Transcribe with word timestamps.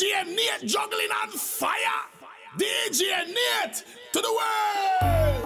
DJ 0.00 0.24
Nate 0.24 0.64
juggling 0.64 1.12
on 1.22 1.28
fire. 1.28 1.76
DJ 2.56 3.28
Nate 3.28 3.84
to 4.14 4.20
the 4.24 4.32
world. 4.32 5.44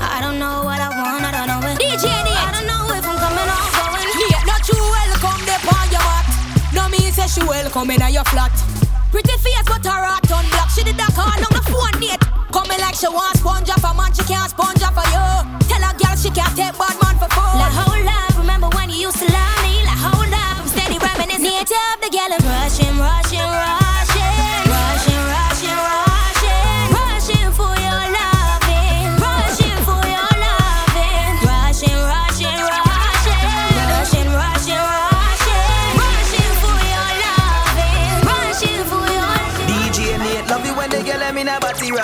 I 0.00 0.20
don't 0.24 0.38
know 0.38 0.64
what 0.64 0.80
I 0.80 0.88
want, 0.96 1.28
I 1.28 1.44
don't 1.44 1.60
know 1.60 1.68
it. 1.68 1.76
DJ 1.76 2.08
Nate. 2.24 2.40
I 2.40 2.56
don't 2.56 2.64
know 2.64 2.88
if 2.96 3.04
I'm 3.04 3.20
coming 3.20 3.52
or 3.52 3.68
going. 3.76 4.08
Nate, 4.16 4.40
not 4.48 4.64
you 4.64 4.80
welcome 4.80 5.44
the 5.44 5.60
on 5.60 5.92
your 5.92 6.00
mat. 6.00 6.24
No 6.72 6.88
me 6.88 7.04
say 7.12 7.28
she 7.28 7.44
welcome 7.44 7.90
in 7.90 8.00
your 8.08 8.24
flat. 8.24 8.56
Pretty 9.12 9.36
face 9.44 9.60
but 9.66 9.84
her 9.84 10.08
heart 10.08 10.32
on 10.32 10.48
black. 10.48 10.70
She 10.70 10.84
did 10.84 10.96
that 10.96 11.12
call 11.12 11.28
on 11.28 11.52
the 11.52 11.60
phone 11.68 12.00
date. 12.00 12.24
Coming 12.48 12.80
like 12.80 12.96
she 12.96 13.08
want 13.08 13.36
sponge 13.36 13.68
off 13.68 13.84
a 13.84 13.92
man, 13.92 14.08
she 14.14 14.24
can't 14.24 14.48
sponge 14.48 14.80
off 14.80 14.96
for 14.96 15.04
you. 15.04 15.68
Tell 15.68 15.84
a 15.84 15.92
girl 15.92 16.16
she 16.16 16.30
can't 16.30 16.56
take 16.56 16.72
bad 16.80 17.03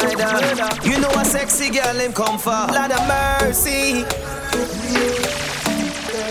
a 0.03 0.17
rider. 0.17 0.89
You 0.89 0.99
know 1.01 1.11
a 1.11 1.25
sexy 1.25 1.71
girl 1.71 1.97
him 1.97 2.13
come 2.13 2.39
for. 2.39 2.51
Lord 2.51 2.93
of 2.93 3.07
mercy. 3.09 4.05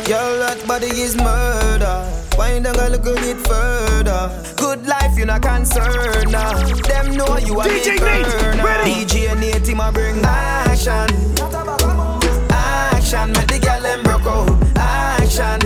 Girl, 0.08 0.40
that 0.40 0.64
body 0.68 0.88
is 0.88 1.16
murder. 1.16 2.06
Wind 2.38 2.66
down 2.66 2.76
a 2.80 2.90
little 2.90 3.16
bit 3.16 3.38
further. 3.46 4.32
Good 4.56 4.88
life, 4.88 5.18
you 5.18 5.26
not 5.26 5.42
concerned 5.42 6.32
now. 6.32 6.54
Them 6.88 7.16
know 7.16 7.38
you 7.38 7.60
are 7.60 7.68
DJ 7.68 8.00
Nate, 8.00 8.64
ready? 8.64 9.06
DJ 9.06 9.40
Nate, 9.40 9.68
him 9.68 9.80
a 9.80 9.92
bring 9.92 10.20
action. 10.24 11.10
Action, 12.50 13.32
make 13.34 13.48
the 13.48 13.60
girl 13.62 13.82
them 13.82 14.04
broke 14.04 14.26
out. 14.26 14.50
Action, 14.78 15.60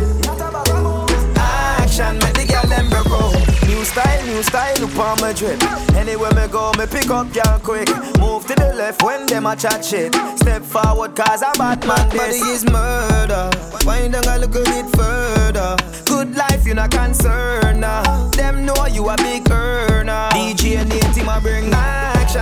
style, 4.43 4.75
look 4.79 4.97
on 4.97 5.19
my 5.21 5.33
drip. 5.33 5.61
Anywhere 5.95 6.33
me 6.33 6.47
go, 6.47 6.71
me 6.77 6.85
pick 6.85 7.09
up 7.09 7.31
girl 7.33 7.59
quick. 7.63 7.87
Move 8.19 8.45
to 8.47 8.55
the 8.55 8.73
left 8.75 9.01
when 9.03 9.25
them 9.25 9.45
a 9.45 9.55
chat 9.55 9.83
shit. 9.83 10.13
Step 10.37 10.61
forward, 10.61 11.15
cause 11.15 11.41
I'm 11.41 11.53
bad 11.57 11.85
man. 11.87 12.09
Body 12.09 12.37
is 12.51 12.65
murder. 12.65 13.49
Wind 13.85 14.13
down 14.13 14.25
a 14.25 14.39
little 14.39 14.63
bit 14.63 14.85
further. 14.95 15.77
Good 16.05 16.35
life, 16.35 16.65
you 16.65 16.73
not 16.73 16.91
concerned 16.91 17.81
now. 17.81 18.29
Them 18.31 18.65
know 18.65 18.85
you 18.87 19.09
a 19.09 19.15
big 19.17 19.49
earner. 19.49 20.29
DJ 20.31 20.87
Nate, 20.87 21.13
team 21.13 21.29
a 21.29 21.39
bring 21.41 21.71
action. 21.73 22.41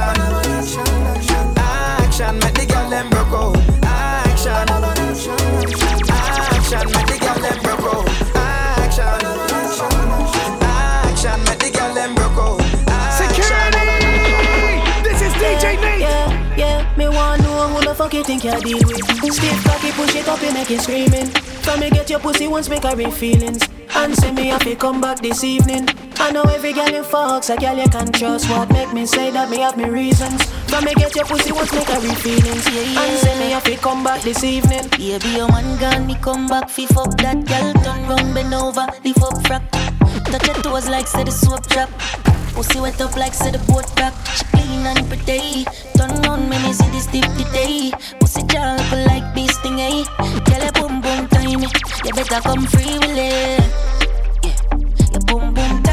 Action, 1.57 2.39
make 2.39 2.53
the 2.53 2.65
girl 2.65 2.89
them 2.89 3.09
broke 3.09 3.33
out. 3.33 3.57
Action. 3.83 4.69
Action, 6.51 6.91
make 6.91 7.07
the 7.07 7.17
girl 7.19 7.39
them 7.41 7.61
broke 7.63 7.93
out. 7.93 8.20
You 18.21 18.39
think 18.39 18.43
you 18.43 18.61
deal 18.61 18.87
with. 18.87 19.33
Stiff 19.33 19.63
cocky, 19.63 19.91
push 19.91 20.15
it 20.15 20.27
up, 20.27 20.41
you 20.41 20.53
make 20.53 20.69
it 20.69 20.81
screaming. 20.81 21.27
From 21.63 21.79
me 21.79 21.89
get 21.89 22.09
your 22.09 22.19
pussy 22.19 22.47
once, 22.47 22.69
make 22.69 22.83
her 22.83 22.95
feelings. 23.11 23.67
And 23.95 24.15
say 24.15 24.31
me 24.31 24.47
have 24.47 24.63
to 24.63 24.75
come 24.75 25.01
back 25.01 25.19
this 25.19 25.43
evening. 25.43 25.87
I 26.17 26.31
know 26.31 26.43
every 26.43 26.73
girl 26.73 26.89
you 26.89 27.01
fucks, 27.01 27.49
a 27.53 27.59
girl 27.59 27.77
you 27.77 27.89
can 27.89 28.11
trust. 28.11 28.49
What 28.49 28.69
make 28.71 28.93
me 28.93 29.05
say 29.05 29.31
that 29.31 29.49
me 29.49 29.57
have 29.57 29.77
me 29.77 29.85
reasons. 29.85 30.43
From 30.69 30.85
me 30.85 30.93
get 30.95 31.15
your 31.15 31.25
pussy 31.25 31.51
once, 31.51 31.73
make 31.73 31.87
her 31.87 31.99
feelings. 31.99 32.65
Yeah, 32.67 32.81
yeah. 32.81 33.03
And 33.03 33.17
say 33.19 33.39
me 33.39 33.51
have 33.51 33.63
to 33.63 33.75
come 33.77 34.03
back 34.03 34.21
this 34.21 34.43
evening. 34.43 34.87
Yeah, 34.99 35.17
be 35.17 35.39
a 35.39 35.47
man 35.47 35.79
gone, 35.79 36.05
me 36.05 36.15
come 36.15 36.47
back, 36.47 36.69
fifth 36.69 36.97
up 36.97 37.17
that 37.17 37.45
gal, 37.45 37.73
turn 37.83 38.07
round, 38.07 38.33
bend 38.35 38.53
over, 38.53 38.85
lift 39.03 39.21
up 39.21 39.33
frack. 39.45 39.63
Touch 40.25 40.47
your 40.47 40.55
toes 40.61 40.89
like 40.89 41.07
say 41.07 41.23
the 41.23 41.31
soap 41.31 41.65
drop. 41.67 41.89
Pussy 42.53 42.79
wet 42.79 43.01
up 43.01 43.15
like 43.15 43.33
say 43.33 43.51
the 43.51 43.59
boat 43.59 43.89
rock. 43.99 44.13
And 44.83 45.07
pretty. 45.07 45.65
Turn 45.95 46.09
round, 46.23 46.49
me 46.49 46.57
me 46.63 46.73
see 46.73 46.89
this 46.89 47.05
deep 47.05 47.25
today. 47.37 47.91
Pussy 48.19 48.41
jar 48.47 48.77
look 48.77 48.91
like 49.05 49.33
bee 49.35 49.47
thing, 49.61 49.79
eh? 49.79 50.03
Girl, 50.45 50.71
boom 50.73 51.01
boom 51.01 51.27
tiny. 51.27 51.67
You 52.03 52.13
better 52.13 52.41
come 52.41 52.65
free 52.65 52.97
with 52.97 53.17
it. 53.17 53.61
Yeah, 54.43 54.57
your 55.11 55.21
boom 55.27 55.53
boom 55.53 55.83
tiny, 55.83 55.90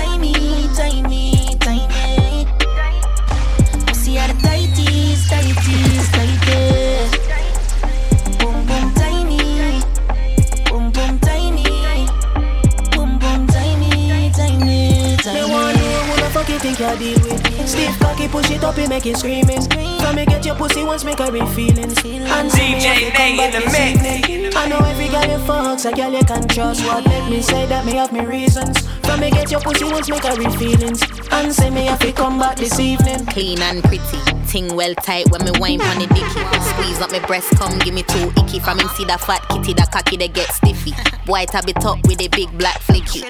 cocky, 18.87 18.87
push 18.87 18.87
it 18.87 18.87
up, 18.87 18.87
you 18.87 18.89
make 18.89 19.07
it 19.07 19.17
screaming. 19.17 20.01
From 20.01 20.17
me 20.17 20.27
get 20.27 20.45
your 20.45 20.55
pussy 20.55 20.85
once, 20.85 21.05
make 21.05 21.19
her 21.19 21.31
real 21.31 21.47
feelings. 21.47 21.99
And 22.05 22.51
say 22.51 22.75
me 22.75 22.83
have 22.83 22.99
to 22.99 23.11
come 23.11 23.37
back 23.37 23.53
this 23.53 23.75
evening. 23.75 24.53
I 24.57 24.69
know 24.69 24.79
every 24.79 25.09
girl 25.09 25.23
you 25.23 25.45
fucks, 25.47 25.91
a 25.91 25.95
girl 25.95 26.13
you 26.13 26.25
can 26.25 26.47
trust. 26.49 26.85
What 26.85 27.05
make 27.07 27.31
me 27.31 27.43
say 27.43 27.67
that 27.67 27.85
me 27.85 27.93
have 27.93 28.13
me 28.13 28.21
reasons. 28.21 28.87
Come 29.03 29.21
me 29.21 29.31
get 29.31 29.51
your 29.51 29.61
pussy 29.61 29.85
once, 29.85 30.09
make 30.09 30.25
her 30.25 30.37
real 30.37 30.51
feelings. 30.53 31.03
And 31.31 31.53
say 31.53 31.71
me 31.71 31.87
have 31.87 31.99
to 32.01 32.13
come 32.13 32.39
back 32.39 32.57
this 32.57 32.79
evening. 32.79 33.27
Clean 33.27 33.61
and 33.61 33.83
pretty, 33.85 34.19
ting 34.47 34.75
well 34.75 34.95
tight 34.95 35.31
when 35.31 35.45
me 35.45 35.53
wine 35.59 35.81
on 35.81 35.99
the 35.99 36.07
dicky. 36.09 36.43
Squeeze 36.61 37.01
up 37.01 37.11
my 37.11 37.21
breast, 37.27 37.51
come 37.57 37.79
give 37.81 37.95
me 37.95 38.03
two 38.03 38.33
icky. 38.37 38.59
From 38.59 38.79
him 38.79 38.89
see 38.97 39.05
that 39.07 39.21
fat 39.21 39.38
kitty, 39.49 39.73
that 39.75 39.91
cocky 39.91 40.17
they 40.17 40.29
get 40.29 40.49
stiffy. 40.53 40.93
Boy 41.27 41.45
tab 41.47 41.69
it 41.69 41.85
up 41.85 41.99
with 42.07 42.21
a 42.21 42.29
big 42.29 42.57
black 42.59 42.79
flicky. 42.81 43.23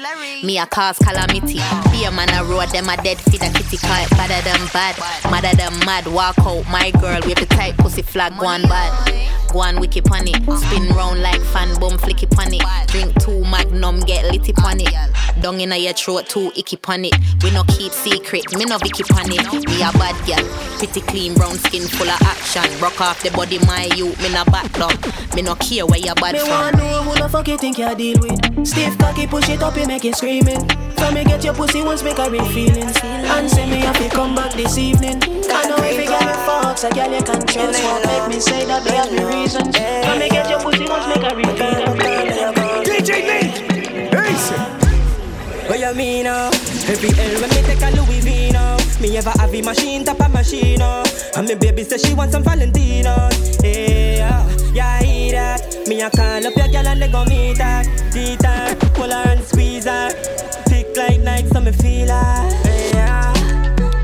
Me 0.45 0.59
a 0.59 0.67
cause 0.67 0.99
calamity. 0.99 1.59
A 1.59 2.11
man 2.11 2.31
a 2.31 2.45
road, 2.45 2.69
them 2.71 2.89
a 2.89 2.97
dead 3.03 3.19
feed 3.19 3.43
a 3.43 3.51
kitty 3.53 3.77
car. 3.77 4.07
Badder 4.11 4.43
than 4.45 4.67
bad, 4.73 4.97
madder 5.31 5.57
than 5.57 5.73
mad. 5.85 6.07
Walk 6.07 6.39
out, 6.39 6.65
my 6.71 6.91
girl, 6.93 7.21
with 7.25 7.39
the 7.39 7.47
tight 7.47 7.77
pussy 7.77 8.03
flag, 8.03 8.33
one 8.41 8.63
on 8.63 8.69
bad. 8.69 9.38
Go 9.53 9.61
on 9.61 9.81
wiki 9.81 10.01
pon 10.01 10.27
it. 10.27 10.37
Spin 10.61 10.89
round 10.95 11.23
like 11.23 11.41
fan 11.41 11.79
bum 11.81 11.99
flicky 11.99 12.31
pon 12.31 12.53
it. 12.53 12.63
Drink 12.89 13.15
two 13.21 13.45
magnum, 13.45 14.01
get 14.01 14.25
litty 14.27 14.53
pon 14.53 14.81
it. 14.81 14.93
Down 15.41 15.61
inna 15.61 15.77
your 15.77 15.93
throat, 15.93 16.29
two 16.29 16.51
icky 16.57 16.77
pon 16.77 17.05
it. 17.05 17.15
We 17.43 17.51
no 17.51 17.63
keep 17.65 17.93
secret, 17.93 18.57
me 18.57 18.65
no 18.65 18.79
vicky 18.79 19.05
pon 19.05 19.31
it. 19.31 19.69
Me 19.69 19.83
a 19.83 19.93
bad 19.97 20.17
girl, 20.27 20.45
pretty 20.79 21.01
clean 21.01 21.35
brown 21.35 21.55
skin 21.57 21.83
full 21.83 22.09
of 22.09 22.21
action. 22.23 22.65
Rock 22.81 23.01
off 23.01 23.23
the 23.23 23.31
body, 23.31 23.59
my 23.61 23.89
youth, 23.97 24.21
me 24.23 24.33
no 24.33 24.45
back 24.47 24.73
down. 24.73 24.95
Me 25.35 25.43
no 25.43 25.55
care 25.57 25.87
where 25.87 25.99
you 25.99 26.15
bad 26.15 26.35
Me 26.35 26.41
from. 26.41 26.51
want 26.51 26.77
know 26.77 27.03
who 27.03 27.23
the 27.23 27.29
fuck 27.29 27.49
you 27.49 27.57
think 27.57 27.79
you 27.79 27.95
deal 27.95 28.19
with. 28.21 28.67
Stiff 28.67 28.99
cocky, 28.99 29.27
push 29.27 29.49
it 29.49 29.63
up, 29.63 29.77
you 29.77 29.87
make 29.87 30.05
it 30.05 30.17
screaming. 30.17 30.69
From 30.97 31.15
me 31.15 31.25
get 31.25 31.45
your 31.45 31.55
pussy 31.55 31.83
once, 31.83 32.03
make 32.03 32.19
real 32.19 32.45
feelings. 32.47 32.97
And 33.03 33.49
say 33.49 33.69
me 33.71 33.79
have 33.81 33.97
to 33.99 34.09
come 34.09 34.35
back 34.35 34.53
this 34.55 34.77
evening. 34.77 35.23
I 35.23 35.69
know 35.69 35.77
girl 35.77 35.93
you 35.93 36.39
fucks, 36.47 36.89
a 36.89 36.95
girl 36.95 37.13
you 37.13 37.23
can 37.23 37.47
trust. 37.47 37.83
What 37.85 38.07
make 38.07 38.35
me 38.35 38.41
say 38.41 38.65
that 38.67 38.85
me 38.85 38.91
have 38.91 39.11
me 39.39 39.45
reasons. 39.45 39.77
From 39.77 40.19
me 40.19 40.29
get 40.29 40.51
your 40.51 40.61
pussy 40.61 40.85
once, 40.89 41.07
make 41.07 41.31
her 41.31 41.37
real 41.37 41.55
feelings. 41.57 42.37
DJ 42.87 43.11
Nate. 43.27 44.13
Hey, 44.13 44.35
sir. 44.35 44.59
What 45.69 45.79
you 45.81 45.95
mean 45.95 46.25
now? 46.25 46.49
Every 46.89 47.11
L 47.11 47.41
when 47.41 47.51
me 47.51 47.63
take 47.63 47.83
a 47.83 47.91
Louis 47.95 48.21
V 48.21 48.51
now 48.53 48.75
uh. 48.75 49.03
Me 49.03 49.17
ever 49.19 49.31
have 49.31 49.55
a 49.55 49.61
machine, 49.63 50.03
top 50.03 50.21
a 50.21 50.29
machine 50.31 50.79
now 50.79 51.03
And 51.37 51.47
me 51.47 51.55
baby 51.55 51.85
say 51.85 51.99
she 51.99 52.15
want 52.15 52.33
some 52.33 52.43
Valentino 52.43 53.29
Yeah, 53.63 54.49
yeah, 54.73 54.99
I 54.99 55.05
hear 55.05 55.33
that 55.33 55.87
Me 55.87 56.01
a 56.01 56.09
call 56.09 56.47
up 56.47 56.57
your 56.57 56.69
girl 56.69 56.89
and 56.89 57.03
they 57.03 57.09
gon' 57.09 57.29
meet 57.29 57.59
her 57.59 57.83
Teeth 58.11 58.43
her, 58.43 58.75
pull 58.95 59.11
her 59.11 59.29
and 59.29 59.45
squeeze 59.45 59.85
her 59.85 60.11
Thick 60.69 60.97
like 60.97 61.21
Nike 61.21 61.49
so 61.49 61.61
me 61.61 61.73
feel 61.73 62.09
her 62.09 62.49
Yeah, 62.95 63.35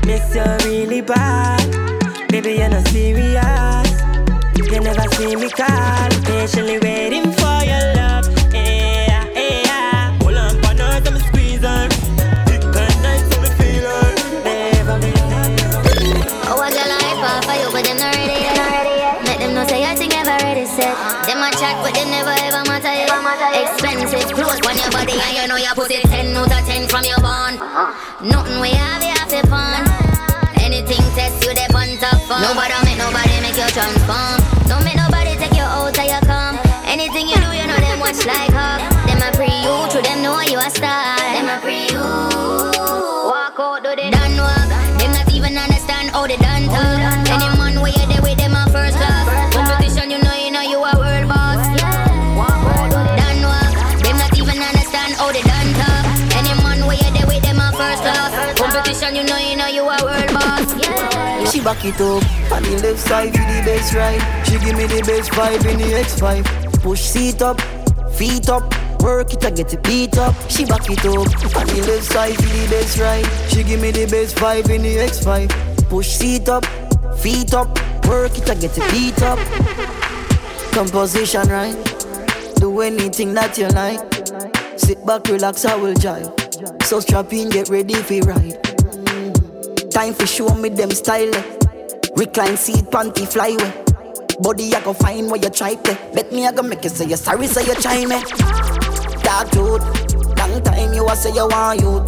miss 0.05 0.35
you 0.35 0.69
really 0.69 1.01
bad 1.01 2.29
Baby 2.29 2.57
you're 2.57 2.69
not 2.69 2.87
serious 2.89 3.84
You 4.71 4.81
never 4.81 5.07
see 5.15 5.35
me 5.35 5.49
call 5.49 6.09
Patiently 6.25 6.79
waiting 6.79 7.31
for 7.33 7.57
your 7.63 7.85
love 7.95 8.25
Yeah, 8.51 9.23
yeah 9.37 10.17
Pull 10.19 10.37
on 10.37 10.59
pan 10.61 10.77
her 10.79 10.99
so 11.05 11.11
me 11.11 11.19
squeeze 11.19 11.61
her 11.61 11.87
Thick 12.49 12.63
and 12.65 12.97
nice 13.05 13.23
so 13.29 13.39
me 13.41 13.49
feel 13.55 13.85
her 13.85 14.09
Never, 14.43 14.97
never 14.99 15.77
Oh, 16.49 16.59
I 16.59 16.69
got 16.73 16.87
life 16.91 17.23
off 17.23 17.45
for 17.45 17.55
you, 17.55 17.69
but 17.71 17.85
them 17.85 17.97
not 17.97 18.15
ready 18.15 18.41
yet. 18.41 19.23
Let 19.25 19.39
them 19.39 19.53
know 19.53 19.65
say 19.67 19.85
I 19.85 19.95
think 19.95 20.17
ever 20.17 20.35
ready 20.43 20.65
set. 20.65 20.97
Them 21.25 21.41
a 21.45 21.49
chat, 21.55 21.77
but 21.81 21.93
them 21.93 22.09
never 22.09 22.33
ever 22.33 22.65
matter 22.69 22.93
yet. 22.93 23.09
Expensive 23.69 24.33
clothes 24.33 24.61
on 24.65 24.75
your 24.75 24.91
body, 24.91 25.13
and 25.13 25.37
you 25.37 25.47
know 25.47 25.57
you 25.57 25.73
put 25.73 25.91
it 25.91 26.03
10 26.05 26.35
out 26.35 26.51
of 26.51 26.65
10 26.65 26.87
from 26.89 27.05
your 27.05 27.19
bond. 27.21 27.59
Nothing 28.21 28.59
we 28.59 28.69
have, 28.69 29.01
you 29.01 29.13
have 29.13 29.29
to 29.29 29.41
fun. 29.47 29.85
Anything 30.61 31.05
test 31.13 31.45
you, 31.45 31.53
they 31.53 31.65
on 31.73 31.97
top 31.97 32.21
fun. 32.27 32.41
Nobody 32.41 32.73
make 32.85 32.97
nobody 32.97 33.41
make 33.41 33.57
you 33.57 33.69
transform. 33.69 34.44
Watch 38.15 38.25
like 38.25 38.51
her. 38.51 38.77
Them 39.07 39.21
a 39.21 39.31
pre 39.35 39.47
you, 39.47 39.89
to 39.91 40.01
them 40.01 40.21
know 40.21 40.41
you 40.41 40.57
a 40.57 40.69
star. 40.69 41.17
Them 41.17 41.49
a 41.49 41.59
pre 41.61 41.87
you. 41.87 41.99
Walk 41.99 43.59
out, 43.59 43.83
do 43.83 43.95
they 43.95 44.09
done 44.09 44.37
walk? 44.37 44.69
Them 44.99 45.11
not 45.11 45.31
even 45.31 45.57
understand 45.57 46.11
how 46.11 46.27
they 46.27 46.37
done 46.37 46.65
talk. 46.65 47.29
Any 47.29 47.57
man 47.57 47.81
where 47.81 47.91
you 47.91 48.05
there 48.07 48.21
with 48.21 48.37
them 48.37 48.53
a 48.53 48.65
first 48.71 48.97
class. 48.97 49.53
Competition, 49.53 50.11
you 50.11 50.19
know 50.23 50.33
you 50.33 50.51
know 50.51 50.61
you 50.61 50.77
a 50.77 50.93
world 50.97 51.27
boss. 51.27 51.59
Walk 52.37 52.51
out, 52.51 52.89
do 52.91 52.99
they 53.03 53.15
done 53.15 53.41
walk? 53.43 53.73
Them 54.03 54.17
not 54.17 54.37
even 54.37 54.59
understand 54.61 55.13
how 55.15 55.31
they 55.31 55.43
done 55.43 55.73
talk. 55.75 56.05
Any 56.35 56.53
man 56.63 56.85
where 56.87 56.97
you 56.97 57.11
there 57.11 57.27
with 57.27 57.43
them 57.43 57.59
a 57.59 57.71
first 57.73 58.01
class. 58.03 58.31
Competition, 58.59 59.15
you 59.15 59.23
know 59.23 59.37
you 59.37 59.55
know 59.55 59.67
you 59.67 59.83
a 59.83 59.97
world 60.03 60.31
boss. 60.33 60.67
Yeah. 60.81 61.45
She 61.45 61.61
back 61.61 61.83
it 61.85 61.99
up 62.01 62.23
on 62.51 62.63
the 62.63 62.79
left 62.81 62.99
side 62.99 63.31
for 63.31 63.45
the 63.45 63.61
best 63.65 63.93
ride. 63.93 64.21
She 64.47 64.57
give 64.59 64.77
me 64.77 64.87
the 64.87 65.01
best 65.05 65.31
vibe 65.31 65.65
in 65.65 65.77
the 65.77 65.93
X5. 66.03 66.81
Push 66.81 67.01
seat 67.01 67.41
up, 67.41 67.59
feet 68.15 68.49
up, 68.49 68.63
work 69.01 69.33
it 69.33 69.43
and 69.43 69.57
get 69.57 69.73
it 69.73 69.83
beat 69.83 70.17
up. 70.17 70.33
She 70.49 70.65
back 70.65 70.89
it 70.89 71.05
up 71.05 71.17
on 71.55 71.67
the 71.67 71.83
left 71.87 72.03
side 72.03 72.35
for 72.35 72.41
the 72.41 72.67
best 72.69 72.97
ride. 72.97 73.25
She 73.49 73.63
give 73.63 73.81
me 73.81 73.91
the 73.91 74.05
best 74.05 74.35
vibe 74.37 74.69
in 74.69 74.83
the 74.83 74.95
X5. 74.97 75.89
Push 75.89 76.07
seat 76.07 76.49
up, 76.49 76.65
feet 77.17 77.53
up, 77.53 77.67
work 78.07 78.37
it 78.37 78.49
and 78.49 78.61
get 78.61 78.77
it 78.77 78.91
beat 78.91 79.21
up. 79.21 79.39
Composition 80.71 81.47
right, 81.49 81.75
do 82.55 82.81
anything 82.81 83.33
that 83.33 83.57
you 83.57 83.67
like. 83.69 83.99
Sit 84.79 85.05
back, 85.05 85.27
relax, 85.27 85.65
I 85.65 85.75
will 85.75 85.93
jive. 85.95 86.83
So 86.83 86.99
strap 86.99 87.33
in, 87.33 87.49
get 87.49 87.69
ready 87.69 87.95
for 87.95 88.19
ride. 88.27 88.61
Time 89.91 90.13
for 90.13 90.25
show 90.25 90.53
me 90.55 90.69
them 90.69 90.91
style. 90.91 91.31
Recline 92.15 92.57
seat, 92.57 92.85
panty 92.85 93.25
flyway. 93.25 93.84
Body 94.39 94.73
I 94.75 94.81
go 94.83 94.93
find 94.93 95.31
where 95.31 95.39
you 95.39 95.49
try 95.49 95.75
play. 95.75 95.97
Bet 96.13 96.31
me 96.31 96.45
I 96.45 96.51
go 96.51 96.61
make 96.61 96.83
you 96.83 96.89
say 96.89 97.05
you 97.05 97.15
sorry, 97.15 97.47
say 97.47 97.65
you 97.65 97.75
try 97.75 98.05
me. 98.05 98.19
Dark 99.23 99.49
dude, 99.51 99.81
long 100.37 100.61
time 100.63 100.93
you 100.93 101.07
a 101.07 101.15
say 101.15 101.33
you 101.33 101.47
want 101.47 101.79
you. 101.79 102.01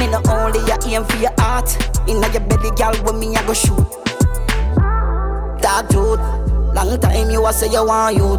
Me 0.00 0.06
no 0.10 0.20
only 0.30 0.60
you 0.60 0.76
aim 0.86 1.04
for 1.04 1.16
your 1.18 1.32
heart. 1.38 1.68
Inna 2.08 2.28
your 2.32 2.40
belly, 2.40 2.70
girl, 2.76 2.94
when 3.04 3.20
me 3.20 3.36
I 3.36 3.46
go 3.46 3.52
shoot. 3.52 3.76
Dark 5.60 5.88
dude, 5.88 6.20
long 6.74 6.98
time 7.00 7.30
you 7.30 7.46
a 7.46 7.52
say 7.52 7.70
you 7.70 7.84
want 7.84 8.16
you. 8.16 8.38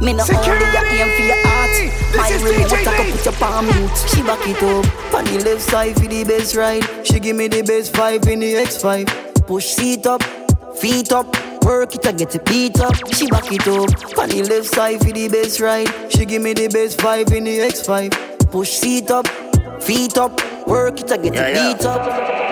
Me 0.00 0.12
no 0.12 0.22
only 0.22 0.66
you 0.70 0.82
aim 0.94 1.10
for 1.16 1.22
your 1.26 1.42
heart. 1.42 1.70
My 2.16 2.30
remote 2.30 2.72
I 2.72 2.84
go 2.84 3.12
put 3.12 3.24
your 3.24 3.34
palm 3.34 3.66
mute. 3.66 3.98
She 4.14 4.22
back 4.22 4.46
it 4.46 4.62
up 4.62 5.14
on 5.14 5.24
the 5.24 5.44
left 5.44 5.62
side 5.62 5.94
for 5.96 6.06
the 6.06 6.24
best 6.24 6.54
ride. 6.54 6.86
She 7.04 7.18
give 7.18 7.34
me 7.36 7.48
the 7.48 7.62
best 7.62 7.92
vibe 7.92 8.28
in 8.28 8.40
the 8.40 8.54
X5. 8.54 9.46
Push 9.46 9.66
seat 9.66 10.06
up, 10.06 10.22
feet 10.76 11.10
up. 11.10 11.49
Work 11.64 11.94
it 11.94 12.06
and 12.06 12.18
get 12.18 12.34
it 12.34 12.44
beat 12.44 12.80
up. 12.80 12.94
She 13.12 13.26
back 13.28 13.50
it 13.52 13.66
up 13.68 14.18
on 14.18 14.28
the 14.28 14.42
left 14.48 14.66
side 14.66 14.98
for 14.98 15.12
the 15.12 15.28
best 15.28 15.60
ride. 15.60 15.88
She 16.10 16.24
give 16.24 16.42
me 16.42 16.52
the 16.52 16.68
best 16.68 16.98
vibe 16.98 17.32
in 17.32 17.44
the 17.44 17.58
X5. 17.58 18.50
Push 18.50 18.70
seat 18.70 19.10
up, 19.10 19.26
feet 19.82 20.18
up. 20.18 20.40
Work 20.66 21.00
it 21.00 21.10
and 21.10 21.22
get 21.22 21.34
it 21.34 21.78
beat 21.78 21.86
up. 21.86 22.49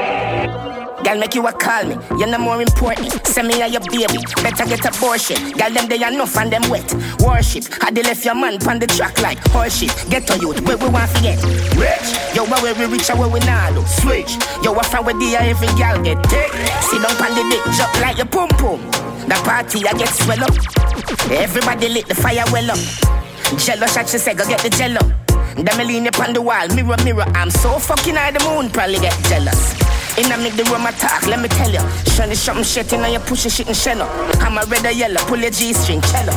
Girl, 1.08 1.16
make 1.16 1.34
you 1.34 1.46
a 1.46 1.52
call 1.52 1.84
me. 1.84 1.96
You're 2.19 2.28
no 2.28 2.37
more 2.37 2.60
important. 2.60 3.26
Send 3.26 3.49
me 3.49 3.62
a 3.62 3.66
your 3.66 3.81
baby. 3.81 4.20
Better 4.44 4.66
get 4.69 4.84
abortion. 4.84 5.52
Girl, 5.56 5.72
them 5.72 5.88
they 5.88 5.96
enough 5.96 6.37
and 6.37 6.52
them 6.52 6.69
wet. 6.69 6.84
Worship. 7.25 7.64
Had 7.81 7.94
they 7.94 8.02
left 8.02 8.26
your 8.26 8.34
man 8.34 8.60
on 8.69 8.78
the 8.78 8.87
track 8.87 9.19
like 9.22 9.38
horseshit. 9.49 9.88
Get 10.10 10.26
to 10.26 10.38
youth. 10.38 10.60
Where 10.69 10.76
we 10.76 10.87
want 10.88 11.10
to 11.16 11.22
get 11.22 11.43
rich. 11.81 12.37
Yo, 12.37 12.44
where 12.44 12.75
we 12.75 12.84
reach 12.93 13.08
where 13.08 13.26
we 13.26 13.40
now 13.40 13.72
do. 13.72 13.81
Switch. 13.87 14.37
Yo, 14.62 14.75
a 14.75 14.84
friend 14.84 15.06
with 15.06 15.19
the 15.19 15.32
every 15.32 15.69
girl 15.81 15.96
get 16.05 16.20
thick. 16.28 16.52
Sit 16.84 17.00
down 17.00 17.16
on 17.25 17.32
the 17.32 17.44
dick, 17.49 17.64
jump 17.72 18.00
like 18.05 18.19
your 18.19 18.26
pum 18.26 18.50
pum. 18.60 18.76
The 19.25 19.40
party 19.49 19.88
I 19.88 19.96
get 19.96 20.12
swell 20.12 20.44
up. 20.44 20.52
Everybody 21.32 21.88
lit 21.88 22.06
the 22.08 22.16
fire 22.16 22.44
well 22.52 22.70
up. 22.70 23.56
Jello 23.56 23.87
shot, 23.87 24.10
she 24.10 24.19
say, 24.19 24.34
go 24.34 24.46
get 24.46 24.60
the 24.60 24.69
jello. 24.69 25.00
Then 25.56 25.64
Them 25.64 25.87
lean 25.88 26.06
up 26.06 26.20
on 26.20 26.34
the 26.34 26.43
wall, 26.43 26.69
mirror, 26.76 26.96
mirror. 27.02 27.25
I'm 27.32 27.49
so 27.49 27.78
fucking 27.78 28.14
high, 28.14 28.31
the 28.31 28.44
moon 28.44 28.69
probably 28.69 28.99
get 28.99 29.16
jealous. 29.25 29.72
Inna 30.19 30.37
make 30.38 30.56
the 30.56 30.65
room 30.65 30.87
attack, 30.87 31.26
let 31.26 31.41
me 31.41 31.49
tell 31.49 31.70
you. 31.70 31.81
Shiny 32.11 32.35
something 32.35 32.65
shit 32.65 32.93
in 32.93 33.06
you 33.11 33.20
pushing 33.20 33.50
shit 33.50 33.69
and 33.69 33.76
shell 33.76 34.03
up. 34.03 34.11
I'm 34.43 34.59
a 34.59 34.67
red 34.67 34.85
or 34.85 34.91
yellow, 34.91 35.20
pull 35.31 35.38
your 35.38 35.50
G 35.50 35.73
string, 35.73 36.00
cello. 36.03 36.35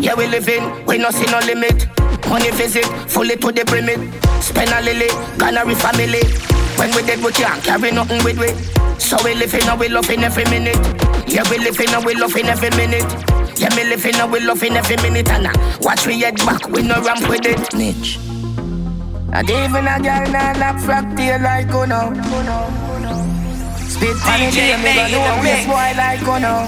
Yeah, 0.00 0.14
we 0.14 0.26
living, 0.26 0.84
we 0.86 0.98
no 0.98 1.10
see 1.10 1.26
no 1.30 1.38
limit. 1.40 1.86
Money 2.28 2.50
visit, 2.52 2.86
fully 3.08 3.36
to 3.36 3.52
the 3.52 3.64
brim 3.64 3.88
it. 3.88 4.00
Spend 4.42 4.70
a 4.70 4.80
lily, 4.82 5.08
Ghana 5.38 5.64
family. 5.76 6.22
When 6.76 6.94
we 6.94 7.02
dead, 7.02 7.22
we 7.22 7.30
can't 7.32 7.62
carry 7.62 7.90
nothing 7.92 8.22
with 8.24 8.38
we. 8.38 8.50
So 8.98 9.16
we 9.24 9.34
living 9.34 9.62
and 9.68 9.78
we 9.78 9.88
loving 9.88 10.24
every 10.24 10.44
minute. 10.44 10.78
Yeah, 11.26 11.48
we 11.50 11.58
living 11.58 11.88
and 11.90 12.04
we 12.04 12.14
loving 12.14 12.46
every 12.46 12.70
minute. 12.70 13.06
Yeah, 13.60 13.74
me 13.76 13.84
living 13.84 14.14
and 14.16 14.32
we 14.32 14.40
loving 14.40 14.76
every 14.76 14.96
minute. 14.96 15.28
And 15.28 15.44
now, 15.44 15.78
watch 15.80 16.06
we 16.06 16.20
head 16.20 16.36
back, 16.38 16.68
we 16.68 16.82
no 16.82 17.00
ramp 17.02 17.28
with 17.28 17.44
it. 17.44 18.29
And 19.32 19.48
even 19.48 19.86
a 19.86 19.96
girl 20.02 20.26
nah 20.32 20.52
knock 20.54 20.78
tail 21.16 21.40
like 21.40 21.66
you 21.68 21.86
know. 21.86 22.12
Spit 23.86 24.16
on 24.26 24.40
the 24.40 24.50
game, 24.50 24.82
me 24.82 24.94
gon' 24.94 25.10
know 25.12 25.42
this 25.42 25.66
boy 25.66 25.92
like 25.96 26.20
you 26.20 26.38
know. 26.40 26.66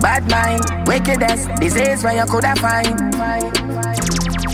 Bad 0.00 0.28
mind, 0.30 0.88
wickedness, 0.88 1.46
disease 1.60 2.02
where 2.02 2.16
you 2.16 2.24
coulda 2.24 2.56
find. 2.56 2.98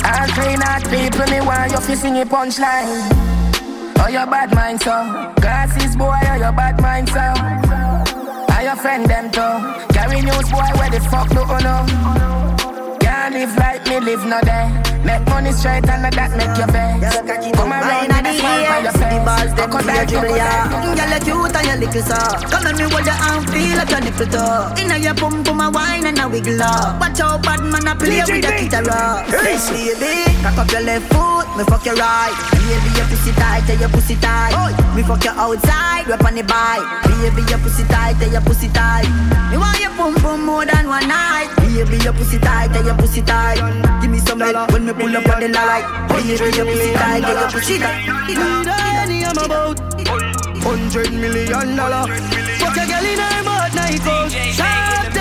All 0.05 0.29
clean 0.35 0.63
out 0.63 0.83
people, 0.91 1.27
me 1.31 1.41
want 1.47 1.73
you 1.73 1.81
fi 1.81 1.95
sing 1.95 2.19
a 2.19 2.25
punchline. 2.27 3.29
Oh, 4.01 4.09
your 4.09 4.27
bad 4.27 4.55
mind, 4.55 4.81
so 4.81 5.33
Glasses 5.41 5.97
boy, 5.97 6.19
oh, 6.31 6.35
your 6.35 6.53
bad 6.53 6.81
mind, 6.81 7.09
so 7.09 8.55
Are 8.55 8.63
your 8.63 8.77
friend 8.77 9.07
them 9.07 9.31
too? 9.31 9.95
Carry 9.95 10.23
news 10.23 10.51
boy, 10.51 10.71
where 10.75 10.91
the 10.91 11.01
fuck 11.11 11.29
do 11.29 11.41
you 11.41 11.61
know? 11.63 12.48
Can't 13.29 13.41
live 13.41 13.57
like 13.59 13.85
me, 13.85 14.01
live 14.01 14.25
no 14.25 14.41
day. 14.41 14.73
Make 15.05 15.21
money 15.29 15.53
straight 15.53 15.85
and 15.85 16.01
that 16.01 16.33
make 16.33 16.57
you 16.57 16.65
vex. 16.73 17.13
Come 17.61 17.77
around 17.77 18.09
with 18.09 18.25
a 18.25 18.33
smile 18.41 18.65
by 18.65 18.81
your 18.81 18.93
face. 18.97 19.13
The 19.13 19.21
balls 19.21 19.53
them 19.53 19.69
Cock 19.69 19.85
for 19.85 19.93
your 19.93 20.01
out, 20.01 20.09
dribble, 20.09 20.29
cock 20.29 20.41
yeah. 20.41 20.73
out. 20.73 20.97
Girl, 20.97 21.13
you 21.13 21.21
cute 21.29 21.57
and 21.61 21.67
you 21.69 21.77
little 21.77 22.05
so. 22.09 22.21
Come 22.49 22.65
let 22.65 22.75
me 22.81 22.89
hold 22.89 23.05
your 23.05 23.21
arm, 23.29 23.45
feel 23.53 23.77
like 23.77 23.93
your 23.93 24.01
nipple 24.01 24.33
toe. 24.33 24.73
Inna 24.81 24.97
your 24.97 25.13
pum 25.13 25.45
pum 25.45 25.61
a 25.61 25.69
wine 25.69 26.09
and 26.09 26.17
a 26.17 26.25
wiggle 26.25 26.57
up. 26.65 26.97
Watch 26.97 27.21
out, 27.21 27.45
bad 27.45 27.61
man 27.69 27.85
a 27.85 27.93
play 28.01 28.25
with 28.25 28.41
the 28.41 28.53
guitar. 28.65 29.29
Hey, 29.29 29.61
baby, 29.93 30.25
cock 30.41 30.57
up 30.65 30.73
your 30.73 30.89
left 30.89 31.13
foot, 31.13 31.45
me 31.53 31.69
fuck 31.69 31.85
your 31.85 32.01
right. 32.01 32.33
Baby, 32.57 32.89
your 32.97 33.13
pussy 33.13 33.37
tight, 33.37 33.61
tell 33.69 33.77
your 33.77 33.93
pussy 33.93 34.17
tight. 34.25 34.57
Me 34.97 35.05
fuck 35.05 35.21
your 35.21 35.37
outside, 35.37 36.09
rep 36.09 36.25
on 36.25 36.33
the 36.33 36.49
bike. 36.49 36.81
Baby, 37.05 37.45
your 37.53 37.61
pussy 37.61 37.85
tight, 37.93 38.17
tell 38.17 38.33
your 38.33 38.41
pussy 38.41 38.73
tight. 38.73 39.05
Me 39.53 39.61
want 39.61 39.77
your 39.85 39.93
pum 40.01 40.17
pum 40.17 40.49
more 40.49 40.65
than 40.65 40.89
one 40.89 41.05
night. 41.05 41.53
Baby, 41.61 42.01
your 42.03 42.17
pussy 42.17 42.41
tight, 42.41 42.73
tell 42.73 42.85
your 42.85 42.97
pussy 42.97 43.18
tight. 43.23 43.59
Give 44.00 44.11
me 44.11 44.19
some 44.19 44.41
head 44.41 44.56
when 44.73 44.87
me 44.87 44.93
pull 44.93 45.17
up 45.17 45.29
on 45.29 45.41
the 45.41 45.49
light. 45.49 46.09
Baby, 46.09 46.28
your 46.57 46.66
pussy 46.66 46.93
tight, 46.95 47.21
tell 47.23 47.40
your 47.40 47.50
pussy 47.50 47.78
tight. 47.78 48.09
Any 49.02 49.25
I'm 49.25 49.38
about 49.38 49.78
Hundred 50.62 51.12
million 51.12 51.76
dollar 51.76 52.07
Fuck 52.59 52.76
a 52.76 52.85
girl 52.87 53.07
in 53.07 53.19
her 53.19 53.43
mouth, 53.43 53.75
night 53.75 54.07
out 54.07 55.18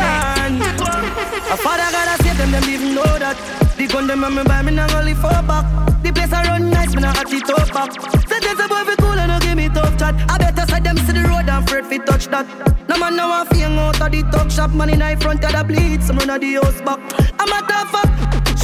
A 1.49 1.55
father 1.55 1.89
gotta 1.91 2.21
save 2.23 2.37
them, 2.37 2.51
them 2.51 2.69
even 2.69 2.93
know 2.93 3.03
that. 3.03 3.37
The 3.77 3.87
gun 3.87 4.05
them 4.05 4.23
on 4.25 4.35
me 4.35 4.43
buy 4.43 4.61
me 4.63 4.71
now 4.73 4.91
only 4.99 5.13
four 5.13 5.31
back. 5.47 5.63
The 6.03 6.11
place 6.11 6.33
I 6.33 6.43
run 6.43 6.69
nice, 6.69 6.93
me 6.93 7.01
now 7.01 7.13
hot 7.13 7.31
it 7.31 7.49
up 7.49 7.71
back. 7.71 7.95
Say 8.27 8.39
there's 8.43 8.59
a 8.59 8.67
boy 8.67 8.83
fi 8.83 8.95
cool 8.99 9.15
and 9.15 9.31
no 9.31 9.39
give 9.39 9.55
me 9.55 9.69
tough 9.69 9.97
chat. 9.97 10.13
I 10.27 10.37
better 10.37 10.67
say 10.67 10.81
them 10.81 10.97
see 10.97 11.13
the 11.13 11.23
road 11.23 11.47
and 11.47 11.63
afraid 11.63 11.85
fi 11.85 11.99
touch 12.03 12.27
that. 12.35 12.43
No 12.89 12.97
man 12.97 13.15
now 13.15 13.41
a 13.41 13.45
fing 13.45 13.79
out 13.79 14.01
of 14.01 14.11
the 14.11 14.23
talk 14.29 14.51
shop. 14.51 14.71
Man 14.71 14.89
in 14.89 14.99
the 14.99 15.15
front 15.23 15.45
of 15.45 15.53
the 15.53 15.63
bleed, 15.63 16.03
some 16.03 16.17
run 16.17 16.31
of 16.31 16.41
the 16.41 16.53
house 16.59 16.81
back. 16.83 16.99
I'm 17.39 17.47
a 17.47 17.59
tough 17.63 17.95
fuck. 17.95 18.11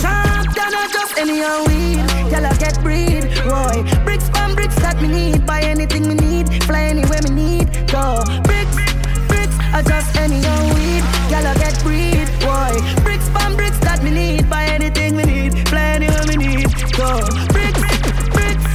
Than 0.03 0.75
a 0.75 0.83
just 0.91 1.17
any 1.17 1.39
and 1.39 1.63
weed. 1.63 2.03
Y'all 2.35 2.43
a 2.43 2.51
get 2.59 2.75
breed, 2.83 3.23
boy. 3.47 3.79
Bricks 4.03 4.27
from 4.27 4.55
bricks 4.55 4.75
that 4.83 4.99
me 5.01 5.07
need. 5.07 5.45
Buy 5.45 5.61
anything 5.61 6.03
me 6.03 6.15
need, 6.15 6.63
fly 6.65 6.91
anywhere 6.91 7.23
me 7.23 7.31
need. 7.31 7.67
Go. 7.87 8.19
Bricks, 8.43 8.75
bricks, 9.31 9.55
I 9.71 9.81
just 9.87 10.17
any 10.17 10.43
and 10.43 10.73
weed 10.75 11.12
need 14.13 14.49
Buy 14.49 14.65
anything 14.65 15.15
we 15.15 15.23
need, 15.23 15.67
fly 15.67 15.97
anywhere 15.97 16.25
me 16.27 16.35
need 16.37 16.69
Go 16.93 17.19
bricks, 17.51 17.81
bricks 18.31 18.73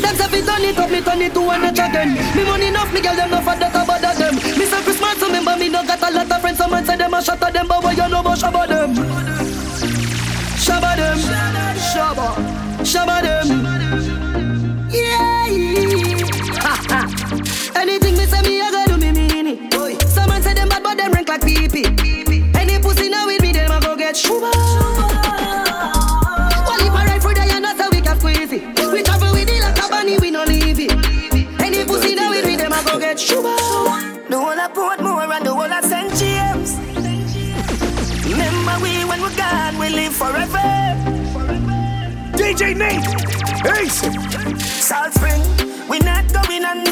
them 0.00 0.16
say 0.16 0.28
fi 0.28 0.40
turn 0.40 0.78
up, 0.78 0.90
me 0.90 1.00
turn 1.02 1.20
it 1.22 1.34
to 1.34 1.40
one 1.40 1.64
again. 1.64 2.14
Me 2.34 2.44
money 2.44 2.66
enough, 2.68 2.92
me 2.92 3.00
girl 3.00 3.14
them 3.14 3.30
no 3.30 3.40
for 3.40 3.54
that 3.54 3.74
about 3.74 4.16
them. 4.16 4.34
Me 4.34 4.64
say 4.64 4.82
Christmas, 4.82 5.18
so 5.18 5.26
remember 5.26 5.56
me 5.56 5.68
no 5.68 5.84
got 5.84 6.02
a 6.02 6.10
lot 6.10 6.30
of 6.30 6.40
friends. 6.40 6.58
Some 6.58 6.70
man 6.70 6.84
say 6.84 6.96
them 6.96 7.14
a 7.14 7.22
shot 7.22 7.42
at 7.42 7.52
them, 7.52 7.68
but 7.68 7.82
what 7.82 7.96
you 7.96 8.08
know 8.08 8.20
about 8.20 8.38
shabba 8.38 8.66
them? 8.66 8.94
Shabba 10.56 10.96
them, 10.96 11.18
shabba, 11.92 12.28
shabba 12.82 13.22
them. 13.22 13.59
Gone, 40.20 40.34
we 40.34 40.44
live 40.44 41.32
forever. 41.32 41.80
DJ 42.36 42.76
Nate, 42.76 43.04
Ace. 43.78 44.00
Salt 44.84 45.14
Spring, 45.14 45.40
we 45.88 45.98
not 46.00 46.30
going 46.32 46.64
under. 46.64 46.89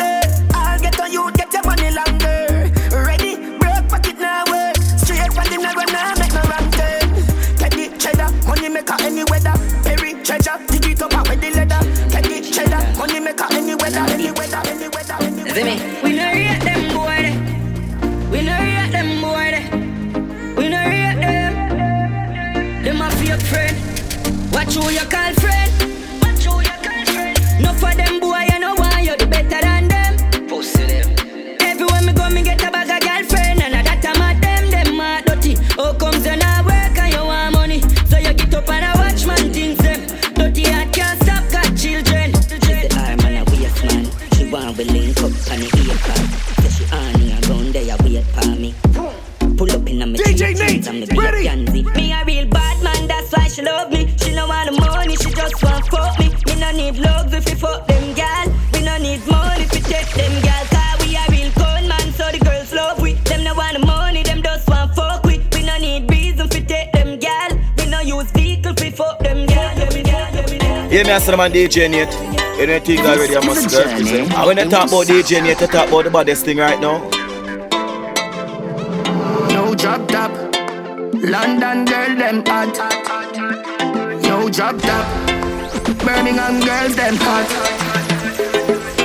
Me, 71.26 71.26
gal. 71.26 71.26
Yeah, 71.26 71.26
me 71.26 71.26
as 71.26 71.26
the 71.26 71.36
man 71.36 71.52
DJ 71.52 71.90
Nate. 71.90 72.58
You 72.58 72.66
know 72.66 72.78
think 72.80 73.00
already 73.00 73.36
I 73.36 73.46
must 73.46 73.70
go 73.70 73.84
represent. 73.84 74.32
And 74.32 74.46
when 74.46 74.58
I 74.58 74.64
talk 74.64 74.88
about 74.88 75.06
DJ 75.06 75.42
Nate, 75.42 75.62
I 75.62 75.66
talk 75.66 75.88
about 75.88 76.04
the 76.04 76.10
baddest 76.10 76.44
thing 76.44 76.58
right 76.58 76.80
now. 76.80 76.98
No 79.50 79.74
drop 79.74 80.08
top. 80.08 80.30
London 81.14 81.84
girl, 81.84 82.16
them 82.16 82.42
hot. 82.46 82.76
No 84.22 84.48
drop 84.48 84.78
top. 84.78 85.06
Birmingham 86.04 86.60
girls, 86.60 86.96
them 86.96 87.16
hot. 87.18 87.46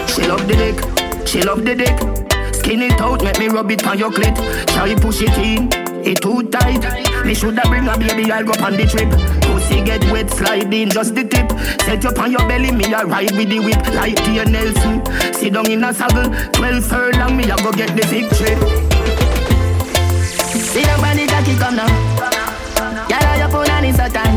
She 0.09 0.27
love 0.27 0.47
the 0.47 0.55
dick. 0.55 1.27
She 1.27 1.41
love 1.41 1.65
the 1.65 1.75
dick. 1.75 1.97
Skin 2.55 2.81
it 2.81 3.01
out, 3.01 3.23
make 3.23 3.39
me 3.39 3.47
rub 3.47 3.71
it 3.71 3.85
on 3.87 3.97
your 3.97 4.11
clit. 4.11 4.35
Try 4.67 4.95
push 4.95 5.21
it 5.21 5.37
in. 5.37 5.69
It 6.05 6.21
too 6.21 6.43
tight. 6.43 7.25
Me 7.25 7.33
shoulda 7.33 7.61
bring 7.67 7.87
a 7.87 7.97
baby, 7.97 8.31
I'll 8.31 8.43
go 8.43 8.53
on 8.63 8.73
the 8.73 8.85
trip. 8.85 9.09
Pussy 9.43 9.81
get 9.83 10.03
wet, 10.11 10.29
slide 10.29 10.73
in 10.73 10.89
just 10.89 11.15
the 11.15 11.23
tip. 11.23 11.52
Set 11.85 12.05
up 12.05 12.17
on 12.19 12.31
your 12.31 12.47
belly, 12.47 12.71
me 12.71 12.85
a 12.93 13.05
ride 13.05 13.31
with 13.31 13.49
the 13.49 13.59
whip 13.59 13.85
like 13.93 14.15
Tia 14.23 14.45
Nelson. 14.45 15.03
Sit 15.33 15.53
down 15.53 15.69
in 15.69 15.83
a 15.83 15.93
saddle, 15.93 16.31
twelve 16.51 16.85
furlong, 16.85 17.35
me 17.35 17.43
a 17.43 17.55
go 17.57 17.71
get 17.71 17.95
the 17.95 18.05
victory. 18.07 18.55
See 20.57 20.81
the 20.81 20.95
body 21.01 21.27
cocky 21.27 21.55
come 21.55 21.75
now. 21.75 21.87
Yeah, 23.09 23.35
your 23.37 23.49
phone 23.49 23.83
it's 23.83 23.97
so 23.97 24.07
tight. 24.07 24.33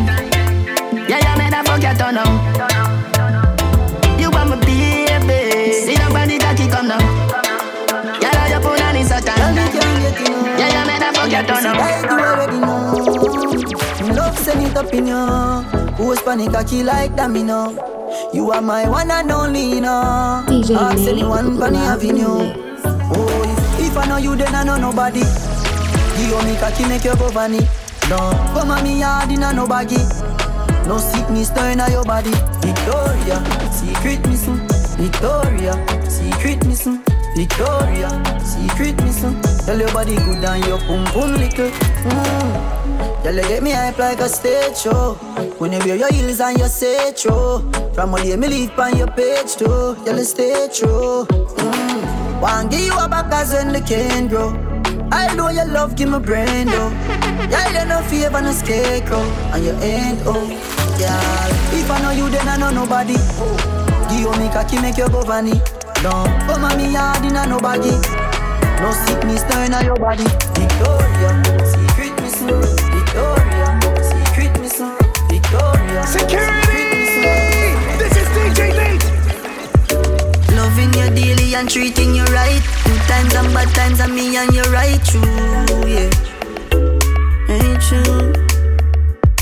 Yeah, 1.08 1.20
you 1.22 1.38
made 1.38 1.54
a 1.54 1.62
fuck 1.64 1.80
your 1.80 1.94
turn 1.94 2.14
now. 2.16 2.30
You 4.18 4.30
want 4.30 4.50
my 4.50 4.56
baby. 4.66 5.72
See 5.72 5.96
the 5.96 6.10
body 6.12 6.38
cocky 6.38 6.68
come 6.68 6.88
now. 6.88 7.00
Yeah, 8.20 8.48
your 8.48 8.60
phone 8.60 8.96
it's 8.96 9.08
so 9.08 9.20
tight. 9.20 9.54
Yeah, 10.58 10.68
you 10.74 10.86
made 10.86 11.02
a 11.02 11.12
fuck 11.14 11.30
your 11.30 11.44
turn 11.44 11.62
now. 11.62 12.65
Send 14.36 14.66
it 14.66 14.76
up 14.76 14.92
in 14.92 15.06
you. 15.06 15.16
Who's 15.96 16.20
panic 16.22 16.52
cocky 16.52 16.82
like 16.82 17.16
that 17.16 17.30
me 17.30 17.42
know. 17.42 17.74
You 18.32 18.50
are 18.52 18.62
my 18.62 18.88
one 18.88 19.10
and 19.10 19.30
only, 19.30 19.74
you 19.74 19.80
know. 19.80 20.44
DJ 20.46 20.76
Ask 20.76 21.08
anyone 21.08 21.58
funny 21.58 21.78
avenue. 21.78 22.52
Oh, 22.84 23.76
if, 23.78 23.96
I 23.96 24.06
know 24.06 24.16
you, 24.16 24.36
then 24.36 24.54
I 24.54 24.64
know 24.64 24.76
nobody. 24.76 25.20
You 25.20 26.42
me 26.44 26.56
cocky 26.58 26.86
make 26.88 27.04
you 27.04 27.16
go 27.16 27.28
funny. 27.30 27.60
No, 28.08 28.16
come 28.54 28.70
on 28.70 28.84
me 28.84 29.00
yard 29.00 29.30
in 29.32 29.42
a 29.42 29.52
no 29.52 29.66
baggy. 29.66 29.98
No 30.86 30.98
sickness 30.98 31.50
turn 31.50 31.80
on 31.80 31.90
your 31.90 32.04
body. 32.04 32.30
Victoria, 32.62 33.42
secret 33.72 34.24
missing. 34.28 34.58
Victoria, 34.96 35.74
secret 36.08 36.64
missing. 36.66 37.02
Victoria, 37.34 38.08
secret 38.44 38.96
missing. 39.02 39.40
Tell 39.66 39.78
your 39.78 39.92
body 39.92 40.14
good 40.14 40.44
and 40.44 40.64
your 40.64 40.78
pum 40.78 41.04
pum 41.06 41.34
little. 41.34 41.70
Mm. 41.70 42.85
Tell 43.22 43.34
you 43.34 43.42
get 43.42 43.62
me 43.62 43.70
hype 43.72 43.98
like 43.98 44.20
a 44.20 44.28
stage 44.28 44.76
show. 44.76 45.14
When 45.58 45.72
you 45.72 45.78
wear 45.80 45.96
your 45.96 46.12
heels 46.12 46.40
and 46.40 46.58
your 46.58 46.68
say 46.68 47.12
true. 47.12 47.60
From 47.94 48.14
all 48.14 48.22
day 48.22 48.36
me 48.36 48.48
leave 48.48 48.78
on 48.78 48.96
your 48.96 49.08
page 49.08 49.56
too. 49.56 49.96
Tell 50.04 50.16
you 50.16 50.24
stay 50.24 50.68
true. 50.72 51.26
Mm. 51.26 52.40
One 52.40 52.68
give 52.68 52.80
you 52.80 52.98
a 52.98 53.08
back 53.08 53.32
as 53.32 53.52
when 53.52 53.72
the 53.72 53.80
can 53.80 54.28
grow. 54.28 54.50
I 55.12 55.34
know 55.34 55.48
your 55.50 55.66
love 55.66 55.96
give 55.96 56.10
me 56.10 56.18
brain 56.18 56.66
though. 56.66 56.92
Yeah, 57.50 57.82
you 57.82 57.88
no 57.88 58.00
favor 58.02 58.40
no 58.42 58.50
scarecrow, 58.50 59.22
and 59.54 59.64
you 59.64 59.70
ain't 59.78 60.18
oh. 60.26 60.48
Yeah, 60.98 61.78
if 61.78 61.88
I 61.88 62.00
know 62.02 62.10
you, 62.10 62.28
then 62.28 62.48
I 62.48 62.56
know 62.56 62.70
nobody. 62.70 63.14
Give 64.10 64.36
me 64.40 64.48
cocky, 64.50 64.80
make 64.80 64.96
you 64.96 65.08
go 65.08 65.22
funny. 65.22 65.52
Don't 66.02 66.26
come 66.48 66.64
on 66.64 66.76
me 66.76 66.92
yard 66.92 67.24
in 67.24 67.36
a 67.36 67.46
nobody. 67.46 67.90
No 68.82 68.90
sickness 69.06 69.42
turn 69.44 69.74
on 69.74 69.84
your 69.84 69.94
body. 69.96 70.24
Victoria, 70.58 71.30
secret 71.70 72.20
missing. 72.20 72.48
Victoria, 72.48 72.85
bad 83.66 83.74
times 83.74 84.00
and 84.00 84.14
me 84.14 84.36
and 84.36 84.54
you 84.54 84.62
right 84.64 85.02
true, 85.04 85.20
yeah. 85.86 86.10
Ain't 87.48 87.80
true. 87.82 88.32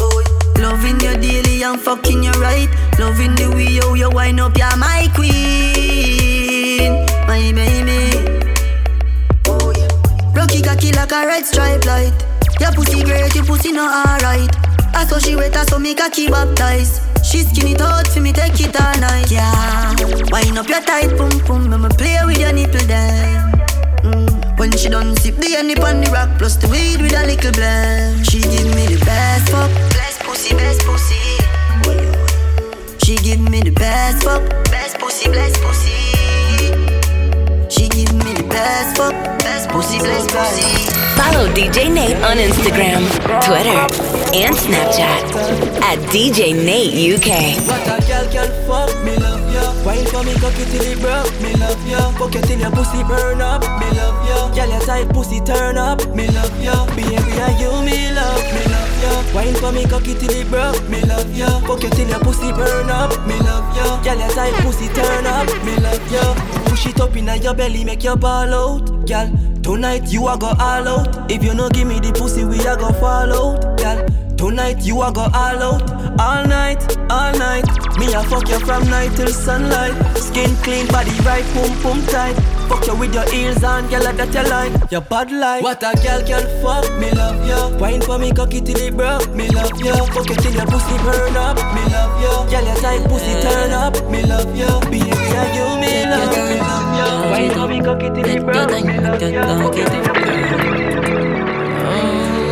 Oh, 0.00 0.52
loving 0.58 1.00
you 1.00 1.16
daily 1.16 1.62
and 1.62 1.80
fucking 1.80 2.22
you 2.22 2.32
right. 2.32 2.68
Loving 2.98 3.34
the 3.34 3.50
way 3.54 3.66
you 3.66 3.94
you 3.94 4.10
wind 4.10 4.40
up, 4.40 4.56
you're 4.56 4.76
my 4.76 5.08
queen, 5.14 6.92
my 7.26 7.52
baby. 7.52 8.12
Oh 9.46 9.72
yeah. 9.76 9.88
Rocky 10.34 10.62
cocky 10.62 10.92
like 10.92 11.12
a 11.12 11.26
red 11.26 11.44
stripe 11.44 11.84
light. 11.84 12.12
Your 12.60 12.72
pussy 12.72 13.02
great, 13.02 13.34
your 13.34 13.44
pussy 13.44 13.72
not 13.72 14.06
alright. 14.06 14.50
I 14.94 15.04
saw 15.06 15.18
she 15.18 15.34
wet, 15.36 15.56
I 15.56 15.64
saw 15.64 15.78
me 15.78 15.94
cocky 15.94 16.28
baptized. 16.28 17.02
She 17.24 17.42
skin 17.42 17.68
it 17.68 17.80
out 17.80 18.06
for 18.08 18.20
me, 18.20 18.32
take 18.32 18.60
it 18.60 18.80
all 18.80 18.98
night, 19.00 19.30
yeah. 19.30 19.94
Wind 20.30 20.58
up 20.58 20.68
your 20.68 20.82
tight 20.82 21.16
pum 21.16 21.40
pum, 21.40 21.72
I'ma 21.72 21.88
play 21.88 22.18
with 22.24 22.38
your 22.38 22.52
nipple 22.52 22.86
then. 22.86 23.53
When 24.64 24.72
she 24.78 24.88
done 24.88 25.14
sip 25.16 25.36
the 25.36 25.52
honey 25.60 25.76
on 25.76 26.00
the 26.00 26.10
rock, 26.10 26.38
plus 26.38 26.56
the 26.56 26.66
weed 26.68 26.96
with 27.02 27.12
a 27.12 27.26
little 27.26 27.52
blend. 27.52 28.24
She 28.24 28.40
give 28.40 28.64
me 28.74 28.86
the 28.88 28.96
best 29.04 29.52
fuck, 29.52 29.68
best 29.92 30.20
pussy, 30.20 30.56
best 30.56 30.80
pussy. 30.88 31.20
She 33.04 33.16
give 33.20 33.44
me 33.44 33.60
the 33.60 33.72
best 33.72 34.24
fuck, 34.24 34.40
best 34.72 34.96
pussy, 34.96 35.28
best 35.28 35.60
pussy. 35.60 36.00
She 37.68 37.92
give 37.92 38.16
me 38.24 38.32
the 38.32 38.48
best 38.48 38.96
fuck, 38.96 39.12
best 39.44 39.68
pussy, 39.68 39.98
best 39.98 40.32
pussy. 40.32 40.64
Follow 41.20 41.44
DJ 41.52 41.92
Nate 41.92 42.16
on 42.24 42.40
Instagram, 42.40 43.04
Twitter, 43.44 43.84
and 44.32 44.56
Snapchat 44.56 45.28
at 45.84 45.98
DJ 46.08 46.56
Nate 46.56 46.96
UK. 47.12 47.60
What 47.68 47.84
a 47.84 48.00
girl 48.08 48.24
can 48.32 48.48
fuck, 48.64 48.88
me 49.04 49.12
love 49.18 49.28
ya. 49.28 49.33
Wine 49.84 50.06
for 50.06 50.24
me, 50.24 50.32
cock 50.40 50.54
till 50.54 50.80
it 50.80 50.98
broke, 51.00 51.28
me 51.42 51.52
love 51.60 51.76
ya. 51.86 52.10
Fuck 52.16 52.34
you 52.34 52.40
till 52.40 52.58
your 52.58 52.70
pussy 52.70 53.04
burn 53.04 53.42
up, 53.42 53.60
me 53.80 53.90
love 53.92 54.16
ya. 54.26 54.48
Girl, 54.54 54.70
your 54.70 54.80
tight 54.80 55.08
pussy 55.12 55.40
turn 55.40 55.76
up, 55.76 56.00
me 56.16 56.26
love 56.28 56.56
ya. 56.62 56.86
Baby, 56.96 57.12
are 57.12 57.52
you 57.60 57.70
me 57.84 58.10
love, 58.12 58.44
me 58.54 58.64
love 58.72 59.02
ya. 59.04 59.12
Wine 59.34 59.54
for 59.60 59.72
me, 59.72 59.84
cock 59.84 60.04
till 60.04 60.30
it 60.30 60.48
broke, 60.48 60.88
me 60.88 61.02
love 61.02 61.30
ya. 61.36 61.60
Fuck 61.68 61.82
you 61.82 61.90
till 61.90 62.08
your 62.08 62.20
pussy 62.20 62.50
burn 62.52 62.88
up, 62.88 63.12
me 63.26 63.38
love 63.40 63.76
ya. 63.76 64.02
Girl, 64.02 64.18
your 64.18 64.30
tight 64.32 64.54
pussy 64.64 64.88
turn 64.88 65.26
up, 65.26 65.46
me 65.64 65.76
love 65.76 66.00
ya. 66.10 66.34
Push 66.64 66.86
it 66.86 67.00
up 67.00 67.14
inna 67.14 67.36
your 67.36 67.52
belly, 67.54 67.84
make 67.84 68.02
your 68.02 68.16
ball 68.16 68.54
out, 68.54 69.06
girl. 69.06 69.30
Tonight 69.62 70.10
you 70.10 70.28
a 70.28 70.38
go 70.38 70.48
all 70.58 70.88
out. 70.88 71.30
If 71.30 71.44
you 71.44 71.54
no 71.54 71.68
give 71.68 71.86
me 71.86 72.00
the 72.00 72.12
pussy, 72.12 72.44
we 72.44 72.58
a 72.60 72.74
go 72.76 72.90
fall 72.94 73.32
out, 73.32 73.78
girl. 73.78 74.23
Tonight 74.36 74.84
you 74.84 75.00
a 75.00 75.12
go 75.12 75.22
all 75.22 75.62
out, 75.62 75.90
all 76.20 76.44
night, 76.46 76.82
all 77.10 77.32
night. 77.38 77.64
Me 77.98 78.12
a 78.12 78.22
fuck 78.24 78.48
you 78.48 78.58
from 78.60 78.84
night 78.90 79.14
till 79.16 79.28
sunlight. 79.28 79.94
Skin 80.16 80.54
clean, 80.56 80.86
body 80.88 81.16
right, 81.20 81.44
pum 81.54 81.70
pum 81.80 82.02
tight. 82.06 82.34
Fuck 82.68 82.86
you 82.86 82.96
with 82.96 83.14
your 83.14 83.30
heels 83.30 83.62
on, 83.62 83.88
girl, 83.88 84.02
that 84.02 84.34
you 84.34 84.42
like. 84.50 84.90
Your 84.90 85.00
bad 85.02 85.30
like. 85.30 85.62
What 85.62 85.82
a 85.82 85.94
girl 86.02 86.22
can 86.26 86.44
fuck, 86.62 86.84
me 86.98 87.10
love 87.12 87.46
you. 87.46 87.78
Wine 87.78 88.00
for 88.02 88.18
me, 88.18 88.32
cocky 88.32 88.60
till 88.60 88.76
it 88.76 88.96
broke, 88.96 89.32
me 89.34 89.48
love 89.48 89.78
you. 89.80 89.94
Fuck 89.94 90.28
you 90.28 90.36
till 90.36 90.52
your 90.52 90.66
pussy 90.66 90.96
burn 90.98 91.36
up, 91.36 91.56
me 91.74 91.82
love 91.92 92.20
you. 92.20 92.50
Girl, 92.50 92.64
your 92.64 92.76
tight 92.82 93.04
pussy 93.08 93.40
turn 93.40 93.70
up, 93.70 93.94
me 94.10 94.22
love 94.24 94.54
you. 94.56 94.66
Baby, 94.90 95.10
are 95.10 95.50
you 95.54 95.78
me 95.80 96.04
love, 96.04 96.30
me 96.30 96.58
love 96.58 96.90
you. 96.98 97.08
Wine 97.30 97.50
for 97.54 97.68
me, 97.68 97.80
cocky 97.80 98.10
till 98.10 98.28
it 98.28 98.44
broke, 98.44 98.70
me 98.84 98.98
love 98.98 99.22
you. 99.22 99.28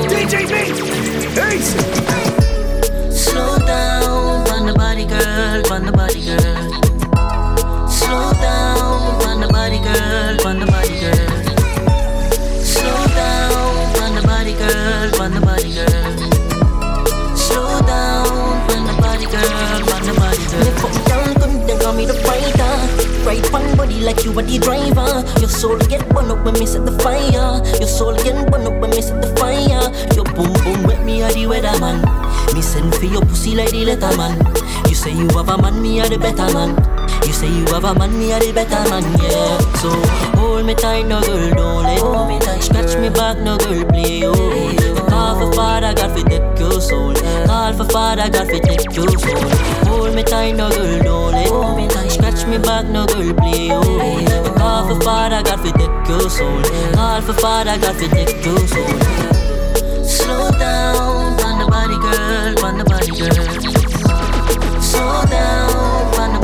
DJ 0.08 0.48
Nate, 0.48 0.52
Ace. 0.52 1.01
Slow 3.10 3.56
down, 3.58 4.46
on 4.52 4.66
the 4.66 4.74
body 4.76 5.06
girl, 5.06 5.72
on 5.72 5.86
the 5.86 5.92
body 5.92 6.26
girl. 6.26 6.38
Slow 7.88 8.32
down, 8.34 9.24
on 9.26 9.40
the 9.40 9.48
body 9.48 9.78
girl, 9.78 10.46
on 10.46 10.60
the 10.60 10.66
body 10.66 11.00
girl. 11.00 11.28
Slow 12.60 13.06
down, 13.16 13.52
on 14.02 14.14
the 14.14 14.22
body 14.26 14.52
girl, 14.52 15.22
on 15.22 15.32
the 15.32 15.40
body 15.40 15.72
girl. 15.72 16.12
Slow 17.34 17.80
down, 17.80 18.28
on 18.68 18.84
the 18.84 18.92
body 19.00 19.24
girl, 19.24 19.88
on 19.88 20.02
the 20.04 20.12
body 20.12 20.44
girl. 20.52 20.92
Me 20.92 21.00
down, 21.08 21.34
come 21.40 21.66
then 21.66 21.78
call 21.80 21.94
me 21.94 22.04
the 22.04 22.12
fighter. 22.12 22.76
Right 23.24 23.54
on 23.54 23.76
body 23.78 24.00
like 24.00 24.22
you 24.24 24.38
are 24.38 24.42
the 24.42 24.58
driver. 24.58 25.24
Your 25.40 25.48
soul 25.48 25.78
get 25.88 26.06
burn 26.10 26.30
up 26.30 26.44
when 26.44 26.54
me 26.54 26.66
set 26.66 26.84
the 26.84 26.92
fire. 26.98 27.62
Your 27.80 27.88
soul 27.88 28.16
get 28.16 28.50
burn 28.50 28.66
up 28.66 28.74
when 28.82 28.90
me 28.90 29.00
set 29.00 29.22
the 29.22 29.28
fire. 29.40 29.88
Your 30.14 30.22
boom 30.34 30.52
boom 30.64 30.82
wet 30.84 31.04
me 31.04 31.22
are 31.22 31.32
the 31.32 31.44
weatherman. 31.46 32.02
Me 32.54 32.60
send 32.62 32.94
for 32.94 33.04
your 33.04 33.22
pussy 33.22 33.54
like 33.54 33.70
the 33.70 33.84
letterman. 33.84 34.36
You 34.88 34.94
say 34.94 35.12
you 35.12 35.28
have 35.36 35.48
a 35.48 35.56
man, 35.58 35.80
me 35.80 36.00
are 36.00 36.08
the 36.08 36.18
better 36.18 36.52
man. 36.52 36.76
You 37.26 37.32
say 37.32 37.48
you 37.48 37.64
have 37.72 37.84
a 37.84 37.94
man, 37.94 38.18
me 38.18 38.32
are 38.32 38.40
the 38.40 38.52
better 38.52 38.82
man, 38.90 39.04
yeah. 39.22 39.58
So 39.80 39.90
hold 40.38 40.66
me 40.66 40.74
tight, 40.74 41.06
no 41.06 41.20
girl, 41.22 41.50
don't 41.54 41.82
let 41.84 42.00
go. 42.00 42.60
Scratch 42.60 42.98
me 42.98 43.08
back, 43.08 43.38
no 43.38 43.56
girl, 43.58 43.84
play 43.86 44.22
oh. 44.24 45.06
Call 45.08 45.38
for 45.38 45.52
father, 45.56 45.94
God 45.94 46.12
fi 46.16 46.22
take 46.28 46.58
your 46.58 46.80
soul. 46.80 47.14
Call 47.46 47.72
for 47.74 47.84
father, 47.86 48.28
God 48.28 48.48
fi 48.48 48.58
take 48.58 48.94
your 48.96 49.08
soul. 49.18 49.50
Hold 49.88 50.14
me 50.14 50.22
tight, 50.22 50.52
no 50.56 50.68
girl, 50.70 51.02
don't 51.02 51.32
let 51.32 51.48
go. 51.48 52.08
Scratch 52.08 52.46
me 52.46 52.58
back, 52.58 52.86
no 52.86 53.06
girl, 53.06 53.32
play 53.34 53.70
oh. 53.70 54.54
Call 54.56 54.88
for 54.88 55.00
father, 55.00 55.42
God 55.42 55.60
fi 55.60 55.70
take 55.72 56.08
your 56.08 56.28
soul. 56.28 56.62
Call 56.94 57.22
for 57.22 57.34
father, 57.34 57.78
God 57.78 57.96
fi 57.96 58.08
take 58.08 58.44
your 58.44 58.58
soul. 58.66 59.41
Slow 60.12 60.50
down, 60.50 61.40
on 61.40 61.59
the 61.59 61.66
body 61.71 61.99
girl, 61.99 62.64
on 62.66 62.76
the 62.76 62.85
body 62.85 63.12
girl. 63.16 64.83
Slow 64.83 65.25
down, 65.25 65.71
on 66.21 66.33
the 66.35 66.40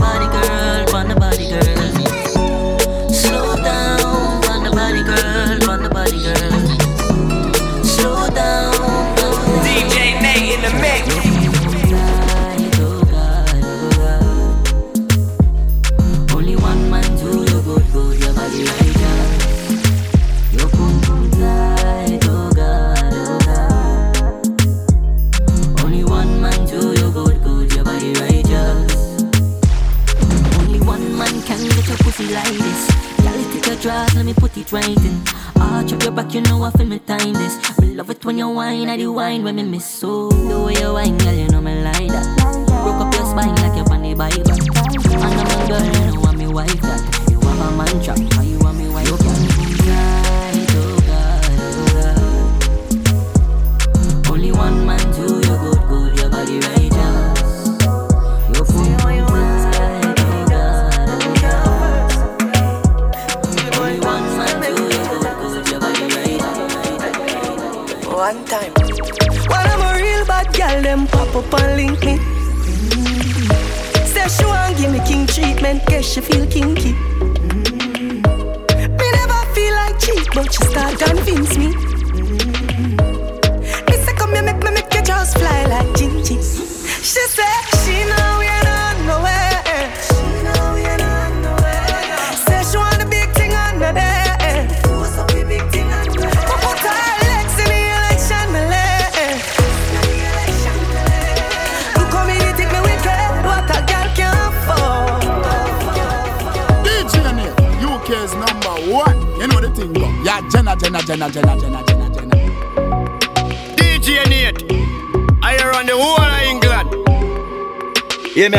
it 34.74 35.04
in. 35.04 35.22
Arch 35.60 35.92
up 35.92 36.02
your 36.02 36.12
back, 36.12 36.34
you 36.34 36.40
know 36.42 36.62
I 36.62 36.70
feel 36.70 36.86
me 36.86 36.98
time 36.98 37.32
this. 37.32 37.78
Me 37.80 37.94
love 37.94 38.10
it 38.10 38.24
when 38.24 38.38
you 38.38 38.48
whine, 38.48 38.88
I 38.88 38.96
do 38.96 39.12
whine 39.12 39.44
when 39.44 39.56
me 39.56 39.62
miss 39.62 39.86
so. 39.86 40.28
The 40.28 40.60
way 40.60 40.74
you 40.74 40.92
whine, 40.92 41.16
girl, 41.18 41.32
you 41.32 41.48
know 41.48 41.60
me 41.60 41.82
like 41.82 42.08
that. 42.08 42.26
Broke 42.66 43.00
up 43.00 43.14
your 43.14 43.26
spine 43.26 43.54
like 43.56 43.76
you're 43.76 43.92
on 43.92 44.02
the. 44.02 44.08
And 44.08 45.24
I'm 45.24 45.36
a 45.36 45.68
girl, 45.68 45.84
you 45.84 46.16
know 46.16 46.22
I'm 46.24 46.38
me 46.38 46.46
wife 46.48 46.80
that. 46.82 47.30
You 47.30 47.40
have 47.40 47.60
a 47.60 47.76
man 47.76 48.02
trap, 48.04 48.18
how 48.34 48.42
you 48.42 48.57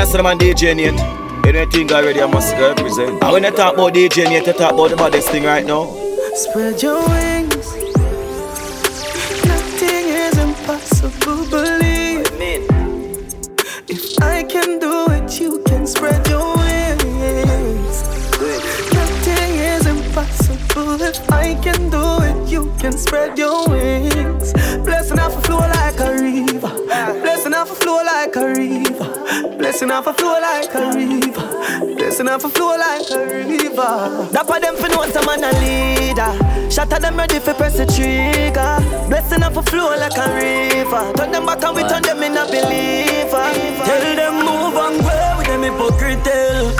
Me 0.09 0.15
as 0.15 0.37
the 0.37 0.45
DJ 0.55 0.75
Nate. 0.75 1.45
Anything 1.45 1.91
already 1.91 2.19
I 2.19 2.25
must 2.25 2.55
represent. 2.55 3.23
And 3.23 3.31
when 3.31 3.45
I 3.45 3.51
talk 3.51 3.75
about 3.75 3.93
DJ 3.93 4.23
Nate, 4.25 4.47
I 4.47 4.53
talk 4.53 4.73
about 4.73 4.89
the 4.89 4.95
baddest 4.95 5.29
thing 5.29 5.43
right 5.43 5.63
now. 5.63 5.85
Spread 6.33 6.81
your 6.81 7.07
wings. 7.09 7.75
Nothing 9.45 10.05
is 10.09 10.37
impossible, 10.39 11.45
believe. 11.51 12.25
If 13.87 14.19
I 14.21 14.43
can 14.43 14.79
do 14.79 15.05
it, 15.11 15.39
you 15.39 15.61
can 15.67 15.85
spread 15.85 16.27
your 16.27 16.57
wings. 16.57 18.01
Nothing 18.91 19.53
is 19.59 19.85
impossible. 19.85 21.01
If 21.03 21.31
I 21.31 21.53
can 21.61 21.89
do 21.91 22.23
it, 22.23 22.49
you 22.49 22.73
can 22.79 22.93
spread 22.97 23.37
your 23.37 23.67
wings. 23.69 24.53
Blessing 24.83 25.19
off 25.19 25.37
a 25.37 25.41
flow 25.41 25.59
like 25.59 25.99
a 25.99 26.11
river. 26.13 26.73
Blessing 27.21 27.53
off 27.53 27.71
a 27.71 27.75
flow 27.75 28.01
like 28.03 28.35
a 28.35 28.47
river. 28.47 28.88
Blessing 29.69 29.91
off 29.91 30.07
a 30.07 30.13
flow 30.15 30.39
like 30.41 30.73
a 30.73 30.91
river. 30.95 31.95
Blessing 31.95 32.27
off 32.27 32.43
a 32.43 32.49
flow 32.49 32.75
like 32.75 33.11
a 33.11 33.23
river. 33.23 34.25
For 34.47 34.59
them 34.59 34.75
for 34.75 34.89
know 34.89 35.07
some 35.11 35.27
man 35.27 35.43
a 35.43 35.51
leader. 35.61 36.33
At 36.81 36.89
them 36.89 37.15
ready 37.15 37.37
for 37.37 37.53
press 37.53 37.77
the 37.77 37.85
trigger. 37.85 38.79
Blessing 39.07 39.43
off 39.43 39.57
a 39.57 39.61
flow 39.61 39.95
like 39.95 40.17
a 40.17 40.25
river. 40.33 41.13
Turn 41.13 41.31
them 41.31 41.45
back 41.45 41.63
and 41.63 41.75
we 41.75 41.83
turn 41.83 42.01
them 42.01 42.23
in 42.23 42.35
a 42.35 42.45
believer. 42.47 43.45
Tell 43.85 44.15
them 44.15 44.35
move 44.43 44.75
and 44.75 45.01
grow 45.03 45.37
with 45.37 45.45
them 45.45 45.61
hypocrite. 45.61 46.23
tell. 46.23 46.73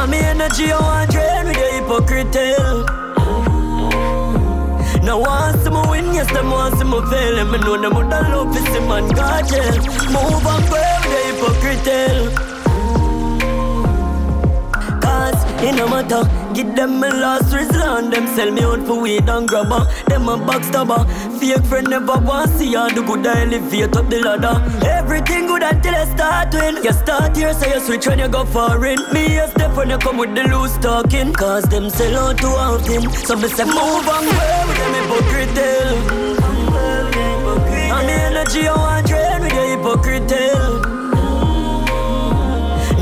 And 0.00 0.10
me 0.10 0.20
energy 0.20 0.72
I 0.72 0.80
want 0.80 1.10
drain 1.10 1.44
with 1.44 1.58
the 1.58 1.68
hypocrite. 1.84 3.04
Now 5.04 5.20
want 5.20 5.60
see 5.60 5.68
me 5.68 5.82
win, 5.90 6.14
yes, 6.14 6.32
them 6.32 6.48
see 6.78 6.84
me 6.84 6.98
fail 7.10 7.38
And 7.38 7.52
me 7.52 7.58
know 7.58 7.76
them 7.76 7.94
would 7.94 8.08
love 8.08 8.54
to 8.54 8.58
see 8.58 8.80
man 8.88 9.06
God 9.10 9.46
jail 9.46 9.76
Move 10.08 10.46
and 10.46 10.68
grow 10.70 10.93
hypocrite. 11.44 12.54
Cause 15.00 15.44
it 15.62 15.74
no 15.76 15.86
matter 15.88 16.22
Give 16.54 16.74
them 16.74 16.98
my 16.98 17.08
last 17.08 17.54
resort 17.54 18.10
Them 18.10 18.26
sell 18.34 18.50
me 18.50 18.62
out 18.62 18.86
for 18.86 19.00
weed 19.00 19.28
and 19.28 19.46
grabber 19.46 19.86
Them 20.08 20.28
a 20.28 20.38
backstabber 20.38 21.04
Fake 21.38 21.64
friend 21.66 21.88
never 21.90 22.16
want 22.18 22.50
see 22.52 22.74
all 22.74 22.88
the 22.88 23.02
good 23.02 23.26
I 23.26 23.42
elevate 23.42 23.96
up 23.96 24.08
the 24.08 24.20
ladder. 24.20 24.56
Everything 24.86 25.46
good 25.46 25.62
until 25.62 25.94
I 25.94 26.04
start 26.06 26.54
win. 26.54 26.82
You 26.82 26.92
start 26.92 27.36
here 27.36 27.52
so 27.52 27.66
you 27.66 27.80
switch 27.80 28.06
when 28.06 28.18
you 28.18 28.28
go 28.28 28.44
foreign. 28.46 28.98
Me 29.12 29.36
a 29.36 29.48
step 29.48 29.76
when 29.76 29.90
you 29.90 29.98
come 29.98 30.16
with 30.16 30.34
the 30.34 30.44
loose 30.44 30.78
talking. 30.78 31.32
Cause 31.34 31.64
them 31.64 31.90
sell 31.90 32.16
out 32.16 32.38
too 32.38 32.46
often 32.46 33.10
So 33.12 33.36
me 33.36 33.48
say 33.48 33.64
move 33.64 34.08
and 34.08 34.26
grow 34.32 34.64
with 34.68 34.78
them 34.80 34.94
hypocrite. 34.94 35.58
And 37.96 38.08
the 38.08 38.14
energy 38.30 38.68
I 38.68 38.76
want 38.76 39.06
drain 39.06 39.42
with 39.42 39.52
the 39.52 39.66
hypocrite 39.76 40.93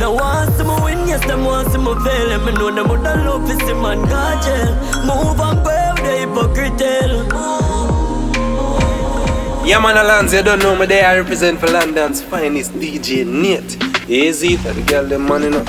now 0.02 0.12
want 0.12 0.52
see 0.54 0.64
me 0.64 0.74
win, 0.82 1.06
yes, 1.06 1.24
them 1.26 1.44
want 1.44 1.70
see 1.70 1.78
me 1.78 1.84
no 1.84 1.94
veil. 1.94 2.28
Let 2.28 2.44
me 2.44 2.52
know 2.58 2.74
them 2.74 2.88
what 2.88 3.04
the 3.04 3.14
love 3.24 3.48
is 3.48 3.58
the 3.58 3.74
man 3.74 4.02
got 4.02 4.44
Move 5.06 5.40
on, 5.40 5.62
brave, 5.62 5.96
the 6.02 6.12
hypocrite. 6.22 6.80
Yeah, 9.64 9.78
man, 9.78 9.96
Alonso, 9.96 10.38
you 10.38 10.42
don't 10.42 10.58
know 10.58 10.74
me 10.76 10.86
there. 10.86 11.06
I 11.06 11.18
represent 11.18 11.60
for 11.60 11.68
London's 11.68 12.20
finest 12.20 12.72
DJ 12.72 13.24
Nate. 13.24 13.78
Easy 14.10 14.56
for 14.56 14.72
the 14.72 14.82
girl, 14.82 15.06
them 15.06 15.22
money, 15.22 15.44
you 15.44 15.50
know. 15.52 15.64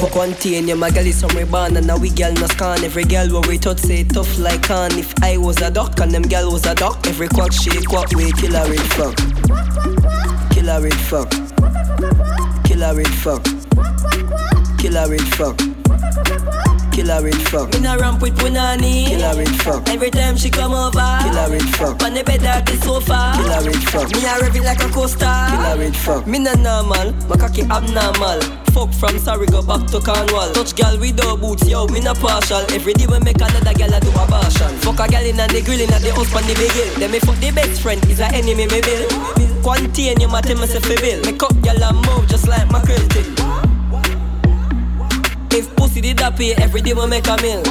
Go 0.00 0.08
contain 0.08 0.68
you, 0.68 0.76
my 0.76 0.90
girl 0.90 1.06
is 1.06 1.18
somewhere 1.18 1.44
born 1.44 1.76
and 1.76 1.86
now 1.86 1.98
we 1.98 2.08
girl 2.08 2.32
no 2.32 2.46
scan. 2.46 2.82
Every 2.82 3.04
girl 3.04 3.28
where 3.28 3.46
we 3.46 3.58
thought 3.58 3.78
say 3.78 4.04
tough 4.04 4.38
like 4.38 4.62
can. 4.62 4.98
If 4.98 5.12
I 5.22 5.36
was 5.36 5.60
a 5.60 5.70
duck 5.70 6.00
and 6.00 6.12
them 6.12 6.22
girl 6.22 6.52
was 6.52 6.64
a 6.64 6.74
duck, 6.74 7.06
every 7.06 7.28
quack 7.28 7.52
shake 7.52 7.92
what 7.92 8.14
we 8.14 8.32
kill 8.32 8.56
a 8.56 8.66
red 8.70 8.80
fuck. 8.96 9.16
Kill 10.54 10.70
a 10.70 10.80
red 10.80 10.94
fuck. 10.94 11.45
Kill 12.64 12.82
a 12.82 12.94
red 12.94 13.08
fuck. 13.08 13.42
Kill 14.78 14.96
a 14.96 15.08
red 15.08 15.20
fuck. 15.34 15.56
Kill 16.92 17.10
a 17.10 17.22
red 17.22 17.34
fuck. 17.48 17.72
Me 17.72 17.80
nah 17.80 17.94
ramp 17.94 18.20
with 18.20 18.36
punani. 18.36 19.06
Kill 19.06 19.24
a 19.24 19.36
red 19.36 19.48
fuck. 19.62 19.88
Every 19.88 20.10
time 20.10 20.36
she 20.36 20.50
come 20.50 20.74
over. 20.74 21.18
Kill 21.22 21.36
a 21.36 21.50
red 21.50 21.62
fuck. 21.76 22.02
On 22.02 22.12
the 22.12 22.22
bed 22.22 22.42
at 22.44 22.66
the 22.66 22.76
sofa. 22.76 23.32
Kill 23.36 23.50
a 23.50 23.64
red 23.64 23.82
fuck. 23.88 24.10
Me 24.14 24.24
a 24.26 24.40
rev 24.40 24.56
it 24.56 24.62
like 24.62 24.82
a 24.82 24.88
coaster. 24.88 25.24
Kill 25.24 25.64
a 25.64 25.76
red 25.78 25.96
fuck. 25.96 26.26
Me 26.26 26.38
nah 26.38 26.54
normal. 26.54 27.12
My 27.28 27.36
cocky 27.36 27.62
abnormal. 27.62 28.65
Fuck 28.76 28.92
from 28.92 29.18
sorry 29.18 29.46
go 29.46 29.62
back 29.62 29.86
to 29.86 30.00
Cornwall. 30.00 30.52
Touch 30.52 30.76
gal 30.76 30.98
without 30.98 31.40
boots, 31.40 31.66
yo, 31.66 31.86
me 31.86 32.00
not 32.00 32.18
partial. 32.18 32.60
Every 32.76 32.92
day 32.92 33.06
we 33.06 33.18
make 33.20 33.40
another 33.40 33.72
gal 33.72 33.88
a 33.88 33.98
do 33.98 34.10
a 34.10 34.24
abortion. 34.24 34.68
Fuck 34.84 35.00
a 35.00 35.08
gal 35.08 35.24
in 35.24 35.36
the 35.36 35.62
grill 35.64 35.80
in 35.80 35.88
the 35.88 36.12
house 36.12 36.34
on 36.36 36.42
the 36.44 36.52
hill. 36.52 36.98
Then 37.00 37.10
me 37.10 37.18
fuck 37.18 37.36
the 37.36 37.52
best 37.52 37.80
friend 37.80 38.04
is 38.10 38.20
a 38.20 38.26
enemy 38.26 38.66
me 38.66 38.82
bill. 38.82 39.08
Quarantine 39.62 40.20
you 40.20 40.28
matter 40.28 40.54
say 40.66 40.80
fi 40.80 40.94
bill. 41.00 41.24
Me 41.24 41.32
cut 41.38 41.56
gal 41.62 41.82
and 41.82 41.96
move 42.04 42.28
just 42.28 42.48
like 42.48 42.70
my 42.70 42.80
thing. 42.82 43.32
If 45.52 45.74
pussy 45.74 46.02
did 46.02 46.18
that 46.18 46.36
pay, 46.36 46.52
every 46.56 46.82
day 46.82 46.92
we 46.92 47.06
make 47.06 47.26
a 47.28 47.40
meal. 47.40 47.62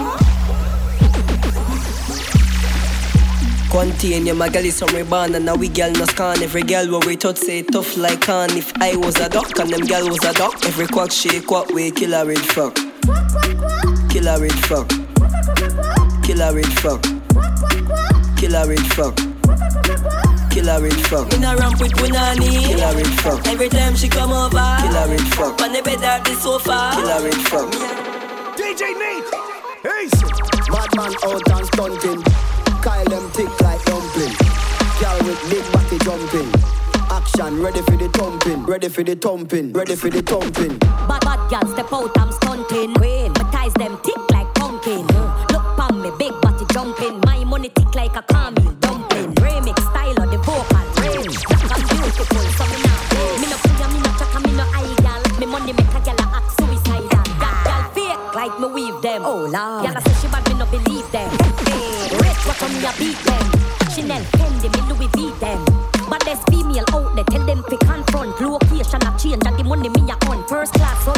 Contain 3.76 4.26
your 4.26 4.36
my 4.36 4.48
girl 4.48 4.64
is 4.64 4.78
somewhere 4.78 5.04
born 5.04 5.36
and 5.36 5.46
now 5.46 5.54
we 5.54 5.68
girl 5.68 5.92
no 5.92 6.06
scan 6.06 6.42
Every 6.42 6.64
girl 6.64 6.90
where 6.90 7.06
we 7.06 7.18
thought 7.18 7.38
say 7.38 7.62
tough 7.62 7.98
like 7.98 8.22
can 8.22 8.56
If 8.56 8.72
I 8.82 8.96
was 8.96 9.18
a 9.18 9.28
duck 9.28 9.60
and 9.60 9.70
them 9.70 9.82
girl 9.82 10.08
was 10.08 10.24
a 10.24 10.32
duck 10.32 10.66
Every 10.66 10.88
quack 10.88 11.12
shake 11.12 11.52
what 11.52 11.74
way 11.74 11.92
kill 11.92 12.14
a 12.14 12.26
red 12.26 12.40
fuck 12.40 12.74
Kill 14.10 14.28
a 14.30 14.40
red 14.40 14.54
fuck 14.54 14.88
Kill 16.24 16.42
a 16.42 16.54
red 16.56 16.74
fuck 16.80 17.04
Kill 18.38 18.56
a 18.56 18.66
red 18.66 18.80
fuck 18.94 19.16
Kill 20.52 20.70
a 20.70 20.82
red 20.82 20.94
fuck. 21.08 21.34
In 21.34 21.44
a 21.44 21.54
ramp 21.58 21.82
with 21.82 21.92
punani. 21.92 22.66
Kill 22.66 22.80
a 22.80 22.96
red 22.96 23.08
fuck. 23.20 23.46
Every 23.46 23.68
time 23.68 23.94
she 23.94 24.08
come 24.08 24.32
over. 24.32 24.52
Kill 24.56 24.96
a 24.96 25.06
red 25.10 25.20
fuck. 25.36 25.62
On 25.62 25.74
the 25.74 25.82
bed 25.84 25.98
or 25.98 26.24
the 26.24 26.34
sofa. 26.40 26.92
Kill 26.96 27.10
a 27.10 27.22
red 27.22 27.42
fuck. 27.52 27.74
DJ 28.56 28.98
Nate. 28.98 29.34
Hey. 29.84 30.08
Bad 30.72 30.96
man 30.96 31.14
out 31.26 31.52
and 31.52 31.68
stunting. 31.68 32.45
Kyle 32.86 33.04
them 33.06 33.28
thick 33.32 33.50
like 33.62 33.84
dumpling. 33.86 34.32
Girl 35.02 35.18
with 35.26 35.50
big 35.50 35.66
body 35.74 35.98
jumping. 36.06 36.54
Action, 37.10 37.60
ready 37.60 37.82
for 37.82 37.98
the 37.98 38.08
thumping, 38.10 38.64
ready 38.64 38.90
for 38.90 39.02
the 39.02 39.16
thumping, 39.16 39.74
ready 39.74 39.96
for 39.96 40.12
the 40.12 40.22
thumping. 40.22 40.78
Bad 40.78 41.22
bad 41.22 41.50
girl 41.50 41.74
step 41.74 41.92
out, 41.92 42.12
I'm 42.16 42.32
stunting. 42.32 42.94
Queen, 42.94 43.32
my 43.34 43.50
ties 43.52 43.74
them 43.74 43.98
thick 44.04 44.25
a 62.86 62.94
beat 63.00 63.18
them. 63.26 63.46
Chanel, 63.90 64.22
Fendi, 64.38 64.70
me 64.70 64.82
Louis 64.94 65.10
V 65.16 65.32
them. 65.40 65.66
But 66.10 66.24
there's 66.24 66.42
female 66.50 66.86
out 66.94 67.16
there, 67.16 67.26
tell 67.26 67.46
them 67.46 67.64
to 67.70 67.78
confront. 67.78 68.40
Location 68.40 69.02
a 69.02 69.18
change, 69.18 69.42
and 69.46 69.58
the 69.58 69.64
money 69.64 69.90
me 69.90 70.02
a 70.12 70.16
on. 70.30 70.48
First 70.48 70.74
class 70.74 71.04
oh. 71.08 71.15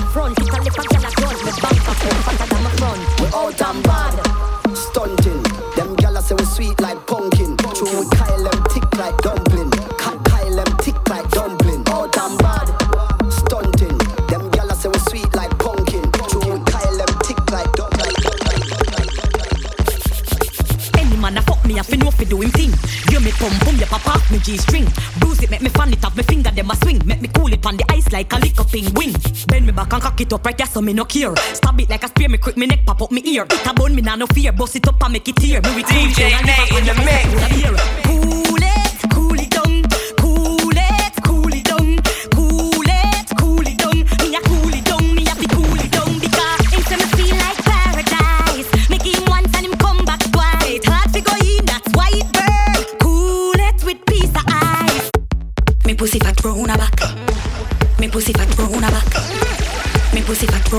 You 23.68 23.74
me 23.74 23.86
pum 23.86 24.00
pum, 24.00 24.22
you 24.30 24.38
me 24.38 24.44
G 24.44 24.58
string. 24.58 24.88
Bruise 25.20 25.44
it, 25.44 25.52
make 25.52 25.62
me 25.62 25.70
fan 25.70 25.92
it 25.92 26.04
off 26.04 26.16
me 26.16 26.24
finger, 26.24 26.50
them 26.52 26.72
a 26.72 26.76
swing. 26.78 27.02
Make 27.06 27.22
me 27.22 27.28
cool 27.28 27.52
it 27.52 27.66
on 27.66 27.76
the 27.76 27.84
ice 27.92 28.10
like 28.14 28.32
a 28.32 28.38
lick 28.38 28.60
up 28.60 28.74
in 28.74 28.92
wing. 28.94 29.14
Bend 29.48 29.66
me 29.66 29.74
back 29.74 29.92
and 29.92 30.02
cock 30.02 30.20
it 30.22 30.32
up 30.32 30.46
right 30.46 30.58
there, 30.58 30.68
so 30.68 30.82
me 30.82 30.94
no 30.94 31.04
care. 31.04 31.36
Stab 31.54 31.80
it 31.80 31.90
like 31.90 32.04
a 32.04 32.08
spear, 32.08 32.30
me 32.30 32.38
quick 32.38 32.56
me 32.56 32.66
neck 32.66 32.86
pop 32.86 33.02
up 33.02 33.12
me 33.12 33.22
ear. 33.26 33.44
It 33.44 33.68
a 33.68 33.74
bone, 33.74 33.94
me 33.94 34.02
nah 34.02 34.16
no 34.16 34.26
fear. 34.28 34.54
Bust 34.54 34.78
it 34.78 34.88
up 34.88 35.04
and 35.04 35.14
make 35.14 35.28
it 35.28 35.36
tear. 35.36 35.62
Me 35.62 35.76
with 35.76 35.86
DJ 35.86 36.32
Nate 36.46 36.72
in 36.78 36.86
the 36.86 36.94
mix. 37.04 38.17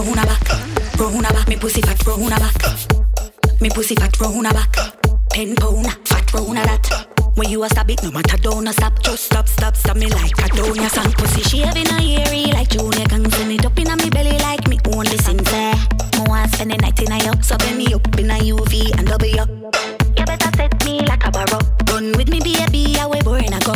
Fat 0.05 0.27
back. 0.27 1.01
Round 1.01 1.27
a 1.27 1.33
back. 1.33 1.49
Me 1.49 1.57
pussy 1.57 1.83
fat 1.83 2.07
round 2.07 2.33
a 2.33 2.37
back. 2.39 3.61
Me 3.61 3.69
pussy 3.71 3.95
fat 3.95 4.19
round 4.21 4.47
a 4.47 4.53
back. 4.53 4.73
Ten 5.31 5.55
pound 5.57 5.87
fat 6.07 6.33
round 6.33 6.59
a 6.59 6.63
that. 6.63 7.07
When 7.35 7.49
you 7.51 7.63
a 7.63 7.69
stab 7.69 7.91
it, 7.91 8.03
no 8.03 8.11
matter 8.11 8.37
don't 8.39 8.67
a 8.67 8.73
stop, 8.73 9.01
just 9.03 9.25
stop, 9.27 9.47
stop, 9.47 9.77
stop 9.77 9.97
me 9.97 10.09
like 10.11 10.37
a 10.39 10.49
down 10.57 10.75
your 10.75 10.89
song. 10.89 11.13
Pussy 11.13 11.43
shaving 11.43 11.87
a 11.87 12.03
eerie 12.03 12.53
like 12.53 12.71
Junior 12.71 13.07
Gang, 13.07 13.31
send 13.31 13.53
it 13.53 13.65
up 13.65 13.79
inna 13.79 13.97
me 13.97 14.11
belly 14.11 14.37
like 14.39 14.67
me 14.67 14.79
only 14.93 15.17
sincere. 15.19 15.75
Mo 16.17 16.25
want 16.27 16.51
spend 16.53 16.73
the 16.73 16.77
night 16.79 17.01
inna 17.01 17.19
you, 17.25 17.33
so 17.43 17.57
bend 17.59 17.79
me 17.79 17.95
up 17.95 18.19
inna 18.19 18.35
UV 18.35 18.99
and 18.99 19.07
double 19.07 19.41
up. 19.41 19.49
You 20.19 20.25
better 20.27 20.51
set 20.57 20.85
me 20.85 21.01
like 21.07 21.25
a 21.25 21.31
barrow. 21.31 21.61
Run 21.93 22.13
with 22.17 22.29
me, 22.29 22.41
baby, 22.41 22.99
away 22.99 23.21
boring 23.23 23.55
I 23.55 23.61
go. 23.61 23.75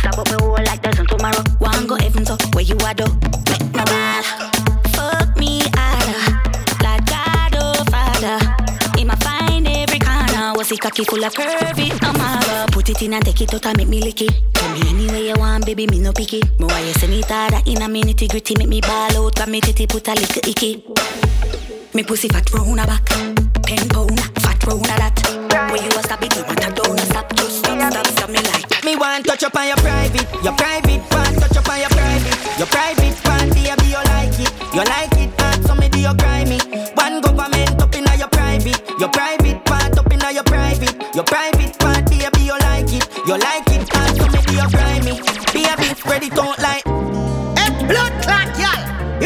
Stop 0.00 0.18
up 0.18 0.28
me 0.30 0.36
whole 0.40 0.52
like 0.64 0.80
there's 0.82 0.96
no 0.98 1.04
tomorrow. 1.04 1.44
One 1.58 1.86
go 1.86 1.96
heaven 1.96 2.24
so 2.24 2.36
where 2.54 2.64
you 2.64 2.76
are 2.78 2.94
do? 2.94 3.25
Cocky 10.86 11.04
full 11.04 11.24
of 11.24 11.34
curvy? 11.34 11.90
I'm 12.02 12.14
a 12.14 12.70
Put 12.70 12.90
it 12.90 13.02
in 13.02 13.14
and 13.14 13.24
take 13.24 13.46
tota 13.46 13.56
it 13.58 13.66
out 13.66 13.66
and 13.66 13.78
make 13.78 13.88
me 13.88 14.00
lick 14.00 14.22
it. 14.22 14.32
Tell 14.54 14.70
me 14.72 14.80
anyway 14.88 15.28
you 15.28 15.34
want, 15.36 15.66
baby, 15.66 15.86
me 15.86 15.98
no 15.98 16.12
picky. 16.12 16.40
Me 16.58 16.66
why 16.66 16.80
you 16.80 16.92
send 16.94 17.12
it 17.12 17.24
harder 17.24 17.60
in 17.66 17.82
a 17.82 17.88
minute 17.88 18.28
gritty, 18.28 18.54
make 18.56 18.68
me 18.68 18.80
ball 18.80 19.16
out, 19.16 19.34
got 19.34 19.48
me 19.48 19.60
titty 19.60 19.86
put 19.86 20.06
a 20.08 20.14
little 20.14 20.48
icky. 20.48 20.84
Me 21.94 22.02
pussy 22.04 22.28
fat 22.28 22.48
round 22.52 22.78
a 22.78 22.86
back, 22.86 23.04
ten 23.62 23.88
pound 23.88 24.20
fat 24.42 24.62
round 24.66 24.86
a 24.86 24.94
that. 25.00 25.18
Where 25.70 25.82
you 25.82 25.90
a 25.90 26.02
stop 26.02 26.22
it, 26.22 26.36
no 26.36 26.42
matter 26.42 26.72
don't 26.74 27.00
stop, 27.00 27.34
just 27.34 27.58
stop, 27.58 27.92
stop, 27.92 28.06
stop 28.06 28.30
me 28.30 28.38
like. 28.38 28.84
Me 28.84 28.94
want 28.96 29.26
touch 29.26 29.42
up 29.42 29.56
on 29.56 29.66
your 29.66 29.76
private, 29.76 30.28
your 30.44 30.54
private 30.54 31.02
part. 31.10 31.34
Touch 31.34 31.56
up 31.56 31.68
on 31.68 31.80
your 31.80 31.90
private, 31.90 32.58
your 32.58 32.68
private 32.68 33.16
part. 33.24 33.48
Baby, 33.54 33.86
you 33.90 34.02
like 34.14 34.38
it, 34.38 34.52
you 34.74 34.84
like 34.84 35.16
it 35.18 35.35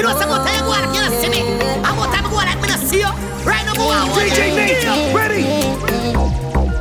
You 0.01 0.07
know, 0.07 0.17
some 0.17 0.31
time 0.31 0.65
go 0.65 0.73
out, 0.73 0.89
you 0.97 1.03
don't 1.05 1.13
see 1.21 1.29
me. 1.29 1.45
I'm 1.85 1.95
more 1.95 2.07
time 2.07 2.25
go 2.25 2.41
out, 2.41 2.57
me 2.57 2.69
not 2.69 2.79
see 2.81 3.01
you. 3.05 3.13
Right 3.45 3.61
now, 3.69 3.75
go 3.77 3.93
out. 3.93 4.09
DJ 4.17 4.49
Nate, 4.57 5.13
ready? 5.13 5.45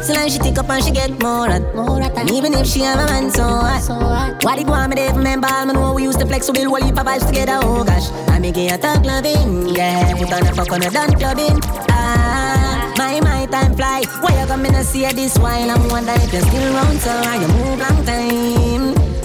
So 0.01 0.13
now 0.13 0.25
she 0.29 0.39
take 0.39 0.57
up 0.57 0.69
and 0.69 0.81
she 0.81 0.91
get 0.91 1.11
more 1.21 1.49
at 1.49 1.75
more 1.75 2.01
at 2.01 2.17
And 2.17 2.31
even 2.31 2.53
if 2.53 2.65
she 2.65 2.79
have 2.79 2.97
a 2.97 3.05
man 3.11 3.29
so 3.29 3.43
what 3.43 4.41
What 4.45 4.57
it 4.57 4.67
want 4.67 4.91
me 4.91 4.95
there 4.95 5.11
for 5.11 5.19
me 5.19 5.35
ball? 5.35 5.65
Me 5.65 5.73
know 5.73 5.93
we 5.93 6.03
used 6.03 6.17
to 6.21 6.25
flex 6.25 6.45
so 6.47 6.53
build 6.53 6.67
whole 6.67 6.81
heap 6.81 6.97
of 6.97 7.05
vibes 7.05 7.27
together. 7.27 7.59
Oh 7.61 7.83
gosh. 7.83 8.09
I 8.29 8.39
make 8.39 8.55
it 8.55 8.71
a 8.71 8.77
talk 8.77 9.03
loving 9.03 9.67
Yeah. 9.67 10.15
Put 10.15 10.31
on 10.31 10.47
a 10.47 10.55
fuck 10.55 10.71
on 10.71 10.83
a 10.83 10.89
done 10.89 11.11
clubbing. 11.19 11.59
Ah 11.91 12.93
My 12.97 13.19
my 13.19 13.47
time 13.47 13.75
fly. 13.75 14.03
Why 14.21 14.39
you 14.39 14.47
come 14.47 14.65
in 14.65 14.75
and 14.75 14.87
see 14.87 15.05
this 15.11 15.37
while 15.37 15.69
I'm 15.69 15.89
wondering 15.89 16.21
if 16.21 16.31
you're 16.31 16.41
still 16.41 16.73
around 16.73 16.97
So 17.01 17.11
I 17.11 17.35
you 17.35 17.47
move 17.49 17.79
long 17.79 18.05
time. 18.05 18.93
Now 18.93 19.18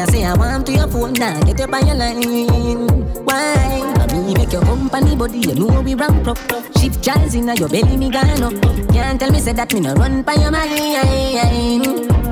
I 0.00 0.06
say 0.06 0.24
I 0.24 0.34
want 0.34 0.66
to 0.66 0.72
your 0.72 0.88
phone 0.88 1.12
Now 1.14 1.40
get 1.42 1.60
up 1.60 1.72
on 1.72 1.86
your 1.86 1.96
line 1.96 2.88
Why? 3.24 3.94
I 4.00 4.06
me 4.18 4.34
make 4.34 4.52
your 4.52 4.62
company 4.62 5.16
body, 5.16 5.38
you 5.38 5.54
know 5.54 5.80
we 5.80 5.94
ramp 5.94 6.26
up. 6.28 6.38
Shift 6.78 7.02
jazz 7.02 7.34
in 7.34 7.48
your 7.56 7.68
belly, 7.68 7.96
me 7.96 8.10
gone. 8.10 8.60
Can't 8.88 9.20
tell 9.20 9.30
me 9.30 9.40
say 9.40 9.52
that 9.52 9.72
me 9.72 9.80
no 9.80 9.94
run 9.94 10.22
by 10.22 10.34
your 10.34 10.50
money. 10.50 12.23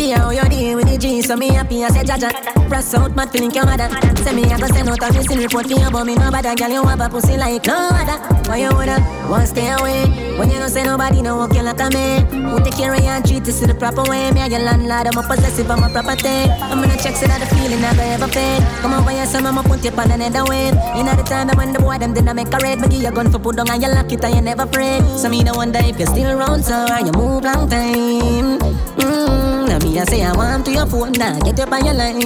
Be 0.00 0.12
how 0.12 0.30
you 0.30 0.40
deal 0.48 0.76
with 0.76 0.88
the 0.88 0.96
G, 0.96 1.20
so 1.20 1.36
me 1.36 1.48
happy 1.48 1.84
I 1.84 1.90
say 1.90 2.00
Jaja. 2.00 2.32
Press 2.70 2.94
out, 2.94 3.14
mad 3.14 3.28
feeling 3.28 3.52
your 3.52 3.66
mother. 3.66 3.84
Say 4.24 4.32
me 4.32 4.44
I 4.44 4.56
go 4.56 4.66
send 4.68 4.88
out 4.88 4.96
a 4.96 5.12
missing 5.12 5.36
report 5.36 5.68
for 5.68 5.76
you, 5.76 5.90
but 5.92 6.06
me 6.06 6.14
no 6.14 6.30
bother. 6.30 6.54
Girl, 6.54 6.70
you 6.72 6.82
have 6.88 7.00
a 7.04 7.08
pussy 7.10 7.36
like 7.36 7.66
no 7.66 7.76
other. 7.92 8.16
Why 8.48 8.64
you 8.64 8.72
woulda 8.72 8.96
want 9.28 9.48
stay 9.48 9.68
away? 9.68 10.08
When 10.40 10.48
you 10.48 10.56
don't 10.56 10.70
say 10.70 10.84
nobody 10.84 11.20
no 11.20 11.36
walk 11.36 11.52
you 11.52 11.60
like 11.60 11.76
man. 11.92 12.24
Who 12.32 12.64
take 12.64 12.80
care 12.80 12.94
of 12.94 13.00
you 13.04 13.12
and 13.12 13.26
treat 13.28 13.44
you 13.44 13.52
the 13.52 13.74
proper 13.74 14.00
way? 14.08 14.32
Me 14.32 14.40
and 14.40 14.50
your 14.50 14.62
landlord, 14.64 15.04
I'm 15.04 15.20
a 15.20 15.22
possessive, 15.22 15.70
I'm 15.70 15.84
a 15.84 15.90
property. 15.92 16.48
I'm 16.48 16.80
gonna 16.80 16.96
check 16.96 17.16
so 17.20 17.26
that 17.28 17.44
the 17.44 17.54
feeling 17.54 17.82
never 17.84 18.00
ever 18.00 18.28
fade. 18.32 18.64
Come 18.80 18.94
over 18.94 19.10
here, 19.10 19.26
son, 19.26 19.44
I'ma 19.44 19.60
put 19.60 19.84
you 19.84 19.92
on 19.92 20.10
another 20.10 20.48
wave. 20.48 20.80
In 20.96 21.12
the 21.12 21.24
time 21.28 21.52
when 21.60 21.74
the 21.74 21.78
boy 21.78 21.98
them 21.98 22.14
did 22.14 22.24
not 22.24 22.36
make 22.36 22.48
a 22.48 22.56
raid, 22.56 22.80
me 22.80 22.88
give 22.88 23.02
you 23.02 23.12
gun 23.12 23.30
for 23.30 23.38
put 23.38 23.56
down 23.56 23.68
and 23.68 23.82
you 23.82 23.92
lock 23.92 24.10
it 24.10 24.24
and 24.24 24.34
you 24.34 24.40
never 24.40 24.62
afraid. 24.62 25.04
So 25.20 25.28
me 25.28 25.44
no 25.44 25.52
wonder 25.52 25.80
if 25.84 25.98
you're 25.98 26.08
still 26.08 26.32
around, 26.32 26.64
so 26.64 26.88
you 27.04 27.12
move 27.12 27.44
long 27.44 27.68
time. 27.68 28.89
Mm. 28.96 29.68
Now 29.68 29.78
me 29.78 29.98
I 29.98 30.04
say 30.04 30.22
I 30.22 30.32
want 30.32 30.64
to 30.66 30.72
your 30.72 30.86
phone 30.86 31.12
now, 31.12 31.38
get 31.40 31.60
up 31.60 31.72
on 31.72 31.84
your 31.84 31.94
line. 31.94 32.20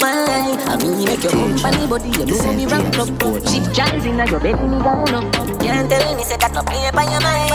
Why? 0.00 0.56
I 0.66 0.76
mean 0.76 1.04
make 1.04 1.22
your 1.22 1.32
company 1.32 1.86
body, 1.86 2.08
you 2.10 2.26
know 2.26 2.52
me 2.52 2.66
rock 2.66 2.96
up. 2.96 3.48
She 3.48 3.60
jazz 3.72 4.04
in 4.04 4.16
your 4.18 4.40
belly, 4.40 4.68
me 4.68 4.78
down 4.82 5.14
up. 5.14 5.60
Can't 5.60 5.88
tell 5.90 6.16
me 6.16 6.24
say 6.24 6.36
that 6.36 6.52
no 6.52 6.62
play 6.62 6.90
by 6.92 7.04
your 7.04 7.20
mind. 7.20 7.52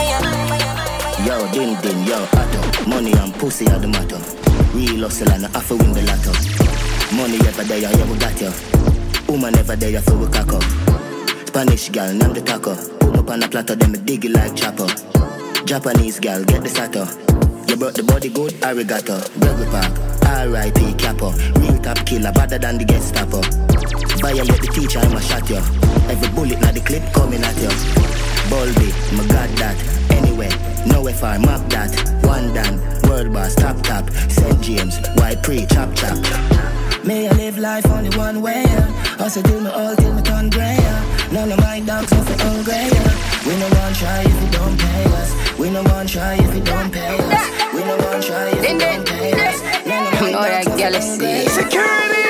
Yo, 1.26 1.36
din 1.52 1.76
din, 1.82 2.06
yo, 2.06 2.18
atto. 2.32 2.88
Money 2.88 3.12
and 3.12 3.34
pussy 3.34 3.66
are 3.68 3.78
the 3.78 3.88
matter. 3.88 4.20
Real 4.72 5.02
hustle 5.02 5.30
and 5.32 5.44
I 5.46 5.48
have 5.50 5.66
to 5.68 5.76
win 5.76 5.92
the 5.92 6.02
lotto. 6.02 6.32
Money 7.16 7.38
ever 7.46 7.64
there, 7.64 7.78
yeah, 7.78 8.10
we 8.10 8.16
got 8.18 8.40
you. 8.40 8.52
Woman 9.28 9.56
ever 9.58 9.76
there, 9.76 10.00
for 10.00 10.16
we 10.16 10.26
cock 10.28 10.52
up. 10.54 10.62
Spanish 11.46 11.88
girl, 11.90 12.12
name 12.14 12.32
the 12.32 12.40
taco. 12.40 12.74
Put 12.98 13.12
me 13.12 13.18
up 13.18 13.30
on 13.30 13.42
a 13.42 13.48
platter, 13.48 13.74
then 13.74 13.92
me 13.92 13.98
dig 13.98 14.24
it 14.24 14.30
like 14.30 14.54
chopper. 14.54 14.86
Japanese 15.64 16.20
girl, 16.20 16.44
get 16.44 16.62
the 16.62 16.68
sato. 16.68 17.04
You 17.68 17.76
brought 17.76 17.94
the 17.94 18.02
body 18.02 18.30
good, 18.30 18.52
arigato. 18.64 19.20
Burger 19.40 19.68
Park, 19.70 19.92
R.I.P. 20.24 20.94
Capo. 20.94 21.32
Real 21.60 21.76
top 21.82 21.98
killer, 22.06 22.32
better 22.32 22.56
than 22.56 22.78
the 22.78 22.84
Gestapo. 22.84 23.42
Violate 24.24 24.60
the 24.60 24.70
teacher, 24.72 25.00
I'ma 25.00 25.20
shot 25.20 25.48
you. 25.50 25.60
Every 26.08 26.28
bullet 26.32 26.60
now 26.62 26.72
the 26.72 26.80
clip 26.80 27.04
coming 27.12 27.44
at 27.44 27.56
you. 27.60 27.68
Bulby, 28.48 28.88
my 29.12 29.26
god 29.28 29.50
that. 29.60 29.76
Anyway, 30.16 30.48
no 30.88 31.04
FR, 31.12 31.36
map 31.44 31.60
that. 31.68 31.92
One 32.24 32.54
done, 32.54 32.80
world 33.04 33.34
boss, 33.34 33.54
top 33.54 33.76
top. 33.82 34.08
St. 34.30 34.60
James, 34.62 34.96
white 35.20 35.42
pre, 35.42 35.66
chop 35.66 35.94
chop. 35.94 36.16
May 37.04 37.28
I 37.28 37.32
live 37.32 37.58
life 37.58 37.86
only 37.90 38.16
one 38.16 38.40
way. 38.40 38.64
Hustle 39.20 39.42
do 39.42 39.60
me 39.60 39.68
all 39.70 39.94
till 39.94 40.14
me 40.14 40.22
turn 40.22 40.48
grey. 40.48 40.78
None 41.32 41.52
of 41.52 41.58
my 41.60 41.80
dogs 41.80 42.12
are 42.12 42.24
for 42.24 42.42
hungry. 42.42 42.88
We 43.46 43.56
no 43.60 43.68
one 43.68 43.92
try 43.92 44.22
if 44.24 44.42
you 44.42 44.50
don't 44.56 44.78
pay 44.80 45.04
us. 45.20 45.58
We 45.58 45.70
no 45.70 45.82
one 45.82 46.06
try 46.06 46.34
if 46.34 46.54
you 46.54 46.62
don't 46.64 46.92
pay 46.92 47.18
us. 47.18 47.27
We 48.68 48.74
no 48.74 48.86
one 48.86 49.00
try 49.00 49.00
you 49.00 49.00
don't 49.00 49.08
pay 49.08 49.32
us. 49.48 49.62
None 49.86 50.06
of 50.06 50.20
my 50.20 50.30
dogs 50.30 50.66
are 50.68 50.76
for 50.76 51.00
hungry. 51.00 51.48
Security! 51.48 52.24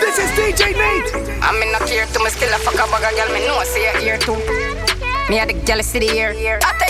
This 0.00 0.16
is 0.16 0.30
DJ 0.32 0.72
Nate! 0.72 1.44
I'm 1.44 1.60
in 1.62 1.70
no 1.72 1.78
care 1.84 2.06
to 2.06 2.18
me 2.24 2.30
still 2.30 2.48
a 2.48 2.58
fuck 2.58 2.80
a 2.80 2.88
of 2.88 3.00
girl 3.00 3.28
me 3.34 3.46
know 3.46 3.62
say 3.64 3.92
you 3.92 4.00
here 4.00 4.16
too. 4.16 4.36
Me 5.28 5.38
a 5.38 5.46
the 5.46 5.52
gal 5.66 5.82
city 5.82 6.08
here. 6.08 6.32
After 6.62 6.86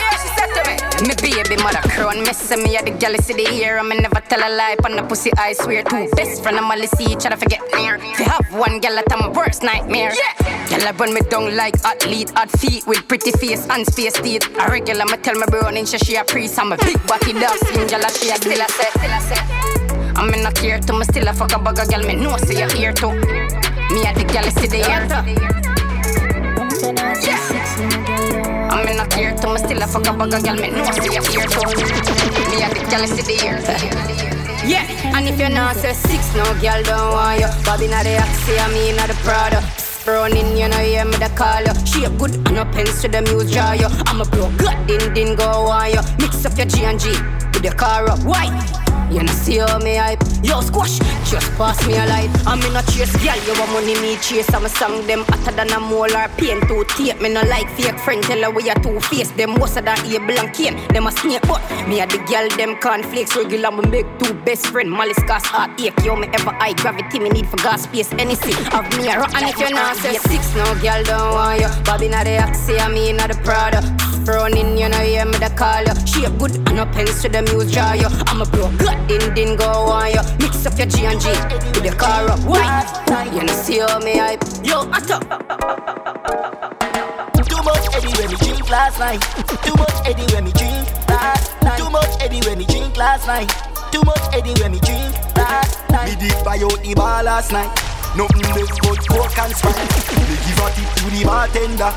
me, 1.07 1.15
baby 1.21 1.63
mother 1.63 1.83
crown. 1.91 2.23
Me 2.23 2.33
say 2.33 2.57
me 2.57 2.77
a 2.77 2.83
the 2.83 2.91
gal 2.91 3.15
city 3.19 3.45
here. 3.47 3.79
And 3.79 3.89
me 3.89 4.01
never 4.01 4.21
tell 4.21 4.41
a 4.41 4.51
lie 4.51 4.77
on 4.85 4.97
the 4.97 5.03
pussy 5.03 5.31
I 5.37 5.53
swear 5.53 5.83
to. 5.85 6.09
Best 6.17 6.43
friend 6.43 6.59
of 6.59 6.65
my 6.65 6.77
see 6.87 7.13
each 7.13 7.27
other 7.27 7.37
forget 7.37 7.61
near. 7.75 7.97
If 7.97 8.19
you 8.19 8.25
have 8.25 8.47
one 8.53 8.81
gal 8.81 8.95
that 8.95 9.11
my 9.11 9.29
worst 9.29 9.63
nightmare. 9.63 10.13
Yeah. 10.15 10.69
Gal 10.69 10.89
I 10.89 10.91
run 10.93 11.15
me 11.15 11.21
down 11.23 11.57
like 11.57 11.77
athlete, 11.85 12.31
hot 12.31 12.51
feet 12.51 12.87
with 12.87 13.07
pretty 13.09 13.33
face 13.33 13.67
and 13.69 13.87
space 13.87 14.15
teeth. 14.21 14.47
A 14.59 14.71
regular 14.71 15.05
me 15.07 15.17
tell 15.19 15.35
me 15.35 15.47
brown 15.49 15.77
in 15.77 15.87
she 15.87 15.99
she 15.99 16.17
a 16.17 16.25
priest. 16.25 16.59
I'm 16.59 16.73
a 16.73 16.77
big 16.77 16.99
body 17.07 17.33
dog, 17.33 17.59
slim 17.59 17.87
gal 17.87 18.05
a 18.05 18.11
she 18.11 18.31
a 18.31 18.37
still 18.37 18.61
a 18.61 18.69
say, 18.69 18.91
still 18.91 19.13
a 19.13 19.21
say. 19.21 19.59
I'm 20.17 20.35
in 20.35 20.43
no 20.43 20.51
care 20.51 20.81
to 20.81 20.93
me 20.93 21.05
still 21.05 21.29
a 21.29 21.33
fuck 21.33 21.53
a 21.53 21.59
of 21.59 21.89
gal 21.89 22.03
me 22.03 22.17
know 22.17 22.37
say 22.39 22.59
you 22.59 22.69
here 22.77 22.93
too. 22.93 23.13
Me 23.13 24.03
a 24.07 24.13
the 24.15 24.25
gal 24.27 24.51
city 24.51 24.83
here. 24.83 25.78
I'm 28.71 28.87
in 28.89 29.01
a 29.01 29.07
care 29.09 29.35
to 29.35 29.49
me 29.49 29.59
still 29.59 29.83
a 29.83 29.87
fuck 29.87 30.07
a 30.07 30.13
bag 30.13 30.35
of 30.35 30.45
gal 30.45 30.57
me 30.57 30.71
know 30.71 30.85
say 30.93 31.05
you 31.05 31.23
here 31.31 31.47
too. 31.49 31.65
Me 32.51 32.63
a 32.63 32.69
the 32.69 32.87
gal 32.91 33.07
city 33.07 33.37
here. 33.37 33.59
Yeah, 34.67 34.85
and 35.17 35.27
if 35.29 35.39
you're 35.39 35.49
not 35.49 35.77
say 35.77 35.93
six, 35.95 36.35
no 36.35 36.45
girl 36.61 36.83
don't 36.83 37.13
want 37.13 37.41
you. 37.41 37.49
Bobby 37.65 37.89
not 37.89 38.05
the 38.05 38.17
Axie, 38.21 38.59
I 38.59 38.69
mean 38.73 38.97
not 38.97 39.09
the 39.09 39.15
Prada. 39.25 39.63
Running, 40.07 40.57
you 40.57 40.69
know, 40.69 40.77
hear 40.79 41.05
me 41.05 41.17
the 41.17 41.29
call 41.37 41.61
you. 41.61 41.75
Shape 41.85 42.17
good 42.19 42.35
and 42.35 42.55
no 42.55 42.65
pens 42.65 43.03
to 43.03 43.09
the 43.09 43.21
muse 43.23 43.53
draw 43.53 43.73
you. 43.73 43.89
I'm 44.07 44.21
a 44.21 44.25
bro, 44.25 44.51
good, 44.57 44.87
din 44.87 45.13
din 45.13 45.37
go 45.37 45.45
on 45.69 45.91
you. 45.91 46.01
Mix 46.19 46.45
up 46.45 46.57
your 46.57 46.67
G 46.67 46.85
and 46.85 46.99
G 46.99 47.11
with 47.53 47.63
the 47.63 47.75
car 47.77 48.09
up. 48.09 48.21
Why? 48.25 48.47
You 49.11 49.23
know 49.23 49.33
see 49.33 49.59
how 49.59 49.79
me 49.79 49.97
hype 49.97 50.21
Yo 50.43 50.61
squash, 50.61 50.99
just 51.29 51.51
pass 51.59 51.85
me 51.87 51.95
a 51.97 52.07
light. 52.07 52.31
I'm 52.47 52.61
in 52.63 52.77
a 52.77 52.83
chase, 52.93 53.11
girl, 53.25 53.37
you 53.45 53.59
want 53.59 53.73
money 53.73 53.99
me 54.01 54.17
chase. 54.17 54.53
I'm 54.55 54.65
a 54.65 54.69
song 54.69 55.07
them 55.07 55.25
hotter 55.27 55.51
than 55.51 55.73
a 55.73 55.81
molar. 55.81 56.29
Pain 56.37 56.61
to 56.69 56.85
tape 56.85 57.21
Me 57.21 57.29
no 57.29 57.43
like 57.43 57.69
fake 57.71 57.99
friend, 57.99 58.23
tell 58.23 58.43
her 58.43 58.51
we 58.51 58.71
are 58.71 58.81
two 58.81 59.01
face. 59.01 59.31
Them 59.33 59.59
most 59.59 59.77
of 59.77 59.85
that 59.85 59.99
able 60.07 60.39
and 60.39 60.55
cane, 60.55 60.77
them 60.89 61.09
a 61.09 61.13
snake 61.13 61.43
But 61.43 61.61
me 61.89 62.01
a 62.01 62.07
the 62.07 62.19
girl, 62.31 62.49
them 62.57 62.77
cornflakes 62.79 63.35
Regular. 63.37 63.73
Me 63.73 63.89
make 63.91 64.07
two 64.19 64.33
best 64.45 64.69
friend 64.69 64.91
Malice 64.91 65.19
cause 65.25 65.45
heartache, 65.45 65.99
yo 66.05 66.15
me 66.15 66.29
ever 66.29 66.53
high 66.53 66.73
gravity. 66.75 67.19
Me 67.19 67.31
need 67.31 67.49
for 67.49 67.57
gas 67.57 67.83
space, 67.83 68.13
anything. 68.13 68.55
Of 68.73 68.87
me 68.97 69.09
a 69.09 69.19
and 69.19 69.49
if 69.49 69.59
you're 69.59 69.71
not 69.71 69.97
say 69.97 70.15
six 70.15 70.55
No 70.55 70.65
girl 70.81 71.03
don't 71.03 71.35
want 71.35 71.61
you 71.61 71.69
Bobby 71.85 72.09
not 72.09 72.25
the 72.25 72.39
Axie, 72.39 72.79
I 72.79 72.89
mean 72.89 73.17
not 73.17 73.33
the 73.33 73.39
Prada 73.43 73.83
Running, 74.29 74.77
you 74.77 74.89
know, 74.91 74.99
hear 74.99 75.25
me 75.25 75.39
the 75.39 75.49
call 75.57 75.83
you 75.89 75.97
Shape 76.07 76.37
good 76.39 76.55
and 76.69 76.77
no 76.77 76.85
pens 76.85 77.23
to 77.23 77.31
the 77.31 77.41
muse 77.49 77.73
draw 77.73 77.95
you 77.95 78.09
I'm 78.29 78.43
a 78.43 78.45
bro, 78.45 78.69
good 78.77 79.09
din 79.09 79.35
din 79.35 79.57
go 79.57 79.65
on 79.89 80.13
you 80.13 80.21
Mix 80.39 80.67
up 80.67 80.77
your 80.77 80.87
G 80.87 81.07
and 81.07 81.19
G 81.19 81.33
with 81.73 81.83
the 81.83 81.97
car 81.97 82.29
up 82.29 82.39
Why? 82.45 82.85
You 83.33 83.45
know 83.45 83.53
see 83.55 83.79
how 83.79 83.99
me 84.01 84.19
hype 84.19 84.45
Yo, 84.63 84.85
I 84.93 85.01
talk. 85.01 85.25
Too 87.49 87.63
much 87.65 87.89
Eddie 87.97 88.13
when 88.21 88.29
me 88.29 88.37
drink 88.37 88.69
last 88.69 88.99
night. 88.99 89.23
Too 89.65 89.75
much 89.81 89.97
Eddie 90.05 90.29
when 90.35 90.45
me 90.45 90.53
drink 90.53 90.85
last 91.09 91.63
night. 91.63 91.79
Too 91.79 91.89
much 91.89 92.13
Eddie 92.21 92.41
when 92.45 92.59
me 92.59 92.67
drink 92.67 92.97
last 92.97 93.27
night. 93.27 93.49
Too 93.91 94.03
much 94.03 94.21
Eddie 94.35 94.61
when 94.61 94.73
me 94.73 94.81
drink 94.81 95.09
last 95.37 95.89
night. 95.91 96.21
Me 96.21 96.29
did 96.29 96.45
buy 96.45 96.59
out 96.61 96.77
the 96.85 96.93
bar 96.95 97.23
last 97.23 97.51
night. 97.53 97.73
Nothing 98.17 98.45
left 98.53 98.77
but 98.83 99.01
coke 99.09 99.39
and 99.39 99.57
sprite. 99.57 99.79
Me 100.29 100.37
give 100.45 100.61
a 100.61 100.69
tip 100.77 100.89
to 101.01 101.07
the 101.17 101.25
bartender, 101.25 101.93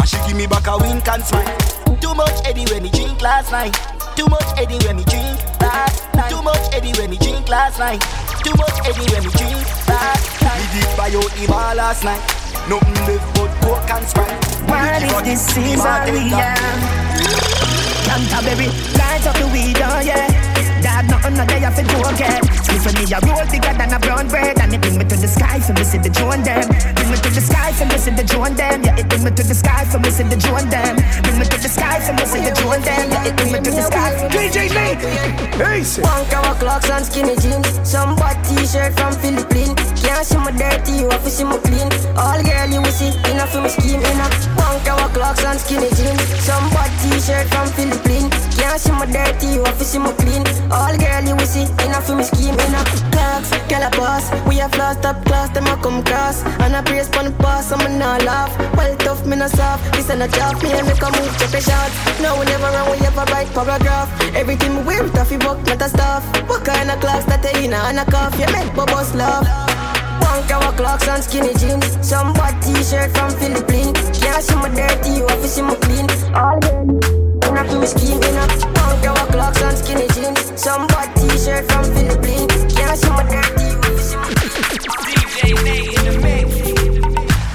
and 0.00 0.08
she 0.08 0.16
give 0.26 0.36
me 0.36 0.46
back 0.46 0.66
a 0.66 0.76
wink 0.78 1.06
and 1.06 1.22
smile. 1.22 1.56
Too 2.00 2.14
much 2.14 2.32
Eddie 2.48 2.64
when 2.72 2.82
me 2.82 2.90
drink 2.90 3.20
last 3.20 3.52
night. 3.52 3.76
Too 4.16 4.26
much 4.26 4.48
Eddie 4.56 4.80
when 4.86 4.96
me 4.96 5.04
drink 5.04 5.36
last 5.60 6.14
night. 6.14 6.30
Too 6.30 6.42
much 6.42 6.74
Eddie 6.74 6.92
when 6.98 7.10
me 7.10 7.18
drink 7.18 7.48
last 7.48 7.78
night. 7.78 8.00
Too 8.42 8.54
much 8.56 8.76
Eddie 8.88 9.04
when 9.12 9.22
me 9.24 9.30
drink 9.36 9.60
last 9.88 10.42
night. 10.42 10.60
Me 10.60 10.80
did 10.80 10.96
buy 10.96 11.12
out 11.12 11.30
the 11.36 11.46
bar 11.46 11.74
last 11.74 12.04
night. 12.04 12.22
Nothing 12.68 12.94
left 13.04 13.28
but 13.36 13.52
coke 13.60 13.90
and 13.90 14.06
sprite. 14.08 14.40
What 15.12 15.26
is 15.26 15.44
this 15.44 15.54
season 15.54 16.00
we 16.12 16.32
are? 16.32 16.56
Canterbury, 18.08 18.68
light 18.96 19.26
up 19.26 19.36
the 19.36 19.46
weed, 19.52 19.76
oh 19.84 20.00
yeah. 20.00 20.39
Dad, 21.00 21.10
nothing 21.10 21.34
no 21.36 21.44
day 21.46 21.64
for 21.72 21.82
do 21.82 21.98
get. 22.20 22.44
Spliff 22.60 22.82
for 22.84 22.92
me 22.92 23.04
a 23.08 23.18
roll 23.24 23.46
bigger 23.48 23.72
than 23.72 23.92
a 23.92 23.98
brown 23.98 24.28
bread, 24.28 24.58
and 24.60 24.74
it 24.74 24.80
bring 24.80 24.98
me 24.98 25.04
to 25.04 25.16
the 25.16 25.28
sky 25.28 25.60
for 25.60 25.72
see 25.84 25.98
the 25.98 26.10
drone 26.10 26.42
them. 26.42 26.68
Bring 26.68 27.10
me 27.10 27.16
to 27.16 27.30
the 27.30 27.40
sky 27.40 27.72
for 27.72 27.88
see 27.96 28.10
the 28.12 28.24
drone 28.24 28.54
them. 28.54 28.82
Yeah, 28.84 29.00
it 29.00 29.08
bring 29.08 29.24
me 29.24 29.30
to 29.30 29.42
the 29.42 29.54
sky 29.54 29.84
for 29.88 29.98
see 30.10 30.24
the 30.24 30.36
drone 30.36 30.68
them. 30.68 30.96
Bring 31.24 31.38
me 31.38 31.44
to 31.48 31.56
the 31.56 31.68
sky 31.68 31.96
for 32.04 32.12
see 32.26 32.44
the 32.44 32.52
drone 32.52 32.82
them. 32.84 33.10
Yeah, 33.10 33.28
it 33.28 33.36
bring 33.36 33.52
me 33.52 33.58
to 33.60 33.70
the 33.70 33.82
sky. 33.82 34.12
DJ 34.28 34.68
Nate, 34.76 35.00
hey, 35.56 35.80
One 36.04 36.24
cover 36.28 36.54
Clarks 36.60 36.90
and 36.90 37.04
skinny 37.06 37.36
jeans. 37.40 37.68
Some 37.88 38.16
bad 38.16 38.36
t-shirt 38.44 38.92
from 38.98 39.12
Philippines. 39.24 39.80
Can't 40.04 40.26
see 40.26 40.36
my 40.36 40.52
dirty, 40.52 41.00
you 41.00 41.08
have 41.08 41.24
to 41.24 41.30
see 41.30 41.44
my 41.44 41.56
clean. 41.64 41.88
All 42.20 42.40
girl 42.44 42.68
you 42.68 42.82
will 42.84 42.92
see, 42.92 43.16
enough 43.32 43.52
for 43.52 43.64
me 43.64 43.72
scheme, 43.72 44.04
see 48.80 48.92
my 48.92 49.04
dirty, 49.04 49.46
you 49.48 49.62
have 49.64 49.78
to 49.78 49.84
see 49.84 49.98
my 49.98 50.12
clean. 50.16 50.42
All 50.72 50.96
girl 50.96 51.22
you 51.28 51.36
will 51.36 51.46
see, 51.46 51.68
enough 51.84 52.06
for 52.06 52.16
me 52.16 52.24
scheme, 52.24 52.56
enough. 52.56 52.88
Clocks, 53.12 53.50
girl 53.68 53.84
a 53.84 53.90
boss. 53.92 54.24
We 54.48 54.56
have 54.56 54.74
lost 54.76 55.04
up 55.04 55.24
class, 55.24 55.50
them 55.50 55.66
a 55.66 55.76
come 55.76 56.02
cross. 56.02 56.42
And 56.64 56.74
I 56.74 56.82
praise 56.82 57.08
pon 57.08 57.26
the 57.26 57.30
boss, 57.30 57.70
I'm 57.72 57.98
not 57.98 58.24
laugh. 58.24 58.52
Well 58.76 58.96
tough, 58.96 59.26
me 59.26 59.36
not 59.36 59.50
soft. 59.50 59.84
This 59.92 60.08
ain't 60.10 60.22
a 60.22 60.28
job, 60.28 60.62
me 60.62 60.72
and 60.72 60.86
make 60.86 61.02
a 61.02 61.10
move, 61.12 61.32
check 61.38 61.54
a 61.54 61.60
shot. 61.60 61.90
No, 62.22 62.38
we 62.40 62.46
never 62.46 62.70
run, 62.72 62.90
we 62.90 62.96
ever 63.06 63.24
write 63.32 63.52
paragraph. 63.52 64.08
Everything 64.34 64.76
we 64.76 64.82
wear, 64.82 65.08
tough, 65.10 65.30
buck, 65.40 65.58
not 65.66 65.82
a 65.82 65.88
stuff. 65.88 66.24
What 66.48 66.64
kind 66.64 66.90
of 66.90 66.98
Clarks 67.00 67.26
that 67.26 67.42
they 67.42 67.64
in 67.64 67.72
a 67.74 68.04
cuff? 68.06 68.32
You 68.40 68.48
make 68.52 68.74
bubbles 68.74 69.14
love. 69.14 69.46
One 70.24 70.42
cover 70.48 70.74
Clarks 70.76 71.08
and 71.08 71.22
skinny 71.22 71.52
jeans. 71.54 71.86
Some 72.06 72.32
bad 72.32 72.62
t-shirt 72.62 73.10
from 73.16 73.30
Philippines. 73.36 73.98
Can't 74.18 74.42
see 74.42 74.56
my 74.56 74.68
dirty, 74.68 75.20
you 75.20 75.26
have 75.26 75.40
to 75.42 75.48
see 75.48 75.62
my 75.62 75.74
clean. 75.76 76.08
All 76.34 76.58
girl, 76.60 77.19
me 77.80 77.86
scheme, 77.86 78.22
enough. 78.22 78.64
One 78.64 79.00
cover 79.02 79.32
Clarks 79.32 79.62
and 79.62 79.78
skinny 79.78 80.06
jeans. 80.14 80.60
Some 80.60 80.86
bad 80.88 81.14
t-shirt 81.16 81.64
from 81.70 81.84
Philippines. 81.84 82.74
Can't 82.74 82.98
see 82.98 83.10
my. 83.10 83.24
DJ 85.06 85.64
Nate 85.64 85.98
in 85.98 86.04
the 86.04 86.12
mix. 86.20 86.48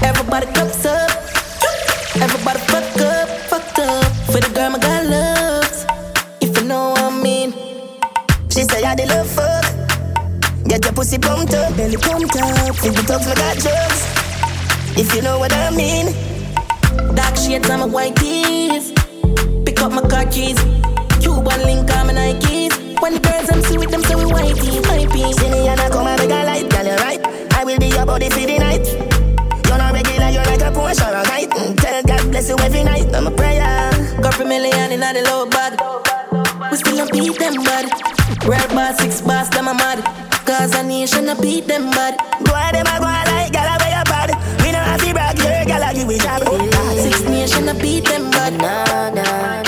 Everybody 0.02 0.48
cups 0.48 0.86
up. 0.86 1.12
Everybody 2.16 2.60
fuck 2.72 3.02
up, 3.02 3.30
fucked 3.50 3.80
up. 3.80 4.12
For 4.32 4.40
the 4.40 4.52
girl 4.56 4.72
my 4.72 4.80
God 4.80 5.06
loves. 5.06 5.86
If 6.42 6.58
you 6.58 6.64
know 6.68 6.90
what 6.92 7.02
I 7.02 7.22
mean. 7.22 7.54
She 8.50 8.64
say 8.64 8.84
I 8.84 8.96
the 8.96 9.06
love 9.06 9.30
fuck. 9.30 9.66
Get 10.68 10.84
your 10.84 10.94
pussy 10.94 11.20
pumped 11.20 11.54
up, 11.54 11.76
belly 11.78 11.98
pumped 11.98 12.36
up. 12.38 12.76
Think 12.78 12.96
the 12.96 13.04
talks 13.04 13.28
like 13.28 13.38
got 13.38 13.58
drugs. 13.58 14.02
If 14.98 15.14
you 15.14 15.22
know 15.22 15.38
what 15.38 15.54
I 15.54 15.70
mean. 15.72 16.08
Dark 17.16 17.36
shades 17.36 17.70
on 17.70 17.82
my 17.82 17.86
white 17.86 18.16
tees. 18.16 18.95
Up 19.86 19.92
my 19.92 20.02
car 20.10 20.26
keys. 20.26 20.58
Cuban 21.22 21.62
link 21.62 21.94
on 21.94 22.08
my 22.08 22.14
Nikes. 22.14 22.74
When 23.00 23.14
the 23.14 23.20
girls 23.20 23.52
I'm 23.54 23.62
see 23.62 23.78
with 23.78 23.92
them, 23.92 24.02
so 24.02 24.18
we 24.18 24.26
whitey, 24.26 24.82
my 24.90 25.06
piece. 25.14 25.38
See 25.38 25.50
me 25.52 25.68
and 25.68 25.80
I 25.80 25.90
come 25.90 26.08
and 26.08 26.18
make 26.18 26.34
a 26.34 26.42
light, 26.42 26.68
girl, 26.74 26.88
you 26.90 26.98
right. 27.06 27.22
I 27.54 27.64
will 27.64 27.78
be 27.78 27.94
your 27.94 28.04
body 28.04 28.28
for 28.32 28.42
the 28.42 28.58
night. 28.58 28.82
You're 29.70 29.78
not 29.78 29.94
regular, 29.94 30.30
you're 30.34 30.50
like 30.50 30.66
a 30.66 30.74
Porsche 30.74 31.06
or 31.06 31.14
a 31.14 31.22
night. 31.30 31.52
Mm, 31.54 31.78
tell 31.78 32.02
God 32.02 32.32
bless 32.32 32.50
you 32.50 32.58
every 32.66 32.84
night, 32.84 33.14
I'm 33.14 33.28
a 33.28 33.32
prayer. 33.32 33.92
Couple 34.26 34.48
million 34.48 34.92
in 34.92 35.02
the 35.02 35.22
low 35.30 35.46
bag. 35.46 35.78
We 36.72 36.78
still 36.78 36.98
don't 36.98 37.12
beat 37.14 37.38
them 37.38 37.62
bad. 37.62 37.86
Red 38.42 38.70
bar, 38.74 38.92
six 38.98 39.22
bars, 39.22 39.50
them 39.50 39.68
a 39.68 39.76
mad. 39.76 40.02
Cause 40.48 40.74
a 40.74 40.82
nation 40.82 41.30
a 41.30 41.36
beat 41.40 41.68
them 41.68 41.92
bad. 41.92 42.18
Boy, 42.42 42.70
them 42.74 42.90
a 42.90 42.98
go 42.98 43.06
like, 43.06 43.54
gal, 43.54 43.70
where 43.78 43.94
you 43.94 44.04
bad? 44.10 44.34
We 44.66 44.72
know 44.74 44.82
how 44.82 44.98
to 44.98 45.14
brag, 45.14 45.38
your 45.38 45.66
gal, 45.70 45.94
give 45.94 46.08
me 46.08 46.18
job. 46.18 46.42
Six 46.98 47.22
nation 47.30 47.70
a 47.70 47.76
beat 47.76 48.06
them 48.06 48.32
bad. 48.32 48.58
Nah, 48.58 49.10
nah. 49.14 49.65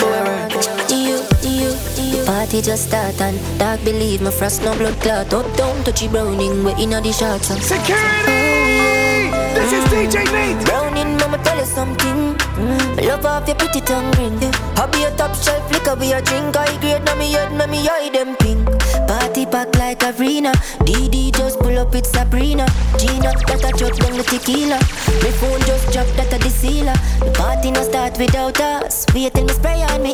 Party 2.37 2.61
just 2.61 2.89
start 2.89 3.19
and 3.19 3.33
dark 3.57 3.83
believe 3.83 4.21
my 4.21 4.29
frost 4.29 4.61
no 4.61 4.71
blood 4.77 4.93
clot. 5.01 5.33
Up 5.33 5.57
down 5.57 5.83
touchy 5.83 6.07
browning, 6.07 6.63
we 6.63 6.71
inna 6.73 7.01
the 7.01 7.11
shots. 7.11 7.47
Security! 7.47 9.33
This 9.57 9.73
is 9.73 9.83
DJ 9.89 10.21
Nate. 10.31 10.63
Browning, 10.67 11.17
mama 11.17 11.39
tell 11.39 11.57
you 11.57 11.65
something. 11.65 12.37
Mm. 12.61 13.07
Love 13.07 13.25
off 13.25 13.47
your 13.47 13.55
pretty 13.55 13.81
tongue 13.81 14.11
ring. 14.21 14.39
Yeah. 14.39 14.53
I 14.77 14.85
be 14.85 15.03
a 15.05 15.09
top 15.17 15.33
shelf 15.33 15.65
liquor, 15.71 15.95
be 15.95 16.11
a 16.11 16.21
drink. 16.21 16.55
I 16.55 16.77
grade 16.77 17.03
na 17.05 17.15
me 17.15 17.31
head, 17.31 17.53
na 17.53 17.65
me 17.65 17.89
eye 17.89 18.11
them 18.13 18.35
pink. 18.35 18.69
Party 19.07 19.47
pack 19.47 19.75
like 19.75 20.03
a 20.03 20.13
arena. 20.13 20.51
DD 20.85 21.35
just 21.35 21.57
pull 21.57 21.75
up 21.79 21.91
with 21.91 22.05
Sabrina. 22.05 22.67
Gina, 22.99 23.33
that 23.49 23.65
a 23.65 23.75
drop 23.75 23.97
down 23.97 24.15
the 24.15 24.21
tequila. 24.21 24.77
My 25.25 25.31
phone 25.41 25.61
just 25.61 25.91
drop 25.91 26.05
that 26.13 26.31
a 26.31 26.37
the 26.37 26.51
sealer. 26.51 26.93
The 27.17 27.31
party 27.33 27.71
no 27.71 27.81
start 27.81 28.19
without 28.19 28.61
us. 28.61 29.07
Wait 29.15 29.33
till 29.33 29.43
me 29.43 29.53
spray 29.53 29.81
on 29.89 30.03
me 30.03 30.13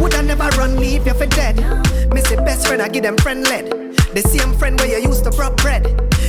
Would 0.00 0.14
I 0.14 0.22
never 0.22 0.48
run 0.56 0.76
leave 0.76 1.06
you 1.06 1.12
for 1.12 1.26
dead? 1.26 1.56
Me 2.14 2.22
say 2.22 2.36
best 2.36 2.66
friend 2.66 2.80
I 2.80 2.88
give 2.88 3.02
them 3.02 3.18
friend 3.18 3.44
led. 3.44 3.68
The 4.14 4.22
same 4.22 4.54
friend 4.54 4.80
where 4.80 4.98
you 4.98 5.08
used 5.08 5.24
to 5.24 5.30
rub 5.30 5.56
bread. 5.58 5.84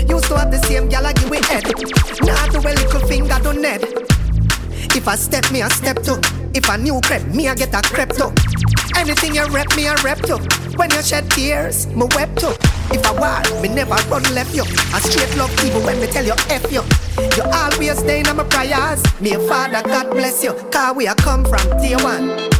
Used 0.10 0.26
to 0.26 0.38
have 0.38 0.52
the 0.52 0.60
same 0.68 0.90
gal 0.90 1.06
I 1.06 1.14
give 1.14 1.30
with 1.30 1.46
head. 1.46 1.64
Now 2.22 2.48
do 2.48 2.60
a 2.60 2.74
little 2.76 3.00
finger 3.08 3.40
do 3.42 3.54
Ned. 3.54 3.82
If 4.94 5.08
I 5.08 5.16
step 5.16 5.50
me, 5.52 5.62
I 5.62 5.70
step 5.70 6.04
to. 6.04 6.20
If 6.54 6.70
I 6.70 6.76
new 6.76 7.00
crepe, 7.02 7.26
me 7.28 7.48
I 7.48 7.56
get 7.56 7.74
a 7.74 7.82
crepe 7.82 8.10
to. 8.20 8.34
Anything 8.98 9.36
you 9.36 9.46
rep 9.48 9.74
me, 9.78 9.88
I 9.88 9.96
rep 10.04 10.20
to. 10.28 10.38
When 10.76 10.92
you 10.92 11.02
shed 11.02 11.32
tears, 11.32 11.88
me 11.88 12.06
wept 12.14 12.40
to. 12.40 12.52
If 12.92 13.06
I 13.06 13.14
war, 13.16 13.62
me 13.62 13.70
never 13.70 13.96
run 14.12 14.24
left 14.36 14.54
you. 14.54 14.64
I 14.94 15.00
straight 15.00 15.34
love 15.38 15.52
even 15.64 15.82
when 15.86 16.00
me 16.02 16.08
tell 16.08 16.26
you 16.26 16.36
F 16.50 16.70
you. 16.72 16.84
You 17.38 17.44
always 17.44 18.00
stay 18.00 18.20
in 18.20 18.36
my 18.36 18.44
prayers. 18.44 19.02
Me 19.22 19.36
father, 19.48 19.82
God 19.88 20.12
bless 20.12 20.44
you. 20.44 20.54
Car 20.72 20.94
we 20.94 21.08
are 21.08 21.16
come 21.16 21.46
from 21.46 21.66
day 21.80 21.96
one. 21.96 22.51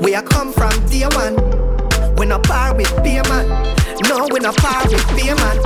We 0.00 0.14
are 0.14 0.22
come 0.22 0.50
from 0.50 0.72
day 0.86 1.04
one. 1.12 1.36
We 2.16 2.24
no 2.24 2.38
par 2.38 2.74
with 2.74 2.90
beer 3.02 3.22
man. 3.28 3.46
No, 4.08 4.26
we 4.32 4.40
no 4.40 4.50
par 4.52 4.88
with 4.88 5.06
beer 5.14 5.34
man. 5.36 5.56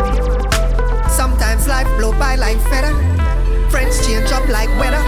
Sometimes 1.09 1.69
life 1.69 1.87
blow 1.99 2.11
by 2.19 2.35
like 2.35 2.59
feather. 2.69 2.93
Friends 3.71 4.05
change 4.05 4.33
up 4.33 4.47
like 4.49 4.69
weather. 4.81 5.03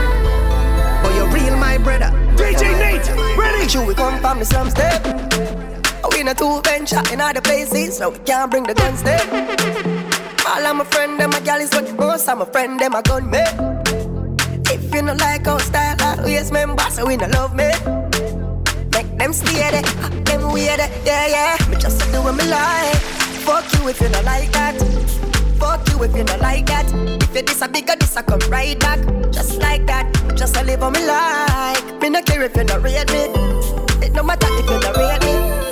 But 1.03 1.13
you're 1.17 1.29
real, 1.29 1.57
my 1.57 1.77
brother. 1.79 2.11
DJ 2.37 2.71
Nate, 2.79 3.37
ready? 3.37 3.67
True, 3.67 3.85
we 3.85 3.95
come 3.95 4.21
from 4.21 4.39
the 4.39 4.45
slums 4.45 4.71
step. 4.71 5.03
We 6.13 6.21
in 6.21 6.29
a 6.29 6.35
two 6.35 6.61
venture 6.63 7.03
in 7.13 7.21
other 7.21 7.41
places, 7.41 7.99
so 7.99 8.11
we 8.11 8.19
can't 8.21 8.49
bring 8.49 8.63
the 8.63 8.75
guns 8.75 9.03
there. 9.03 9.21
All 10.47 10.65
of 10.65 10.77
my 10.77 10.85
friend, 10.85 11.19
them 11.19 11.31
my 11.31 11.41
gal 11.41 11.61
is 11.61 11.73
what 11.73 11.93
most 11.99 12.29
of 12.29 12.39
my 12.39 12.45
friend, 12.45 12.79
them 12.79 12.95
a 12.95 13.03
gun 13.03 13.29
me. 13.29 13.43
If 14.73 14.95
you 14.95 15.03
don't 15.03 15.19
like 15.19 15.49
our 15.49 15.59
style, 15.59 15.97
always 16.01 16.53
member, 16.53 16.89
so 16.91 17.07
we 17.07 17.17
no 17.17 17.27
love 17.27 17.55
me. 17.57 17.71
Them 19.17 19.33
stay 19.33 19.71
there, 19.71 19.83
them 20.25 20.53
weird, 20.53 20.79
yeah, 21.05 21.27
yeah. 21.27 21.69
Me 21.69 21.77
just 21.77 22.01
do 22.13 22.23
what 22.23 22.37
me 22.37 22.45
like. 22.49 22.97
Fuck 23.47 23.65
you 23.75 23.89
if 23.89 24.01
you 24.01 24.09
don't 24.09 24.25
like 24.25 24.53
that. 24.53 24.77
Fuck 25.59 25.89
you 25.89 26.03
if 26.05 26.15
you 26.15 26.25
don't 26.25 26.41
like 26.41 26.67
that. 26.67 26.87
If 27.23 27.35
you 27.35 27.43
this 27.43 27.63
a 27.63 27.69
bigger, 27.69 27.97
this 27.97 28.17
a 28.17 28.23
come 28.23 28.41
right 28.51 28.79
back. 28.79 29.01
Just 29.33 29.59
like 29.59 29.87
that. 29.87 30.13
Just 30.37 30.57
a 30.57 30.63
live 30.65 30.83
on 30.83 30.93
me 30.93 31.07
like. 31.07 32.01
Me 32.01 32.11
no 32.11 32.21
care 32.23 32.43
if 32.43 32.57
you 32.57 32.65
not 32.65 32.83
rate 32.83 33.11
me. 33.11 33.25
It 34.05 34.13
no 34.13 34.23
matter 34.23 34.49
if 34.51 34.69
you 34.69 34.81
not 34.81 34.97
rate 34.97 35.23
me. 35.25 35.67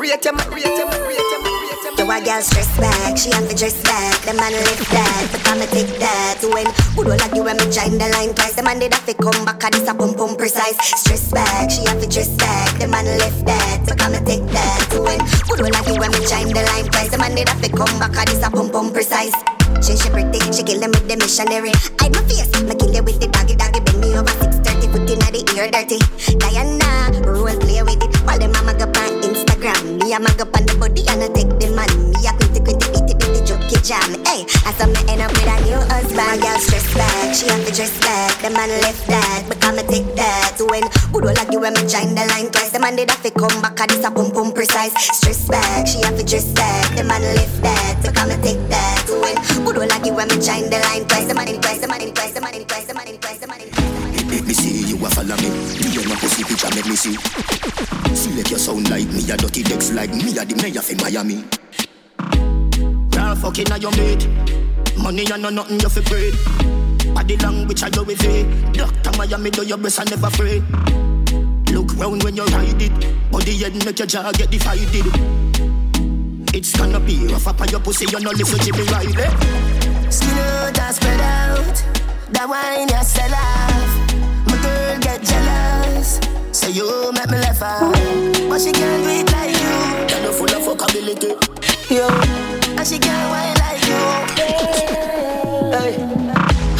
Rate 0.00 0.24
him, 0.24 0.36
rate 0.52 0.64
him, 0.64 0.88
rate 1.06 1.30
him, 1.32 1.59
Do 2.00 2.08
a 2.08 2.16
girl 2.24 2.40
stress 2.40 2.72
back, 2.80 3.18
she 3.18 3.28
have 3.28 3.46
to 3.46 3.54
dress 3.54 3.76
back. 3.84 4.24
The 4.24 4.32
man 4.32 4.56
lift 4.56 4.88
that, 4.88 5.28
but 5.36 5.44
I'ma 5.44 5.68
take 5.68 6.00
that. 6.00 6.40
When 6.40 6.64
don't 6.96 7.20
like 7.20 7.36
you 7.36 7.44
when 7.44 7.60
me 7.60 7.68
join 7.68 8.00
the 8.00 8.08
line 8.08 8.32
twice? 8.32 8.56
The 8.56 8.64
man 8.64 8.80
did 8.80 8.94
have 8.96 9.04
to 9.04 9.12
come 9.12 9.44
back, 9.44 9.60
and 9.60 9.74
this 9.76 9.84
a 9.84 9.92
pump 9.92 10.16
pump 10.16 10.38
precise. 10.38 10.80
Stress 10.80 11.28
back, 11.28 11.68
she 11.68 11.84
have 11.84 12.00
to 12.00 12.08
dress 12.08 12.32
back. 12.40 12.72
The 12.80 12.88
man 12.88 13.04
lift 13.04 13.44
that, 13.44 13.84
but 13.84 14.00
I'ma 14.00 14.24
take 14.24 14.48
that. 14.48 14.88
When 14.96 15.20
don't 15.60 15.68
like 15.68 15.84
you 15.92 16.00
when 16.00 16.08
me 16.16 16.24
join 16.24 16.48
the 16.48 16.64
line 16.72 16.88
twice? 16.88 17.12
The 17.12 17.18
man 17.20 17.36
did 17.36 17.52
have 17.52 17.60
to 17.60 17.68
come 17.68 17.92
back, 18.00 18.16
and 18.16 18.28
this 18.32 18.40
a 18.40 18.48
pump 18.48 18.72
pump 18.72 18.96
precise. 18.96 19.36
She 19.84 19.92
she 19.92 20.08
pretty, 20.08 20.40
she 20.56 20.64
kill 20.64 20.80
them 20.80 20.96
with 20.96 21.04
the 21.04 21.20
missionary. 21.20 21.76
Hide 22.00 22.16
my 22.16 22.24
face, 22.24 22.48
me 22.64 22.80
kill 22.80 22.96
you 22.96 23.04
with 23.04 23.20
the 23.20 23.28
doggy 23.28 23.60
doggy. 23.60 23.84
Bend 23.84 24.00
me 24.00 24.16
over 24.16 24.32
six 24.40 24.56
foot 24.90 25.08
inna 25.08 25.28
the 25.30 25.42
ear 25.56 25.70
dirty. 25.70 25.98
Diana, 26.38 27.14
role 27.26 27.54
play 27.62 27.82
with 27.82 28.02
it. 28.02 28.12
While 28.26 28.38
them 28.38 28.52
mama 28.52 28.74
go 28.74 28.86
on 28.86 29.12
Instagram, 29.22 30.02
me 30.02 30.12
a 30.12 30.18
mag 30.20 30.40
up 30.40 30.54
on 30.54 30.66
the 30.66 30.74
body 30.76 31.02
and 31.08 31.22
I 31.22 31.28
take 31.30 31.50
the 31.58 31.70
man. 31.72 31.90
Me 32.10 32.20
a 32.26 32.32
quinty 32.34 32.60
quinty 32.60 32.86
beat 32.92 33.10
it 33.10 33.18
with 33.22 33.32
the 33.34 33.42
jockey 33.46 33.78
jam. 33.82 34.10
Hey, 34.26 34.44
I 34.66 34.74
saw 34.74 34.86
me 34.86 35.00
end 35.08 35.22
up 35.22 35.30
with 35.32 35.46
a 35.46 35.56
new 35.64 35.78
husband. 35.90 36.18
My 36.20 36.36
girl 36.36 36.58
stress 36.58 36.86
back, 36.94 37.34
she 37.34 37.48
have 37.48 37.62
to 37.64 37.72
dress 37.72 37.94
back. 38.02 38.34
The 38.42 38.50
man 38.50 38.70
left 38.82 39.06
that, 39.08 39.46
but 39.48 39.58
I'ma 39.64 39.82
take 39.88 40.08
that. 40.16 40.58
When 40.60 40.84
who 41.14 41.20
don't 41.22 41.36
like 41.38 41.50
you 41.50 41.60
when 41.60 41.74
me 41.74 41.86
join 41.86 42.14
the 42.14 42.26
line 42.34 42.50
twice? 42.50 42.70
The 42.70 42.80
man 42.80 42.96
did 42.96 43.10
have 43.10 43.22
to 43.22 43.30
come 43.30 43.56
back, 43.62 43.78
and 43.80 43.90
this 43.90 44.04
a 44.04 44.10
pum 44.10 44.30
pum 44.30 44.52
precise. 44.52 44.92
Stress 45.16 45.48
back, 45.48 45.86
she 45.86 46.02
have 46.02 46.18
to 46.18 46.24
dress 46.24 46.46
back. 46.52 46.96
The 46.96 47.04
man 47.04 47.22
left 47.22 47.62
that, 47.62 47.98
but 48.02 48.18
I'ma 48.18 48.36
take 48.42 48.60
that. 48.68 49.06
When 49.08 49.36
who 49.64 49.72
don't 49.72 49.88
like 49.88 50.04
you 50.04 50.14
when 50.14 50.28
me 50.28 50.36
join 50.42 50.68
the 50.68 50.78
line 50.90 51.06
twice? 51.08 51.26
The 51.26 51.34
man 51.34 51.48
in 51.48 51.60
twice, 51.60 51.80
the 51.80 51.88
man 51.88 52.02
in 52.02 52.12
twice, 52.12 52.32
the 52.32 52.40
man 52.40 52.54
in 52.54 52.64
twice, 52.64 52.86
the 52.86 52.94
man 52.94 53.08
in 53.08 53.18
twice, 53.18 53.38
the 53.38 53.46
man 53.46 53.60
in 53.60 53.70
twice. 53.70 53.79
Me 54.50 54.54
see 54.54 54.82
you 54.82 54.96
a 54.96 55.08
follow 55.10 55.36
me. 55.36 55.48
Me 55.78 55.94
and 55.94 56.08
my 56.08 56.16
pussy 56.16 56.42
picture 56.42 56.74
make 56.74 56.84
me 56.84 56.96
see. 56.96 57.14
Select 58.16 58.50
your 58.50 58.58
sound 58.58 58.90
like 58.90 59.06
me 59.06 59.22
a 59.30 59.36
dirty 59.36 59.62
decks 59.62 59.92
like 59.92 60.10
me 60.10 60.36
a 60.36 60.44
the 60.44 60.58
mayor 60.58 60.82
for 60.82 60.96
Miami. 60.98 61.46
Girl 63.14 63.36
fucking 63.36 63.70
on 63.70 63.80
your 63.80 63.92
mate. 63.92 64.26
Money 64.98 65.22
and 65.30 65.40
no 65.40 65.50
nothing 65.50 65.78
you 65.78 65.88
fi 65.88 66.00
breed. 66.02 66.34
Body 67.14 67.36
language 67.36 67.80
I 67.84 67.90
do 67.90 68.02
with 68.02 68.24
it. 68.24 68.74
Doctor 68.74 69.16
Miami 69.16 69.50
do 69.50 69.64
your 69.64 69.78
best 69.78 70.00
and 70.00 70.10
never 70.10 70.26
afraid. 70.26 70.64
Look 71.70 71.94
round 71.94 72.24
when 72.24 72.34
you 72.34 72.44
ride 72.46 72.82
it. 72.82 73.30
Body 73.30 73.56
head 73.56 73.76
make 73.86 74.00
your 74.00 74.08
jaw 74.08 74.32
get 74.32 74.50
divided. 74.50 75.06
It's 76.52 76.76
gonna 76.76 76.98
be 76.98 77.28
rough 77.28 77.46
up 77.46 77.60
on 77.60 77.68
your 77.68 77.78
pussy, 77.78 78.06
you 78.10 78.18
no 78.18 78.32
listen 78.32 78.58
to 78.58 78.72
me 78.72 78.82
Riley. 78.90 80.10
Skin 80.10 80.38
out 80.42 80.76
and 80.76 80.94
spread 80.96 81.20
out. 81.20 81.84
That 82.32 82.48
wine 82.50 82.88
you 82.88 83.04
sell 83.04 83.32
off. 83.32 83.99
Get 85.20 85.28
jealous. 85.28 86.20
Say 86.52 86.70
you 86.70 87.12
make 87.12 87.28
me 87.30 87.36
laugh 87.38 87.62
out. 87.62 87.92
But 88.48 88.60
she 88.60 88.72
can't 88.72 89.04
do 89.04 89.10
it 89.10 89.30
like 89.32 89.50
you. 89.52 89.68
You're 90.08 90.22
no 90.24 90.32
full 90.32 90.48
of 90.48 90.62
fuckability. 90.64 91.36
Yo, 91.90 92.08
and 92.76 92.86
she 92.86 92.98
can't 92.98 93.30
wine 93.30 93.54
like 93.58 93.84
you. 93.86 94.00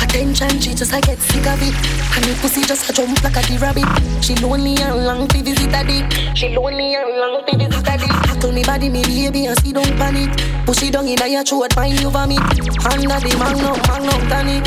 Attention, 0.02 0.60
she 0.60 0.74
just 0.74 0.92
I 0.92 1.00
get 1.00 1.18
sick 1.18 1.46
of 1.46 1.60
it. 1.62 1.74
And 2.16 2.24
the 2.24 2.38
pussy 2.40 2.62
just 2.62 2.88
a 2.88 2.92
jump 2.92 3.22
like 3.22 3.36
a 3.36 3.42
the 3.46 3.58
rabbit. 3.60 4.24
She 4.24 4.34
lonely 4.36 4.76
and 4.80 5.04
long 5.04 5.28
to 5.28 5.42
visit 5.42 5.74
a 5.74 5.84
dick. 5.84 6.36
She 6.36 6.48
lonely 6.54 6.94
and 6.94 7.16
long 7.18 7.44
to 7.46 7.56
visit 7.56 7.88
a 7.88 7.98
dick. 7.98 8.08
Tackle 8.08 8.52
me 8.52 8.64
body, 8.64 8.88
me 8.88 9.02
baby, 9.04 9.46
and 9.46 9.58
see 9.58 9.72
don't 9.72 9.96
panic. 9.98 10.30
Push 10.64 10.82
it 10.84 10.92
down 10.92 11.06
in 11.06 11.18
your 11.30 11.44
throat, 11.44 11.72
find 11.74 12.00
you 12.00 12.10
vomit. 12.10 12.40
Under 12.40 13.20
the 13.20 13.36
magnum, 13.38 13.76
magnum 13.86 14.28
tonic. 14.28 14.66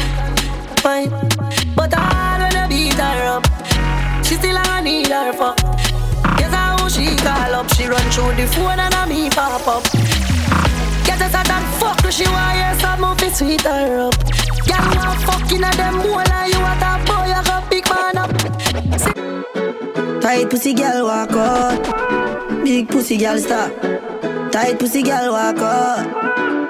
Fine, 0.84 1.10
but 1.78 1.94
I 1.96 2.40
wanna 2.40 2.68
beat 2.68 2.96
her 2.96 3.38
up. 3.38 3.63
She 4.24 4.36
still 4.36 4.58
a 4.58 4.82
need 4.82 5.08
her 5.08 5.34
fuck. 5.34 5.58
Guess 6.38 6.54
how 6.54 6.88
she 6.88 7.16
call 7.18 7.56
up. 7.56 7.70
She 7.74 7.86
run 7.86 8.10
through 8.12 8.36
the 8.36 8.48
phone 8.54 8.80
and 8.80 8.94
a 8.94 9.06
me 9.08 9.30
pop 9.30 9.68
up. 9.68 9.84
Get 11.06 11.20
a 11.22 11.30
that 11.30 11.64
fuck, 11.80 12.12
she 12.12 12.26
want 12.26 12.56
hear 12.58 12.74
some 12.80 13.02
movie 13.02 13.30
sweet 13.30 13.62
her 13.62 14.08
up. 14.08 14.16
Girl, 14.66 14.96
want 14.96 15.20
fucking 15.28 15.64
at 15.64 15.76
them 15.76 15.96
more 15.98 16.24
like 16.24 16.54
you 16.54 16.60
a 16.60 16.74
top 16.80 17.06
boy, 17.06 17.30
I 17.30 17.44
got 17.44 17.70
big 17.70 17.86
man 17.90 18.18
up. 18.18 18.32
Tight 20.22 20.50
pussy 20.50 20.74
girl 20.74 21.06
walk 21.06 21.32
out, 21.34 22.64
big 22.64 22.88
pussy 22.88 23.18
girl 23.18 23.38
stop. 23.38 23.72
Tight 24.52 24.80
pussy 24.80 25.04
girl 25.04 25.32
walk 25.34 25.58
out. 25.58 26.63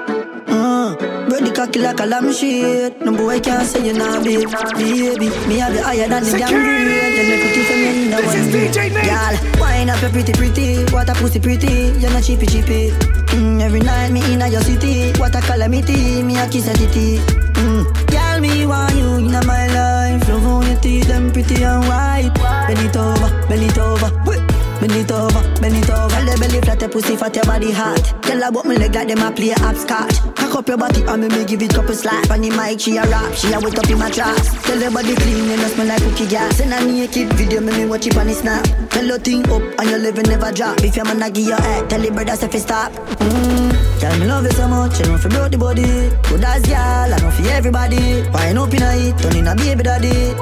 Uh, 0.54 0.94
Ready 1.28 1.50
cocky 1.50 1.80
like 1.80 1.98
a 1.98 2.06
lamb 2.06 2.32
shit. 2.32 3.00
No 3.00 3.10
boy 3.10 3.40
can't 3.40 3.66
say 3.66 3.84
you 3.86 3.92
nah 3.92 4.22
babe, 4.22 4.50
baby. 4.78 5.28
Me 5.48 5.58
have 5.58 5.74
you 5.74 5.82
higher 5.82 6.08
than 6.08 6.22
the 6.22 6.38
damn 6.38 6.54
grade. 6.54 7.16
Tell 7.16 7.26
me 7.26 7.36
pretty 7.42 7.62
for 7.66 7.76
me 7.82 8.04
in 8.04 8.10
the 8.10 8.18
one 8.22 8.50
grade. 8.54 8.72
Girl, 8.94 9.34
wine 9.60 9.90
up 9.90 10.00
your 10.00 10.10
pretty 10.10 10.32
pretty. 10.32 10.84
What 10.92 11.08
a 11.08 11.14
pussy 11.14 11.40
pretty. 11.40 11.98
You're 11.98 12.12
not 12.12 12.22
cheapy 12.22 12.46
cheapy. 12.46 12.90
Mm, 13.34 13.60
every 13.60 13.80
night 13.80 14.12
me 14.12 14.20
in 14.32 14.40
your 14.52 14.62
city. 14.62 15.10
What 15.18 15.34
a 15.34 15.40
calamity. 15.40 16.22
Me 16.22 16.36
a 16.38 16.46
kiss 16.46 16.68
a 16.68 16.74
titty. 16.74 17.18
Mm, 17.58 17.82
girl, 18.06 18.40
me 18.40 18.64
want 18.66 18.94
you 18.94 19.16
in 19.16 19.32
my 19.32 19.66
life. 19.74 20.28
Love 20.28 20.42
how 20.42 20.62
your 20.62 20.78
teeth 20.80 21.08
them 21.08 21.32
pretty 21.32 21.64
and 21.64 21.82
white. 21.88 22.30
Bend 22.68 22.78
it 22.78 22.96
over, 22.96 23.48
bend 23.48 23.62
it 23.64 23.78
over. 23.78 24.43
Bend 24.84 25.00
it 25.00 25.12
over, 25.12 25.40
bend 25.62 25.76
it 25.76 25.88
over. 25.88 26.12
Tell 26.12 26.26
the 26.28 26.36
belly 26.38 26.60
flat, 26.60 26.78
your 26.78 26.90
pussy 26.90 27.16
fat, 27.16 27.34
your 27.34 27.44
body 27.46 27.72
hot. 27.72 28.04
Tell 28.20 28.36
her 28.36 28.48
about 28.48 28.66
me 28.66 28.76
leg 28.76 28.94
like 28.94 29.08
them 29.08 29.24
a 29.24 29.32
play 29.32 29.56
hopscotch. 29.56 30.20
Cock 30.36 30.56
up 30.56 30.68
your 30.68 30.76
body 30.76 31.00
and 31.08 31.22
me 31.22 31.28
me 31.32 31.44
give 31.46 31.62
it 31.62 31.72
couple 31.72 31.94
slap. 31.94 32.28
On 32.30 32.42
the 32.42 32.50
mic 32.50 32.80
she 32.80 32.98
a 32.98 33.08
rap, 33.08 33.32
she 33.32 33.48
a 33.48 33.58
wet 33.58 33.78
up 33.78 33.88
in 33.88 33.98
my 33.98 34.10
tracks. 34.10 34.52
Tell 34.68 34.76
her 34.76 34.90
body 34.90 35.16
clean, 35.16 35.48
you 35.48 35.56
know 35.56 35.68
smell 35.72 35.86
like 35.86 36.02
cookie 36.02 36.26
gas. 36.28 36.58
Send 36.58 36.74
a 36.74 36.84
naked 36.84 37.32
video, 37.32 37.62
me 37.62 37.72
me 37.72 37.86
watch 37.86 38.06
it 38.06 38.14
on 38.18 38.26
the 38.26 38.34
snap. 38.34 38.60
Tell 38.90 39.08
her 39.08 39.16
thing 39.16 39.48
up 39.48 39.64
and 39.80 39.88
your 39.88 40.00
living 40.00 40.28
never 40.28 40.52
drop. 40.52 40.76
If 40.84 40.96
your 40.96 41.06
man 41.06 41.22
a 41.22 41.30
give 41.30 41.48
your 41.48 41.62
head, 41.64 41.88
tell 41.88 42.02
the 42.02 42.10
brothers 42.10 42.42
if 42.42 42.52
you 42.52 42.60
stop. 42.60 42.92
Mm. 42.92 44.00
Tell 44.00 44.18
me 44.20 44.26
love 44.26 44.44
you 44.44 44.52
so 44.52 44.68
much, 44.68 45.00
you 45.00 45.06
know 45.06 45.16
fi 45.16 45.28
broke 45.30 45.50
the 45.50 45.56
body. 45.56 46.12
Good 46.28 46.44
as 46.44 46.60
girl, 46.60 47.08
I 47.08 47.16
know 47.24 47.30
fi 47.30 47.48
everybody. 47.56 48.28
Wine 48.28 48.58
up 48.58 48.74
in 48.74 48.82
a 48.84 48.92
it, 49.00 49.16
turn 49.16 49.32
in 49.32 49.48
a 49.48 49.56
baby 49.56 49.82
daddy. 49.82 50.36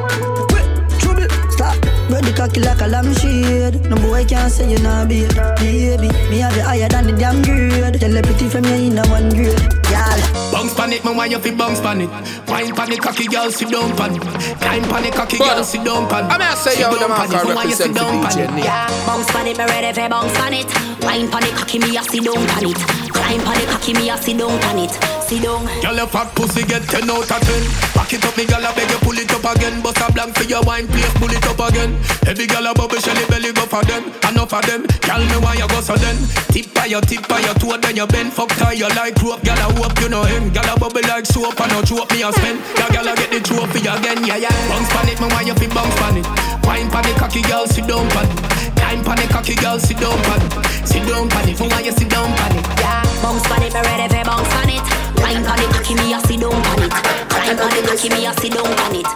Wait, 0.51 0.67
trouble, 0.99 1.31
stop. 1.55 1.92
Bread 2.09 2.25
the 2.25 2.33
cocky 2.37 2.61
like 2.61 2.81
a 2.81 2.87
lamb 2.87 3.13
shade. 3.15 3.81
No 3.89 3.97
boy 3.97 4.25
can't 4.25 4.51
say 4.51 4.71
you 4.71 4.79
nah 4.79 5.05
be 5.05 5.27
baby. 5.61 6.09
Me 6.31 6.39
have 6.39 6.57
you 6.57 6.63
higher 6.63 6.89
than 6.89 7.07
the 7.07 7.13
damn 7.13 7.43
grade. 7.43 8.01
Tell 8.01 8.11
the 8.11 8.23
pretty 8.23 8.49
from 8.49 8.65
you 8.65 8.93
in 8.93 8.99
a 8.99 9.03
one 9.09 9.31
grade, 9.31 9.59
girl. 9.89 10.19
Bounce 10.53 10.75
pan 10.75 10.93
it, 10.93 11.05
me 11.05 11.15
want 11.15 11.31
you 11.31 11.39
fi 11.39 11.55
bounce 11.55 11.81
pan 11.81 12.01
it. 12.03 12.11
Wine 12.49 12.75
pan 12.75 12.93
it, 12.93 13.01
cocky 13.01 13.27
girl, 13.27 13.51
sit 13.51 13.71
down 13.71 13.97
pan 13.97 14.17
it. 14.17 14.23
Climb 14.61 14.85
pan 14.85 15.05
it, 15.05 15.15
cocky 15.15 15.39
girl, 15.39 15.65
sit 15.65 15.85
down 15.85 16.09
pan 16.09 16.25
it. 16.25 16.31
I 16.31 16.39
mean, 16.39 16.49
I 16.49 16.55
say, 16.55 16.71
Sit 16.73 16.81
yo, 16.81 16.93
the 16.93 17.01
down 17.01 17.11
man 17.11 17.27
it, 17.27 17.31
can 17.33 17.49
me 17.49 17.55
want 17.55 17.69
you 17.69 17.75
sit 17.75 17.87
represent 17.87 17.95
down 17.97 18.23
for 18.23 18.29
DJ 18.29 18.59
it. 18.59 18.65
Yeah, 18.65 19.07
bounce 19.07 19.31
pan 19.31 19.47
it, 19.47 19.59
me 19.59 19.65
ready 19.65 19.93
for 19.93 20.09
bounce 20.09 20.33
pan 20.37 20.53
it. 20.55 20.69
Wine 21.05 21.31
pan 21.31 21.45
it, 21.45 21.55
cocky 21.55 21.79
me 21.79 21.97
a 21.97 22.03
sit 22.03 22.25
down 22.25 22.47
pan 22.47 22.71
it. 22.71 23.02
Climb 23.13 23.41
pan 23.41 23.61
it, 23.61 23.69
cocky 23.69 23.93
me 23.95 24.11
a 24.11 24.17
sit 24.17 24.39
down 24.39 24.59
pan 24.61 24.79
it. 24.79 24.93
Sit 25.23 25.43
down. 25.43 25.65
Girl, 25.81 25.97
your 25.97 26.07
fat 26.09 26.35
pussy 26.35 26.65
get 26.65 26.83
10 26.83 27.09
out 27.09 27.25
of 27.25 27.41
10 27.41 27.93
Back 27.95 28.13
it 28.13 28.25
up, 28.25 28.37
me 28.37 28.45
girl, 28.45 28.65
I 28.65 28.75
beg 28.75 28.91
you 28.91 28.99
pull 29.05 29.17
it 29.17 29.31
up 29.33 29.45
again. 29.45 29.81
Bust 29.83 30.01
a 30.01 30.13
blank 30.13 30.37
for 30.37 30.45
your 30.45 30.63
wine, 30.63 30.87
please 30.89 31.13
pull 31.21 31.31
it 31.31 31.45
up 31.47 31.61
again. 31.69 31.97
Every 32.27 32.47
girl 32.47 32.67
a 32.67 32.75
bubble, 32.75 33.01
shelly 33.01 33.25
belly 33.29 33.53
go 33.53 33.65
for 33.69 33.85
them. 33.85 34.13
Enough 34.29 34.53
of 34.53 34.65
them, 34.67 34.83
girl, 35.05 35.23
me 35.25 35.37
why 35.41 35.55
you 35.55 35.69
go 35.69 35.81
so 35.81 35.97
then. 35.97 36.17
Tip 36.53 36.73
by 36.75 36.87
your 36.87 37.01
tip 37.01 37.27
by 37.29 37.41
your 37.41 37.55
toe, 37.57 37.77
then 37.77 37.97
you 37.97 38.07
bend. 38.07 38.33
Fuck 38.33 38.51
tie 38.61 38.77
you 38.77 38.89
like 38.97 39.17
rope, 39.23 39.45
girl, 39.45 39.61
I 39.61 39.69
hope 39.77 39.97
you 40.01 40.09
know 40.09 40.25
him. 40.25 40.51
Girl, 40.51 40.69
a 40.69 40.75
bubble 40.79 41.05
like 41.09 41.27
soap, 41.27 41.61
and 41.61 41.73
no 41.73 41.81
choke 41.83 42.11
me 42.13 42.23
a 42.23 42.33
spend. 42.33 42.61
Yeah, 42.77 42.91
girl, 42.91 43.09
I 43.09 43.15
get 43.17 43.31
the 43.31 43.41
trophy 43.41 43.81
again, 43.85 44.25
yeah, 44.25 44.41
yeah. 44.41 44.57
Bounce 44.69 44.89
pan 44.91 45.09
it, 45.09 45.21
me 45.21 45.29
why 45.29 45.43
you 45.43 45.55
fi 45.55 45.67
bounce 45.69 45.95
pan 46.01 46.17
it? 46.17 46.27
Wine 46.65 46.91
pan 46.91 47.07
it, 47.07 47.17
cocky 47.17 47.43
girl, 47.43 47.67
sit 47.67 47.87
down 47.87 48.09
pan 48.11 48.29
it 48.29 48.72
Climb 48.93 49.05
pan 49.05 49.25
it, 49.25 49.31
cocky 49.31 49.55
girl, 49.55 49.79
sit 49.79 49.97
down 49.97 50.21
pan 50.21 50.43
it 50.45 50.53
Sit 50.87 51.09
down 51.09 51.27
pan 51.27 51.49
it, 51.49 51.57
for 51.57 51.65
why 51.65 51.81
you 51.81 51.93
sit 51.93 52.11
down 52.11 52.29
pan 52.37 52.59
it 52.59 52.67
Yeah, 52.77 53.01
bounce 53.23 53.41
pan 53.49 53.63
it, 53.65 53.73
me 53.73 53.81
ready 53.81 54.05
for 54.13 54.23
bounce 54.23 54.49
pan 54.53 54.69
it. 54.69 54.85
Wine 55.17 55.41
pan 55.41 55.65
it, 55.65 55.73
cocky 55.73 55.95
me 55.97 56.13
a 56.13 56.21
sit 56.21 56.37
down 56.41 56.53
pan 56.53 56.83
it. 56.85 56.93
Climb 57.33 57.57
pan 57.57 57.73
it, 57.73 57.89
cocky 57.89 58.09
me 58.13 58.27
a 58.27 58.33
sit 58.37 58.53
down 58.53 58.69
pan 58.69 58.97
it. 59.01 59.09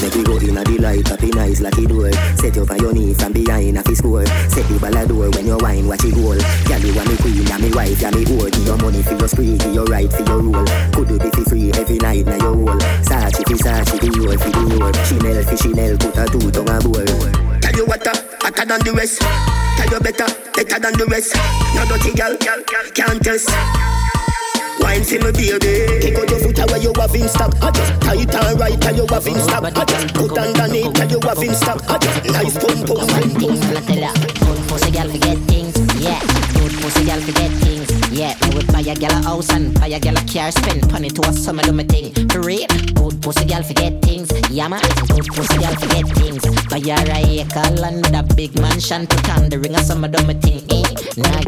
Make 0.00 0.14
we 0.14 0.24
go 0.24 0.38
in 0.38 0.56
a 0.56 0.64
delight, 0.64 1.12
up 1.12 1.22
in 1.22 1.36
eyes 1.36 1.60
like 1.60 1.76
it 1.76 1.88
door. 1.90 2.10
Set 2.40 2.56
you 2.56 2.64
on 2.64 2.78
your 2.80 2.94
knee 2.94 3.12
from 3.12 3.32
behind 3.34 3.76
a 3.76 3.82
fist 3.82 3.98
score. 3.98 4.24
Set 4.24 4.64
the 4.64 4.78
ball 4.80 4.96
a 4.96 5.04
door 5.06 5.28
when 5.28 5.44
you 5.44 5.58
wine, 5.60 5.86
watch 5.86 6.04
it 6.04 6.14
goal. 6.14 6.40
Girl, 6.64 6.80
you 6.80 6.96
want 6.96 7.10
me 7.12 7.16
queen, 7.20 7.44
and 7.44 7.62
me 7.62 7.70
wife, 7.76 8.02
and 8.02 8.16
me 8.16 8.24
whore. 8.24 8.50
Give 8.50 8.64
your 8.64 8.78
money 8.78 9.02
for 9.02 9.12
your 9.20 9.28
spree, 9.28 9.58
give 9.58 9.74
your 9.74 9.84
right 9.84 10.10
for 10.10 10.24
your 10.24 10.40
role. 10.40 10.64
Could 10.96 11.10
you 11.12 11.18
be 11.18 11.28
for 11.28 11.44
free 11.44 11.68
every 11.76 11.98
night 11.98 12.24
na 12.24 12.40
your 12.40 12.56
whole. 12.56 12.80
Sachi 13.04 13.44
fi 13.44 13.54
Sachi, 13.60 14.00
the 14.00 14.08
roll 14.16 14.38
fi 14.40 14.48
the 14.48 14.60
roll. 14.80 14.92
Chanel 15.04 15.44
fi 15.44 15.56
Chanel, 15.60 15.98
put 16.00 16.16
a 16.16 16.24
two 16.32 16.50
tongue 16.50 16.72
a 16.72 16.80
bowl. 16.80 17.49
Tell 17.70 17.78
you 17.78 17.86
what, 17.86 18.04
uh, 18.04 18.12
hotter 18.42 18.66
than 18.66 18.80
the 18.82 18.92
rest. 18.92 19.20
Tell 19.20 19.86
you 19.86 20.00
better, 20.00 20.26
better 20.58 20.80
than 20.80 20.92
the 20.98 21.06
rest. 21.06 21.36
No 21.76 21.86
dirty 21.86 22.10
girl, 22.18 22.34
can't 22.36 23.22
test. 23.22 23.48
Wine 24.80 25.04
for 25.04 25.22
me 25.22 25.30
baby. 25.30 25.86
Kick 26.02 26.18
out 26.18 26.30
your 26.30 26.40
foot 26.40 26.58
away 26.58 26.80
you 26.82 26.92
have 26.98 27.14
in 27.14 27.28
stock 27.28 27.54
I 27.62 27.70
just 27.70 28.02
tight 28.02 28.34
and 28.34 28.58
right 28.58 28.84
and 28.86 28.96
you 28.96 29.06
have 29.06 29.26
in 29.26 29.38
stock 29.38 29.62
I 29.62 29.84
just 29.84 30.14
put 30.14 30.36
underneath 30.36 30.98
and 30.98 31.10
you 31.12 31.20
have 31.20 31.38
in 31.38 31.54
stock 31.54 31.78
I 31.86 31.98
just 31.98 32.24
nice 32.32 32.58
pum 32.58 32.82
pum 32.86 33.06
pum 33.06 33.54
pum 33.54 34.59
Pussy 34.70 34.92
girl 34.92 35.10
forget 35.10 35.36
things, 35.50 35.74
yeah. 36.00 36.20
Good 36.54 36.72
pussy 36.80 37.04
girl 37.04 37.20
forget 37.20 37.50
things, 37.58 37.90
yeah. 38.12 38.36
Me 38.42 38.54
would 38.54 38.68
buy 38.68 38.80
a 38.80 38.94
girl 38.94 39.10
a 39.10 39.22
house 39.22 39.50
and 39.50 39.74
buy 39.80 39.88
a 39.88 39.98
girl 39.98 40.16
a 40.16 40.22
car, 40.30 40.52
spend 40.52 40.90
money 40.92 41.10
to 41.10 41.28
a 41.28 41.32
summer 41.32 41.62
do 41.64 41.72
me 41.72 41.82
thing. 41.82 42.14
For 42.28 42.40
real, 42.40 42.68
good 42.94 43.20
pussy 43.20 43.46
girl 43.46 43.64
forget 43.64 44.00
things, 44.00 44.30
yeah 44.48 44.68
man. 44.68 44.80
Good 45.08 45.26
pussy 45.26 45.58
girl 45.58 45.74
forget 45.74 46.06
things. 46.14 46.42
Buy 46.70 46.78
her 46.86 47.10
a 47.10 47.40
acre 47.40 47.74
land 47.82 48.06
with 48.06 48.14
a 48.14 48.22
big 48.36 48.54
mansion, 48.60 49.08
put 49.08 49.28
on 49.30 49.48
the 49.48 49.58
ring 49.58 49.74
a 49.74 49.82
summer 49.82 50.06
do 50.06 50.24
me 50.24 50.34
thing, 50.34 50.62
eh? 50.70 50.86
Nah. 51.16 51.42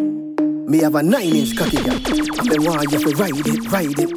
Me 0.68 0.78
have 0.78 0.96
a 0.96 1.02
nine 1.02 1.36
inch 1.36 1.56
cocky 1.56 1.76
girl. 1.76 1.94
And 1.94 2.48
me 2.50 2.58
want 2.58 2.90
you 2.90 2.98
to 2.98 3.16
ride 3.16 3.46
it, 3.46 3.70
ride 3.70 3.98
it. 4.00 4.10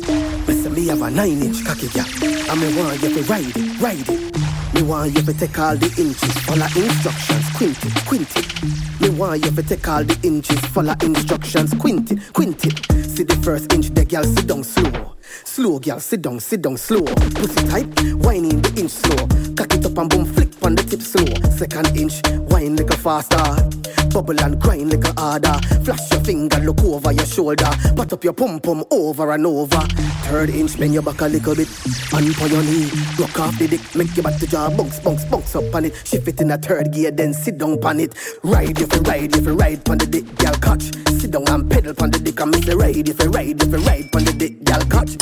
Me 0.48 0.54
say 0.56 0.70
me 0.70 0.88
have 0.88 1.02
a 1.04 1.12
nine 1.12 1.44
inch 1.44 1.64
cocky 1.64 1.90
girl. 1.90 2.08
And 2.50 2.60
me 2.60 2.76
want 2.76 3.04
you 3.04 3.14
to 3.14 3.22
ride 3.30 3.56
it, 3.56 3.80
ride 3.80 4.10
it. 4.10 4.55
Me 4.76 4.82
want 4.84 5.16
you 5.16 5.22
to 5.22 5.34
take 5.34 5.58
all 5.58 5.78
the 5.78 5.88
inches, 5.98 6.38
follow 6.44 6.68
instructions, 6.76 7.50
quint 7.56 7.86
it, 7.86 8.06
quint 8.06 8.28
it. 8.36 9.02
Me 9.02 9.10
want 9.18 9.46
you 9.46 9.50
to 9.50 9.64
take 9.64 9.88
all 9.88 10.04
the 10.04 10.20
inches, 10.22 10.60
follow 10.66 10.94
instructions, 11.02 11.74
quint 11.76 12.12
it, 12.12 12.34
quint 12.34 12.66
it. 12.66 12.86
See 13.10 13.24
the 13.24 13.40
first 13.42 13.72
inch, 13.72 13.88
the 13.92 14.04
girl 14.04 14.26
sit 14.26 14.48
down 14.48 14.66
slow. 14.66 15.16
Slow, 15.46 15.80
girl, 15.80 16.02
sit 16.02 16.22
down, 16.22 16.42
sit 16.42 16.62
down, 16.62 16.76
slow. 16.76 17.06
Pussy 17.06 17.68
tight, 17.70 17.88
whining 18.16 18.62
the 18.62 18.82
inch 18.82 18.92
slow. 18.92 19.28
Cock 19.56 19.74
it 19.76 19.86
up 19.86 19.98
and 19.98 20.10
boom, 20.10 20.26
flick 20.26 20.52
on 20.62 20.76
the 20.76 20.84
tip 20.84 21.02
slow. 21.02 21.24
Second 21.52 21.96
inch, 21.96 22.20
whine 22.52 22.76
like 22.76 22.90
a 22.90 22.98
faster. 22.98 24.05
Bubble 24.16 24.40
and 24.44 24.62
grind 24.62 24.94
like 24.94 25.14
a 25.14 25.20
harder. 25.20 25.60
Flash 25.84 26.10
your 26.10 26.22
finger, 26.22 26.58
look 26.60 26.82
over 26.86 27.12
your 27.12 27.26
shoulder. 27.26 27.70
Pat 27.98 28.14
up 28.14 28.24
your 28.24 28.32
pum 28.32 28.62
pum 28.62 28.86
over 28.90 29.34
and 29.34 29.46
over. 29.46 29.82
Third 30.30 30.52
inch, 30.52 30.80
bend 30.80 30.94
your 30.94 31.04
back 31.04 31.20
a 31.20 31.26
little 31.26 31.54
bit. 31.54 31.68
And 32.14 32.34
for 32.34 32.48
your 32.48 32.64
knee, 32.64 32.90
rock 33.20 33.38
off 33.42 33.60
the 33.60 33.68
dick. 33.68 33.82
Make 33.94 34.16
your 34.16 34.24
back 34.24 34.40
to 34.40 34.48
jaw, 34.48 34.70
bounce, 34.70 35.02
bounce, 35.02 35.26
bounce 35.26 35.54
up 35.58 35.76
on 35.76 35.84
it. 35.84 36.08
Shift 36.08 36.30
it 36.30 36.40
in 36.40 36.50
a 36.52 36.58
third 36.58 36.94
gear, 36.94 37.12
then 37.12 37.34
sit 37.34 37.58
down 37.58 37.84
on 37.84 38.00
it. 38.00 38.16
Ride 38.42 38.80
if 38.80 38.96
you 38.96 39.02
ride, 39.02 39.36
if 39.36 39.46
you 39.46 39.54
ride 39.54 39.90
on 39.90 39.98
the 39.98 40.06
dick, 40.06 40.34
girl 40.38 40.54
catch. 40.54 40.84
Sit 41.20 41.32
down 41.32 41.50
and 41.50 41.70
pedal 41.70 41.94
on 42.02 42.12
the 42.12 42.20
dick. 42.20 42.40
I 42.40 42.46
miss 42.46 42.64
the 42.64 42.78
ride 42.78 43.10
if 43.10 43.22
you 43.22 43.30
ride, 43.30 43.62
if 43.62 43.68
you 43.68 43.80
ride 43.80 44.16
on 44.16 44.24
the 44.24 44.32
dick, 44.32 44.64
girl 44.64 44.80
catch. 44.88 45.18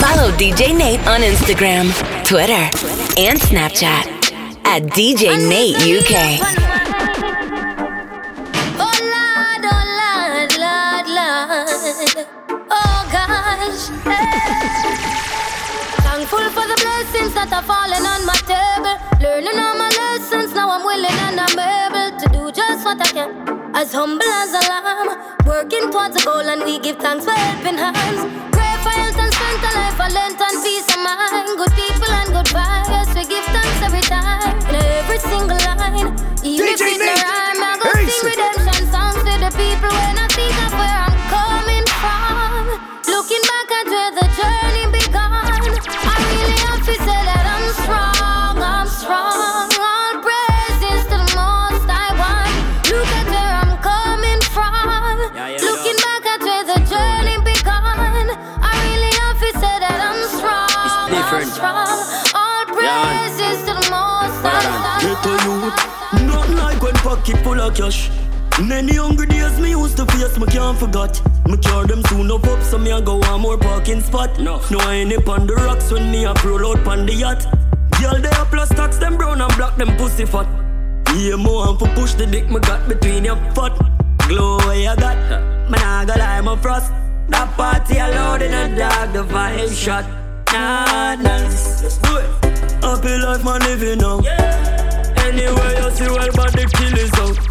Follow 0.00 0.32
DJ 0.38 0.74
Nate 0.74 1.06
on 1.06 1.20
Instagram, 1.20 1.92
Twitter, 2.24 2.64
and 3.20 3.38
Snapchat 3.38 4.32
at 4.64 4.84
DJ 4.94 5.36
Nate 5.46 5.76
UK. 5.76 6.69
Hey. 13.70 14.26
Thankful 16.02 16.42
for 16.50 16.66
the 16.66 16.74
blessings 16.82 17.30
that 17.38 17.54
are 17.54 17.62
falling 17.62 18.02
on 18.02 18.26
my 18.26 18.34
table. 18.42 18.98
Learning 19.22 19.54
all 19.62 19.78
my 19.78 19.86
lessons, 19.94 20.50
now 20.52 20.74
I'm 20.74 20.82
willing 20.82 21.14
and 21.30 21.38
I'm 21.38 21.54
able 21.54 22.10
to 22.18 22.26
do 22.34 22.50
just 22.50 22.84
what 22.84 22.98
I 22.98 23.06
can. 23.14 23.30
As 23.78 23.92
humble 23.94 24.26
as 24.26 24.50
a 24.58 24.62
lamb, 24.66 25.14
working 25.46 25.86
towards 25.94 26.18
a 26.18 26.22
goal, 26.26 26.42
and 26.42 26.66
we 26.66 26.80
give 26.82 26.98
thanks 26.98 27.24
for 27.24 27.30
helping 27.30 27.78
hands. 27.78 28.26
Pray 28.50 28.74
for 28.82 28.90
health 28.90 29.22
and 29.22 29.30
strength, 29.38 29.62
a 29.62 29.70
life, 29.78 30.00
a 30.02 30.08
length 30.18 30.42
and 30.42 30.56
peace 30.66 30.90
of 30.90 30.98
mind. 31.06 31.54
Good 31.54 31.70
people 31.78 32.10
and 32.10 32.28
good 32.34 32.50
vibes, 32.50 33.14
we 33.14 33.22
give 33.22 33.46
thanks 33.54 33.78
every 33.86 34.02
time. 34.02 34.58
In 34.66 34.82
every 34.98 35.22
single 35.22 35.62
line, 35.62 36.10
even 36.42 36.74
if 36.74 36.82
it's 36.82 36.98
no 36.98 37.14
rhyme, 37.22 37.62
I 37.62 37.78
go 37.78 37.86
sing 38.02 38.34
redemption 38.34 38.82
songs 38.90 39.22
to 39.22 39.34
the 39.38 39.50
people 39.54 39.94
when 39.94 40.18
I 40.18 40.26
cash. 67.80 68.10
Many 68.60 68.96
hungry 68.96 69.26
days 69.26 69.58
me 69.58 69.70
used 69.70 69.96
to 69.96 70.04
face, 70.06 70.38
me 70.38 70.46
can't 70.46 70.78
forget. 70.78 71.20
Me 71.46 71.56
cure 71.56 71.86
them 71.86 72.02
soon 72.08 72.30
up 72.30 72.44
up, 72.44 72.62
so 72.62 72.78
me 72.78 72.90
a 72.90 73.00
go 73.00 73.16
one 73.16 73.40
more 73.40 73.56
parking 73.56 74.02
spot. 74.02 74.38
No, 74.38 74.60
no 74.70 74.78
I 74.80 74.94
ain't 74.96 75.28
on 75.28 75.46
the 75.46 75.54
rocks 75.54 75.90
when 75.90 76.10
me 76.10 76.24
a 76.24 76.34
roll 76.44 76.66
out 76.66 76.86
on 76.86 77.06
the 77.06 77.14
yacht. 77.14 77.42
Girl, 78.00 78.20
they 78.20 78.28
a 78.28 78.44
plus 78.44 78.68
tax 78.68 78.98
them 78.98 79.16
brown 79.16 79.40
and 79.40 79.56
black, 79.56 79.76
them 79.76 79.96
pussy 79.96 80.26
fat. 80.26 80.46
Yeah, 81.16 81.36
more 81.36 81.68
and 81.68 81.78
for 81.78 81.88
push 81.94 82.14
the 82.14 82.26
dick 82.26 82.50
me 82.50 82.60
got 82.60 82.88
between 82.88 83.24
your 83.24 83.36
foot. 83.54 83.72
Glow 84.28 84.58
where 84.58 84.76
you 84.76 84.96
got, 84.96 85.16
man 85.70 85.80
I 85.82 86.04
go 86.04 86.14
lie, 86.18 86.40
my 86.42 86.56
frost. 86.56 86.92
That 87.28 87.48
party 87.56 87.98
alone 87.98 88.42
in 88.42 88.52
a 88.52 88.76
dog, 88.76 89.12
the 89.12 89.24
vibe 89.24 89.74
shot. 89.74 90.04
Nah, 90.52 91.14
nah, 91.14 91.38
let's 91.48 91.98
do 91.98 92.16
it. 92.16 92.30
Happy 92.84 93.16
life, 93.24 93.44
man, 93.44 93.60
living 93.60 93.98
now. 93.98 94.20
Yeah. 94.20 95.14
Anywhere 95.24 95.74
you 95.80 95.90
see, 95.92 96.10
well, 96.10 96.28
but 96.34 96.52
the 96.52 96.64
kill 96.76 96.98
is 96.98 97.12
out. 97.24 97.49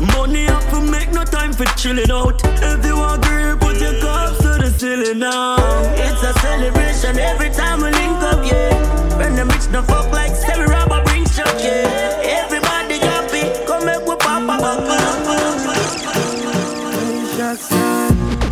Money 0.00 0.46
up 0.46 0.62
to 0.70 0.80
make 0.80 1.10
no 1.12 1.24
time 1.24 1.52
for 1.52 1.64
chilling 1.76 2.10
out. 2.10 2.40
If 2.44 2.86
you 2.86 2.94
agree, 3.02 3.58
put 3.58 3.80
your 3.80 3.98
cups 4.00 4.38
to 4.38 4.54
the 4.62 4.70
ceiling 4.78 5.18
now. 5.18 5.56
It's 5.94 6.22
a 6.22 6.32
celebration 6.38 7.18
every 7.18 7.50
time 7.50 7.80
we 7.80 7.90
link 7.90 8.22
up, 8.22 8.46
yeah. 8.46 9.18
When 9.18 9.34
the 9.34 9.44
rich 9.44 9.68
no 9.70 9.82
fuck 9.82 10.12
like 10.12 10.36
Sammy 10.36 10.66
Robber 10.70 11.02
bring 11.04 11.24
chuck, 11.24 11.52
yeah. 11.58 12.44
Everybody 12.44 12.98
happy, 12.98 13.42
come 13.66 13.86
make 13.86 14.06
we 14.06 14.14
pop 14.16 14.48
up. 14.48 14.78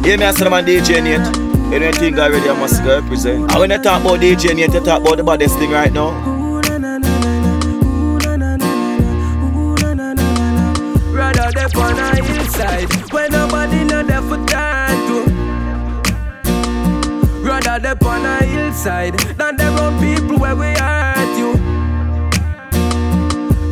Yeah, 0.05 0.17
me 0.17 0.25
I 0.25 0.33
said 0.33 0.51
man 0.51 0.65
DJ 0.65 1.03
Nate. 1.03 1.73
Anything 1.73 2.19
already 2.19 2.49
I 2.49 2.59
must 2.59 2.83
represent. 2.83 3.55
When 3.55 3.71
they 3.71 3.79
talk 3.79 4.01
about 4.03 4.21
DJ 4.21 4.55
Nate, 4.55 4.85
talk 4.85 5.01
about 5.01 5.17
the 5.17 5.23
baddest 5.23 5.59
thing 5.59 5.71
right 5.71 5.93
now. 5.93 6.46
They 11.67 11.81
on 11.81 11.99
a 11.99 12.15
hillside 12.23 12.93
When 13.13 13.33
nobody 13.33 13.83
know 13.83 14.03
there 14.05 14.23
for 14.23 14.37
turn 14.47 14.97
to 15.09 15.19
Rather 17.43 17.79
they 17.81 18.07
on 18.07 18.25
a 18.25 18.45
hillside 18.45 19.19
Than 19.37 19.57
them 19.57 19.75
on 19.75 19.99
people 19.99 20.39
where 20.39 20.55
we 20.55 20.67
hurt 20.67 21.37
you. 21.37 21.55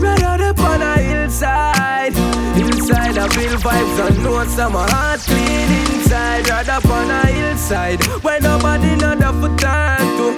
Rather 0.02 0.36
they 0.42 0.62
on 0.62 0.82
a 0.82 0.96
hillside 0.98 2.14
Hillside 2.56 3.16
I 3.16 3.28
feel 3.28 3.58
vibes 3.58 3.98
and 4.08 4.26
and 4.58 4.72
my 4.74 4.90
heart 4.90 5.20
clean 5.20 5.70
inside. 5.94 6.48
Rather 6.48 6.88
on 6.92 7.10
a 7.10 7.26
hillside 7.26 8.04
When 8.24 8.42
nobody 8.42 8.96
know 8.96 9.14
there 9.14 9.32
for 9.32 9.56
turn 9.56 10.16
to 10.18 10.34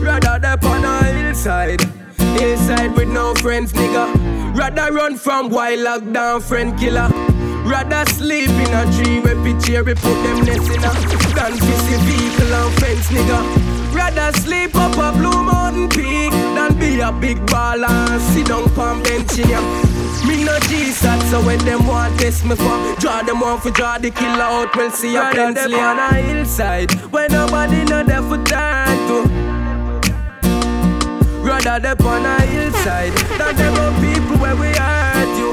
Rather 0.00 0.38
they 0.38 0.68
on 0.68 0.84
a 0.84 1.02
hillside 1.04 1.93
Hillside 2.38 2.94
with 2.96 3.08
no 3.08 3.34
friends 3.36 3.72
nigga. 3.72 4.54
Rather 4.56 4.92
run 4.92 5.16
from 5.16 5.50
while 5.50 5.76
lockdown 5.76 6.42
friend 6.42 6.78
killer. 6.78 7.08
Rather 7.64 8.04
sleep 8.12 8.50
in 8.50 8.72
a 8.74 8.84
tree 8.94 9.20
where 9.20 9.36
picture 9.42 9.82
we 9.82 9.94
put 9.94 10.22
them 10.22 10.44
nest 10.44 10.70
in 10.70 10.84
a 10.84 10.92
Than 11.34 11.52
fishing 11.58 12.02
vehicle 12.06 12.54
and 12.54 12.74
fence 12.80 13.08
nigga. 13.08 13.74
Rather 13.94 14.32
sleep 14.38 14.74
up 14.74 14.92
a 14.96 15.16
blue 15.16 15.42
mountain 15.44 15.88
peak 15.88 16.32
Than 16.32 16.76
be 16.80 16.98
a 16.98 17.12
big 17.12 17.38
baller 17.46 17.88
and 17.88 18.20
sit 18.20 18.48
down 18.48 18.68
on 18.76 19.02
bench 19.04 19.38
in 19.38 19.48
ya 19.48 19.60
Me 20.26 20.42
no 20.42 20.58
Jesus, 20.66 21.30
so 21.30 21.40
when 21.46 21.60
them 21.60 21.86
want 21.86 22.18
test 22.18 22.44
me 22.44 22.56
for 22.56 22.96
Draw 22.98 23.22
them 23.22 23.38
one 23.38 23.60
for 23.60 23.70
draw 23.70 23.98
the 23.98 24.10
killer 24.10 24.42
out, 24.42 24.74
we'll 24.74 24.90
see 24.90 25.14
a 25.14 25.30
pencil 25.32 25.76
on 25.76 25.98
a 26.00 26.12
hillside 26.14 26.90
Where 27.12 27.28
nobody 27.28 27.84
know 27.84 28.02
there 28.02 28.22
for 28.22 28.42
turn 28.44 28.98
to 29.08 29.43
Rather 31.54 31.94
they 31.94 32.04
on 32.04 32.26
a 32.26 32.40
hillside. 32.42 33.12
Than 33.38 33.56
them 33.56 33.74
on 33.74 33.94
people 34.02 34.38
where 34.38 34.56
we 34.56 34.66
hurt 34.74 35.38
you. 35.38 35.52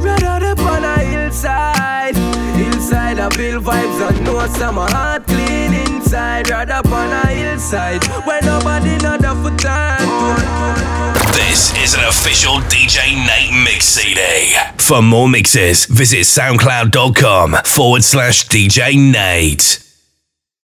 Rather 0.00 0.40
they 0.40 0.62
on 0.62 0.84
a 0.84 0.98
hillside. 1.00 2.16
Hillside 2.56 3.18
I 3.18 3.28
feel 3.30 3.60
vibes 3.60 4.08
and 4.08 4.24
know 4.24 4.46
some 4.46 4.76
heart 4.76 5.26
clean 5.26 5.74
inside. 5.74 6.48
Rather 6.48 6.80
on 6.88 7.12
a 7.12 7.26
hillside. 7.26 8.02
Where 8.26 8.40
nobody 8.40 8.96
know 9.04 9.18
the 9.18 9.34
for 9.42 9.54
time 9.58 10.08
This 11.34 11.76
is 11.76 11.92
an 11.92 12.04
official 12.04 12.60
DJ 12.72 13.14
Nate 13.26 13.52
mix 13.64 13.84
CD. 13.84 14.20
For 14.78 15.02
more 15.02 15.28
mixes, 15.28 15.84
visit 15.84 16.20
soundcloud.com 16.20 17.56
forward 17.66 18.02
slash 18.02 18.48
DJ 18.48 18.96
Nate. 19.12 19.83